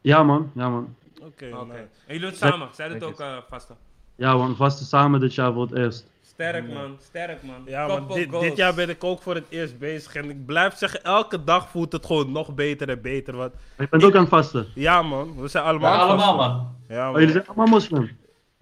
Ja 0.00 0.22
man, 0.22 0.50
ja 0.54 0.68
man. 0.68 0.94
Oké, 1.22 1.48
Oké. 1.54 1.64
nice. 1.66 1.78
En 1.78 1.88
jullie 2.06 2.20
doen 2.20 2.28
het 2.28 2.38
samen? 2.38 2.68
Zij 2.72 2.88
doet 2.88 3.02
ook 3.02 3.18
Netjes. 3.18 3.26
uh, 3.26 3.36
vaste. 3.48 3.72
Ja 4.14 4.36
man, 4.36 4.56
vasten 4.56 4.86
samen 4.86 5.20
dit 5.20 5.34
jaar 5.34 5.52
voor 5.52 5.62
het 5.62 5.74
eerst. 5.76 6.06
Sterk 6.22 6.72
man, 6.72 6.96
sterk 7.02 7.42
man. 7.42 7.62
Ja, 7.66 7.86
man, 7.86 8.06
dit, 8.08 8.30
dit 8.40 8.56
jaar 8.56 8.74
ben 8.74 8.88
ik 8.88 9.04
ook 9.04 9.22
voor 9.22 9.34
het 9.34 9.44
eerst 9.48 9.78
bezig. 9.78 10.14
En 10.14 10.30
ik 10.30 10.46
blijf 10.46 10.76
zeggen, 10.76 11.02
elke 11.04 11.44
dag 11.44 11.68
voelt 11.68 11.92
het 11.92 12.06
gewoon 12.06 12.32
nog 12.32 12.54
beter 12.54 12.88
en 12.88 13.00
beter. 13.00 13.36
Want, 13.36 13.54
Ik 13.78 13.90
ben 13.90 14.02
ook 14.02 14.14
aan 14.14 14.20
het 14.20 14.28
vasten. 14.28 14.66
ja, 14.74 15.02
man, 15.02 15.40
we 15.40 15.48
zijn 15.48 15.64
Ja, 15.64 15.70
allemaal. 15.70 16.00
allemaal 16.00 16.36
vast. 16.36 16.48
man. 16.48 16.74
Ja, 16.88 17.06
Oh, 17.06 17.10
man. 17.12 17.20
jullie 17.20 17.34
zijn 17.34 17.46
allemaal 17.46 17.66
moslim? 17.66 18.16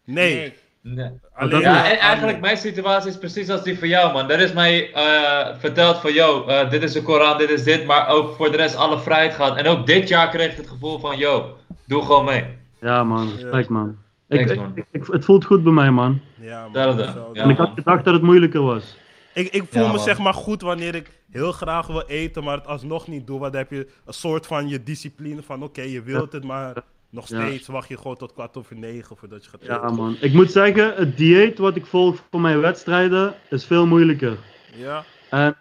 Nee. 0.04 0.34
Nee. 0.34 0.54
Nee. 0.86 1.10
Alleen 1.34 1.60
Ja, 1.60 1.90
en 1.90 1.98
eigenlijk 1.98 2.40
mijn 2.40 2.56
situatie 2.56 3.10
is 3.10 3.18
precies 3.18 3.50
als 3.50 3.62
die 3.62 3.78
van 3.78 3.88
jou, 3.88 4.12
man. 4.12 4.30
Er 4.30 4.40
is 4.40 4.52
mij 4.52 4.92
eh, 4.92 5.56
verteld 5.58 5.96
van, 5.98 6.12
yo, 6.12 6.46
eh, 6.46 6.70
dit 6.70 6.82
is 6.82 6.92
de 6.92 7.02
Koran, 7.02 7.38
dit 7.38 7.50
is 7.50 7.62
dit, 7.64 7.86
maar 7.86 8.08
ook 8.08 8.36
voor 8.36 8.50
de 8.50 8.56
rest 8.56 8.76
alle 8.76 8.98
vrijheid 8.98 9.34
gehad. 9.34 9.56
En 9.56 9.66
ook 9.66 9.86
dit 9.86 10.08
jaar 10.08 10.28
kreeg 10.28 10.50
ik 10.50 10.56
het 10.56 10.68
gevoel 10.68 10.98
van, 10.98 11.18
yo, 11.18 11.56
doe 11.86 12.02
gewoon 12.02 12.24
mee. 12.24 12.44
Ja 12.80 13.04
man, 13.04 13.30
respect 13.32 13.68
man. 13.68 13.96
Ik, 14.28 14.36
Thanks, 14.36 14.52
ik- 14.52 14.58
man. 14.58 14.72
ik- 14.74 14.86
ik- 14.90 15.06
het 15.06 15.24
voelt 15.24 15.44
goed 15.44 15.62
bij 15.62 15.72
mij 15.72 15.90
man. 15.90 16.20
Ja, 16.40 16.60
man. 16.60 16.66
Hetzelfde. 16.72 17.12
Zo, 17.20 17.30
Ja, 17.32 17.42
en 17.42 17.50
ik 17.50 17.56
had 17.56 17.70
gedacht 17.74 18.04
dat 18.04 18.14
het 18.14 18.22
moeilijker 18.22 18.62
was. 18.62 18.96
Ik, 19.34 19.48
ik 19.52 19.64
voel 19.70 19.82
Ja, 19.82 19.88
me 19.88 19.94
man. 19.94 20.04
zeg 20.04 20.18
maar 20.18 20.34
goed 20.34 20.62
wanneer 20.62 20.94
ik 20.94 21.10
heel 21.30 21.52
graag 21.52 21.86
wil 21.86 22.02
eten, 22.06 22.44
maar 22.44 22.56
het 22.56 22.66
alsnog 22.66 23.06
niet 23.08 23.26
doe. 23.26 23.38
Want 23.38 23.52
dan 23.52 23.60
heb 23.62 23.70
je 23.70 23.88
een 24.06 24.12
soort 24.14 24.46
van 24.46 24.68
je 24.68 24.82
discipline 24.82 25.42
van 25.42 25.62
oké, 25.62 25.82
je 25.82 26.02
wilt 26.02 26.32
het, 26.32 26.44
maar 26.44 26.74
nog 27.14 27.28
Ja. 27.28 27.46
steeds 27.46 27.66
wacht 27.68 27.88
je 27.88 27.96
gewoon 27.96 28.16
tot 28.16 28.32
kwart 28.32 28.56
over 28.56 28.76
negen 28.76 29.16
voordat 29.16 29.44
je 29.44 29.50
gaat 29.50 29.64
Ja 29.64 29.82
eten. 29.82 29.94
man. 29.94 30.16
Ik 30.20 30.32
moet 30.32 30.50
zeggen, 30.52 30.94
het 30.94 31.16
dieet 31.16 31.58
wat 31.58 31.76
ik 31.76 31.86
volg 31.86 32.16
voor 32.30 32.40
mijn 32.40 32.60
wedstrijden 32.60 33.34
is 33.50 33.64
veel 33.66 33.86
moeilijker. 33.86 34.36
Ja, 34.76 35.04
En, 35.30 35.56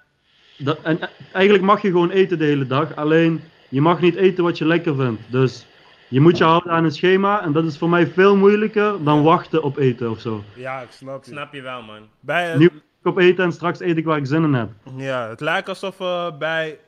dat, 0.58 0.80
en 0.82 1.02
eh, 1.02 1.08
eigenlijk 1.34 1.64
mag 1.66 1.82
je 1.82 1.88
gewoon 1.88 2.10
eten 2.10 2.38
de 2.38 2.46
hele 2.46 2.68
dag. 2.68 2.96
Alleen 2.96 3.42
je 3.70 3.82
mag 3.82 4.02
niet 4.02 4.16
eten 4.16 4.44
wat 4.44 4.58
je 4.58 4.66
lekker 4.66 4.96
vindt. 4.96 5.22
Dus 5.32 5.66
je 6.08 6.20
moet 6.20 6.38
je 6.38 6.44
houden 6.44 6.72
aan 6.72 6.84
een 6.84 6.92
schema. 6.92 7.42
En 7.42 7.52
dat 7.52 7.66
is 7.66 7.78
voor 7.78 7.90
mij 7.90 8.08
veel 8.08 8.36
moeilijker 8.36 9.04
dan 9.04 9.24
wachten 9.24 9.64
op 9.64 9.78
eten 9.78 10.10
of 10.12 10.20
zo. 10.20 10.44
ja, 10.56 10.82
ik 10.82 10.92
snap 10.92 11.24
je. 11.26 11.32
Snap 11.32 11.54
je 11.54 11.62
wel 11.62 11.82
man. 11.82 12.08
Bij 12.20 12.50
het, 12.50 12.60
Nu 12.60 12.66
wacht 12.74 12.84
ik 13.02 13.08
op 13.08 13.18
eten 13.18 13.44
en 13.44 13.52
straks 13.54 13.80
eet 13.80 13.98
ik 13.98 14.06
waar 14.06 14.18
ik 14.18 14.26
zin 14.26 14.44
in 14.44 14.54
heb. 14.54 14.70
ja, 14.96 15.30
het 15.30 15.40
lijkt 15.42 15.70
alsof 15.70 16.00
eh, 16.00 16.38
bij 16.38 16.80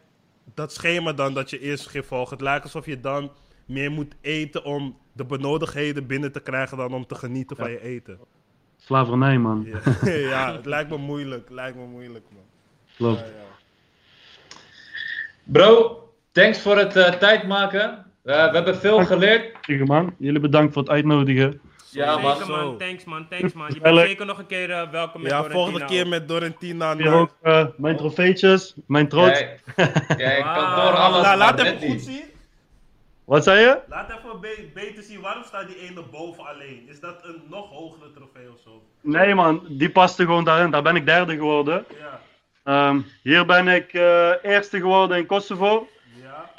dat 0.54 0.74
schema 0.74 1.14
dan 1.14 1.34
dat 1.34 1.50
je 1.50 1.60
eerst 1.60 1.88
ging 1.88 2.06
volgen, 2.06 2.34
het 2.34 2.42
lijkt 2.42 2.64
alsof 2.64 2.86
je 2.86 3.00
dan 3.00 3.32
meer 3.66 3.92
moet 3.92 4.16
eten 4.22 4.64
om 4.64 4.98
de 5.12 5.26
benodigdheden 5.26 6.08
binnen 6.08 6.32
te 6.32 6.40
krijgen 6.40 6.78
dan 6.78 6.94
om 6.94 7.06
te 7.06 7.16
genieten 7.16 7.58
van 7.58 7.72
je 7.72 7.82
eten. 7.82 8.20
Slavernij 8.78 9.38
man. 9.38 9.68
Ja, 10.04 10.12
ja 10.30 10.56
het 10.56 10.66
lijkt 10.66 10.90
me 10.90 10.98
moeilijk, 10.98 11.50
lijkt 11.50 11.78
me 11.78 11.86
moeilijk 11.86 12.26
man. 12.34 12.44
Klopt. 12.98 13.20
Ja, 13.20 13.26
ja. 13.26 13.44
Bro, 15.44 16.00
thanks 16.32 16.60
voor 16.60 16.78
het 16.78 16.96
eh, 16.96 17.14
tijd 17.14 17.48
maken. 17.48 18.06
Eh, 18.24 18.50
we 18.50 18.56
hebben 18.56 18.78
veel 18.78 19.06
geleerd. 19.06 19.68
Man. 19.86 20.16
Jullie 20.18 20.40
bedankt 20.40 20.74
voor 20.74 20.82
het 20.82 20.92
uitnodigen. 20.92 21.62
Ja, 21.96 22.18
man. 22.18 22.36
Zeker 22.36 22.52
man, 22.52 22.60
Zo. 22.60 22.76
thanks 22.76 23.04
man, 23.04 23.28
thanks 23.28 23.54
man. 23.54 23.72
Je 23.74 23.80
bent 23.80 23.98
zeker 24.00 24.26
nog 24.26 24.38
een 24.38 24.46
keer 24.46 24.72
eh, 24.72 24.90
welkom 24.92 25.22
met 25.22 25.32
Ja, 25.32 25.38
Dorentina 25.38 25.64
volgende 25.64 25.86
keer 25.86 26.08
met 26.08 26.28
Dorentina. 26.28 26.98
Hier 26.98 27.14
ook 27.14 27.36
eh, 27.42 27.66
mijn 27.78 27.98
trofeetjes, 27.98 28.76
mijn 28.88 29.08
trots. 29.08 29.40
Jij, 29.40 29.60
jij 30.18 30.42
kan 30.42 30.54
Wauw. 30.54 30.76
door 30.76 30.96
alles, 30.98 31.22
Nou, 31.22 31.38
laat 31.38 31.58
net 31.64 31.84
goed 31.84 32.02
zien. 32.02 32.24
Wat 33.26 33.44
zei 33.44 33.60
je? 33.60 33.78
Laat 33.88 34.10
even 34.10 34.40
be- 34.42 34.70
beter 34.74 35.04
zien. 35.04 35.22
Waarom 35.22 35.44
staat 35.44 35.68
die 35.68 35.80
ene 35.90 36.02
boven 36.12 36.46
alleen? 36.46 36.86
Is 36.90 37.00
dat 37.00 37.20
een 37.24 37.42
nog 37.50 37.70
hogere 37.70 38.12
trofee 38.12 38.52
of 38.54 38.60
zo? 38.64 38.82
Nee 39.02 39.36
man, 39.36 39.66
die 39.70 39.90
paste 39.90 40.24
gewoon 40.26 40.44
daarin. 40.44 40.72
Daar 40.72 40.82
ben 40.84 40.96
ik 40.96 41.06
derde 41.06 41.36
geworden. 41.36 41.86
Ja. 42.00 42.20
Ehm, 42.64 43.00
hier 43.24 43.46
ben 43.46 43.68
ik 43.68 43.94
eh, 43.94 44.32
eerste 44.42 44.78
geworden 44.80 45.18
in 45.18 45.26
Kosovo. 45.26 45.88
Ja. 46.24 46.50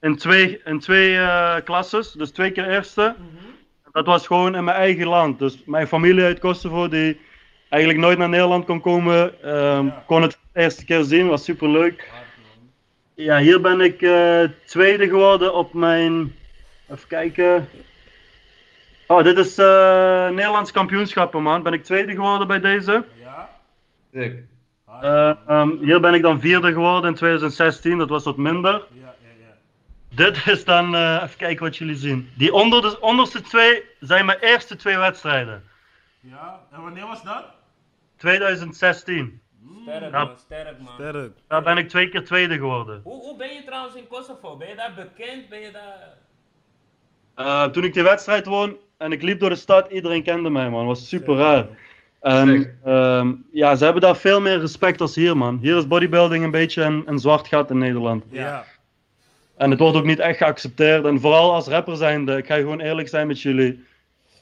In 0.00 0.16
twee, 0.16 0.60
in 0.64 0.78
twee 0.78 1.16
eh, 1.18 1.56
klasses, 1.64 2.12
dus 2.12 2.30
twee 2.30 2.50
keer 2.50 2.68
eerste. 2.70 3.14
Dat 3.92 4.06
was 4.06 4.26
gewoon 4.26 4.54
in 4.54 4.64
mijn 4.64 4.76
eigen 4.76 5.06
land. 5.06 5.38
Dus 5.38 5.62
mijn 5.64 5.86
familie 5.88 6.24
uit 6.24 6.38
Kosovo, 6.38 6.88
die 6.88 7.20
eigenlijk 7.68 8.02
nooit 8.02 8.18
naar 8.18 8.28
Nederland 8.28 8.64
kon 8.64 8.80
komen, 8.80 9.42
ehm, 9.42 9.86
Ja. 9.86 10.02
kon 10.06 10.22
het 10.22 10.38
de 10.52 10.60
eerste 10.60 10.84
keer 10.84 11.02
zien. 11.02 11.28
Was 11.28 11.44
super 11.44 11.68
leuk. 11.68 12.10
Ja, 13.16 13.38
hier 13.38 13.60
ben 13.60 13.80
ik 13.80 14.02
eh, 14.02 14.42
tweede 14.64 15.08
geworden 15.08 15.54
op 15.54 15.72
mijn. 15.72 16.34
Even 16.90 17.08
kijken. 17.08 17.68
Oh, 19.06 19.24
dit 19.24 19.38
is 19.38 19.58
eh, 19.58 20.28
Nederlands 20.28 20.70
kampioenschappen, 20.70 21.42
man. 21.42 21.62
Ben 21.62 21.72
ik 21.72 21.84
tweede 21.84 22.12
geworden 22.12 22.46
bij 22.46 22.60
deze. 22.60 23.04
Ja. 23.20 23.50
Sick. 24.12 24.42
Eh, 25.00 25.32
ehm, 25.46 25.70
hier 25.80 26.00
ben 26.00 26.14
ik 26.14 26.22
dan 26.22 26.40
vierde 26.40 26.72
geworden 26.72 27.10
in 27.10 27.16
2016. 27.16 27.98
Dat 27.98 28.08
was 28.08 28.24
wat 28.24 28.36
minder. 28.36 28.72
Ja, 28.72 29.14
ja, 29.22 29.28
ja. 29.38 29.54
Dit 30.08 30.46
is 30.46 30.64
dan, 30.64 30.94
eh, 30.94 31.20
even 31.24 31.36
kijken 31.36 31.64
wat 31.64 31.76
jullie 31.76 31.96
zien. 31.96 32.30
Die 32.34 32.52
onder 32.52 32.82
de, 32.82 33.00
onderste 33.00 33.40
twee 33.40 33.82
zijn 34.00 34.26
mijn 34.26 34.38
eerste 34.38 34.76
twee 34.76 34.96
wedstrijden. 34.96 35.64
Ja. 36.20 36.60
En 36.72 36.82
wanneer 36.82 37.06
was 37.06 37.22
dat? 37.22 37.44
2016. 38.16 39.40
Sterk 39.86 40.12
Ja. 40.12 40.24
man, 40.24 40.36
sterk 40.38 40.78
man. 40.80 40.92
Sterk. 40.94 41.32
Daar 41.48 41.62
ben 41.62 41.78
ik 41.78 41.88
twee 41.88 42.08
keer 42.08 42.24
tweede 42.24 42.54
geworden. 42.54 43.00
Hoe, 43.04 43.20
hoe 43.22 43.36
ben 43.36 43.54
je 43.54 43.64
trouwens 43.64 43.94
in 43.94 44.06
Kosovo? 44.08 44.56
Ben 44.56 44.68
je 44.68 44.74
daar 44.74 44.94
bekend? 44.94 45.48
Ben 45.48 45.60
je 45.60 45.70
daar... 45.70 46.14
Eh, 47.34 47.64
toen 47.64 47.84
ik 47.84 47.94
die 47.94 48.02
wedstrijd 48.02 48.46
won 48.46 48.76
en 48.96 49.12
ik 49.12 49.22
liep 49.22 49.40
door 49.40 49.48
de 49.48 49.56
stad, 49.56 49.90
iedereen 49.90 50.22
kende 50.22 50.50
mij, 50.50 50.70
man. 50.70 50.86
was 50.86 51.08
super 51.08 51.36
raar. 51.36 51.66
En 52.20 52.78
ehm, 52.84 53.32
ja, 53.52 53.74
ze 53.76 53.84
hebben 53.84 54.02
daar 54.02 54.16
veel 54.16 54.40
meer 54.40 54.58
respect 54.60 55.00
als 55.00 55.14
hier, 55.14 55.36
man. 55.36 55.58
Hier 55.58 55.76
is 55.76 55.86
bodybuilding 55.86 56.44
een 56.44 56.50
beetje 56.50 56.82
een, 56.82 57.02
een 57.06 57.18
zwart 57.18 57.48
gat 57.48 57.70
in 57.70 57.78
Nederland. 57.78 58.24
Ja. 58.30 58.64
En 59.56 59.70
het 59.70 59.78
wordt 59.80 59.96
ook 59.96 60.04
niet 60.04 60.18
echt 60.18 60.36
geaccepteerd. 60.38 61.04
En 61.04 61.20
vooral 61.20 61.54
als 61.54 61.66
rapper 61.66 61.96
zijnde, 61.96 62.36
ik 62.36 62.46
ga 62.46 62.56
gewoon 62.56 62.80
eerlijk 62.80 63.08
zijn 63.08 63.26
met 63.26 63.42
jullie. 63.42 63.84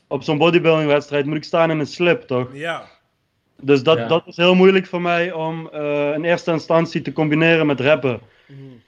Op 0.09 0.23
zo'n 0.23 0.39
bodybuilding 0.39 0.89
wedstrijd 0.89 1.27
moet 1.27 1.37
ik 1.37 1.45
staan 1.45 1.71
in 1.71 1.79
een 1.79 1.87
slip, 1.87 2.23
toch? 2.23 2.49
Ja. 2.53 2.85
Dus 3.61 3.83
dat, 3.83 3.99
Ja. 3.99 4.07
dat 4.09 4.23
is 4.27 4.37
heel 4.37 4.55
moeilijk 4.55 4.87
voor 4.87 5.01
mij 5.01 5.33
om 5.33 5.69
eh, 5.73 6.15
in 6.15 6.25
eerste 6.25 6.51
instantie 6.53 7.03
te 7.03 7.13
combineren 7.13 7.67
met 7.67 7.81
rappen. 7.81 8.21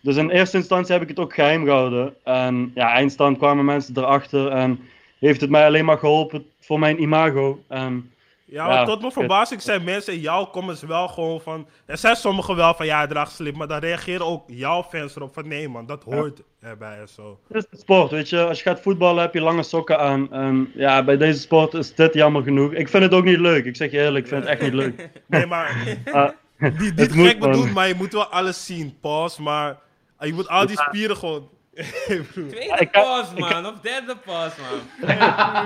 Dus 0.00 0.16
in 0.16 0.30
eerste 0.30 0.56
instantie 0.56 0.92
heb 0.92 1.02
ik 1.02 1.08
het 1.08 1.18
ook 1.18 1.34
geheim 1.34 1.64
gehouden. 1.64 2.14
En 2.24 2.70
ja, 2.74 2.92
eindstand 2.92 3.38
kwamen 3.38 3.64
mensen 3.64 3.96
erachter 3.96 4.48
en 4.48 4.80
heeft 5.18 5.40
het 5.40 5.50
mij 5.50 5.66
alleen 5.66 5.84
maar 5.84 5.98
geholpen 5.98 6.46
voor 6.60 6.78
mijn 6.78 7.02
imago. 7.02 7.62
En 7.68 8.10
Ja, 8.48 8.68
Ja, 8.68 8.74
want 8.74 8.88
tot 8.88 9.00
mijn 9.00 9.12
verbazing 9.12 9.62
zijn 9.62 9.84
mensen 9.84 10.12
in 10.12 10.20
jouw 10.20 10.50
comments 10.50 10.82
wel 10.82 11.08
gewoon 11.08 11.40
van... 11.40 11.68
Er 11.86 11.98
zijn 11.98 12.16
sommigen 12.16 12.56
wel 12.56 12.74
van, 12.74 12.86
ja, 12.86 12.98
hij 12.98 13.06
draagt 13.06 13.32
slip. 13.32 13.56
Maar 13.56 13.66
dan 13.66 13.78
reageren 13.78 14.26
ook 14.26 14.44
jouw 14.46 14.82
fans 14.82 15.16
erop 15.16 15.34
van, 15.34 15.48
nee 15.48 15.68
man, 15.68 15.86
dat 15.86 16.04
hoort 16.04 16.42
erbij 16.60 16.98
en 16.98 17.08
zo. 17.08 17.38
het 17.48 17.56
is 17.56 17.66
de 17.70 17.76
sport, 17.76 18.10
weet 18.10 18.28
je. 18.28 18.46
Als 18.46 18.58
je 18.58 18.68
gaat 18.68 18.80
voetballen 18.80 19.22
heb 19.22 19.34
je 19.34 19.40
lange 19.40 19.62
sokken 19.62 19.98
aan. 19.98 20.32
En 20.32 20.70
ja, 20.74 21.04
bij 21.04 21.16
deze 21.16 21.40
sport 21.40 21.74
is 21.74 21.94
dit 21.94 22.14
jammer 22.14 22.42
genoeg. 22.42 22.72
Ik 22.72 22.88
vind 22.88 23.02
het 23.02 23.12
ook 23.14 23.24
niet 23.24 23.38
leuk. 23.38 23.64
Ik 23.64 23.76
zeg 23.76 23.90
je 23.90 23.98
eerlijk, 23.98 24.24
ik 24.24 24.30
vind 24.30 24.42
het 24.42 24.52
echt 24.52 24.62
niet 24.62 24.74
leuk. 24.74 25.10
Nee, 25.26 25.46
maar 25.46 25.76
Ah, 26.12 26.30
die, 26.78 26.92
moet, 26.96 27.26
gek 27.26 27.38
bedoeld, 27.38 27.64
man. 27.64 27.72
maar 27.72 27.88
je 27.88 27.94
moet 27.94 28.12
wel 28.12 28.26
alles 28.26 28.66
zien. 28.66 28.96
Pause, 29.00 29.42
maar 29.42 29.78
je 30.20 30.32
moet 30.32 30.48
al 30.48 30.66
die 30.66 30.80
spieren 30.80 31.16
gewoon... 31.16 31.48
Hey. 31.76 32.22
Tweede 32.32 32.88
pas 32.92 33.34
man, 33.38 33.66
of 33.66 33.74
derde 33.82 34.16
pas 34.24 34.52
man. 34.56 34.80
Hey, 35.10 35.18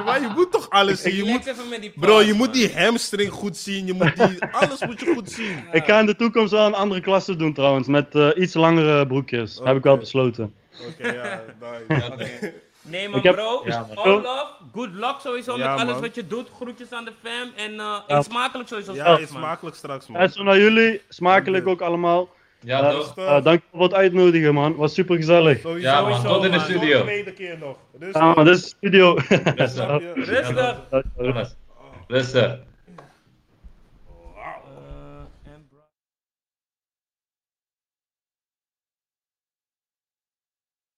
maar 0.04 0.20
je 0.20 0.28
moet 0.34 0.52
toch 0.52 0.70
alles 0.70 1.02
zien. 1.02 1.14
Je 1.14 1.22
Relax 1.24 1.44
moet, 1.46 1.54
even 1.54 1.68
met 1.68 1.80
die 1.80 1.92
bro, 1.96 2.20
je 2.20 2.32
moet 2.32 2.52
die 2.52 2.78
hamstring 2.78 3.32
goed 3.32 3.56
zien. 3.56 3.86
Je 3.86 3.92
moet 3.92 4.16
die, 4.16 4.44
alles 4.60 4.86
moet 4.86 5.00
je 5.00 5.12
goed 5.14 5.30
zien. 5.30 5.64
ik 5.72 5.84
ga 5.84 5.98
in 5.98 6.06
de 6.06 6.16
toekomst 6.16 6.52
wel 6.52 6.66
een 6.66 6.74
andere 6.74 7.00
klasse 7.00 7.36
doen 7.36 7.52
trouwens, 7.52 7.88
met 7.88 8.14
eh, 8.14 8.28
iets 8.36 8.54
langere 8.54 9.06
broekjes. 9.06 9.60
Heb 9.64 9.76
ik 9.76 9.82
wel 9.82 9.96
besloten. 9.96 10.54
Oké, 10.88 11.12
ja, 11.12 11.42
nice. 11.88 12.06
Oké. 12.12 12.28
Nee 12.82 13.10
heb- 13.10 13.34
bro, 13.34 13.62
Ja, 13.66 13.86
man. 13.94 14.04
all 14.04 14.12
love, 14.12 14.46
good 14.74 14.88
luck 14.92 15.14
sowieso 15.22 15.56
Ja, 15.56 15.70
met 15.70 15.80
alles 15.80 15.92
man. 15.92 16.00
wat 16.00 16.14
je 16.14 16.26
doet. 16.26 16.48
Groetjes 16.56 16.90
aan 16.92 17.04
de 17.04 17.12
fam 17.22 17.50
en 17.56 17.80
eh 17.80 17.96
eet 18.06 18.24
smakelijk 18.24 18.68
sowieso 18.68 18.92
Ja, 18.94 19.14
straks, 19.14 19.30
smakelijk 19.30 19.76
straks, 19.76 20.06
man. 20.06 20.20
En 20.20 20.30
zo 20.32 20.42
naar 20.42 20.58
jullie, 20.58 21.02
smakelijk 21.08 21.66
ook 21.66 21.80
allemaal. 21.80 22.28
Ja, 22.62 22.90
toch? 22.90 23.16
eh, 23.16 23.42
dank 23.44 23.62
voor 23.72 23.82
het 23.82 23.94
uitnodigen 23.94 24.54
man, 24.54 24.74
was 24.76 24.94
super 24.94 25.16
gezellig. 25.16 25.60
Sowieso, 25.60 25.88
Ja, 25.88 26.00
man, 26.00 26.12
sowieso, 26.14 26.34
tot 26.34 26.44
in 26.44 26.50
de 26.50 26.56
man. 26.56 26.66
studio. 26.66 26.96
Tot 26.96 27.06
tweede 27.06 27.32
keer 27.32 27.58
nog. 27.60 27.76
Dus, 27.98 28.12
Ah, 28.14 28.36
dit 28.36 28.46
is 28.54 28.60
de 28.62 28.66
studio. 28.68 29.16
Rustig. 29.54 30.02
Rustig. 30.14 30.76
Jongens, 31.18 31.56
Rustig. 32.08 32.58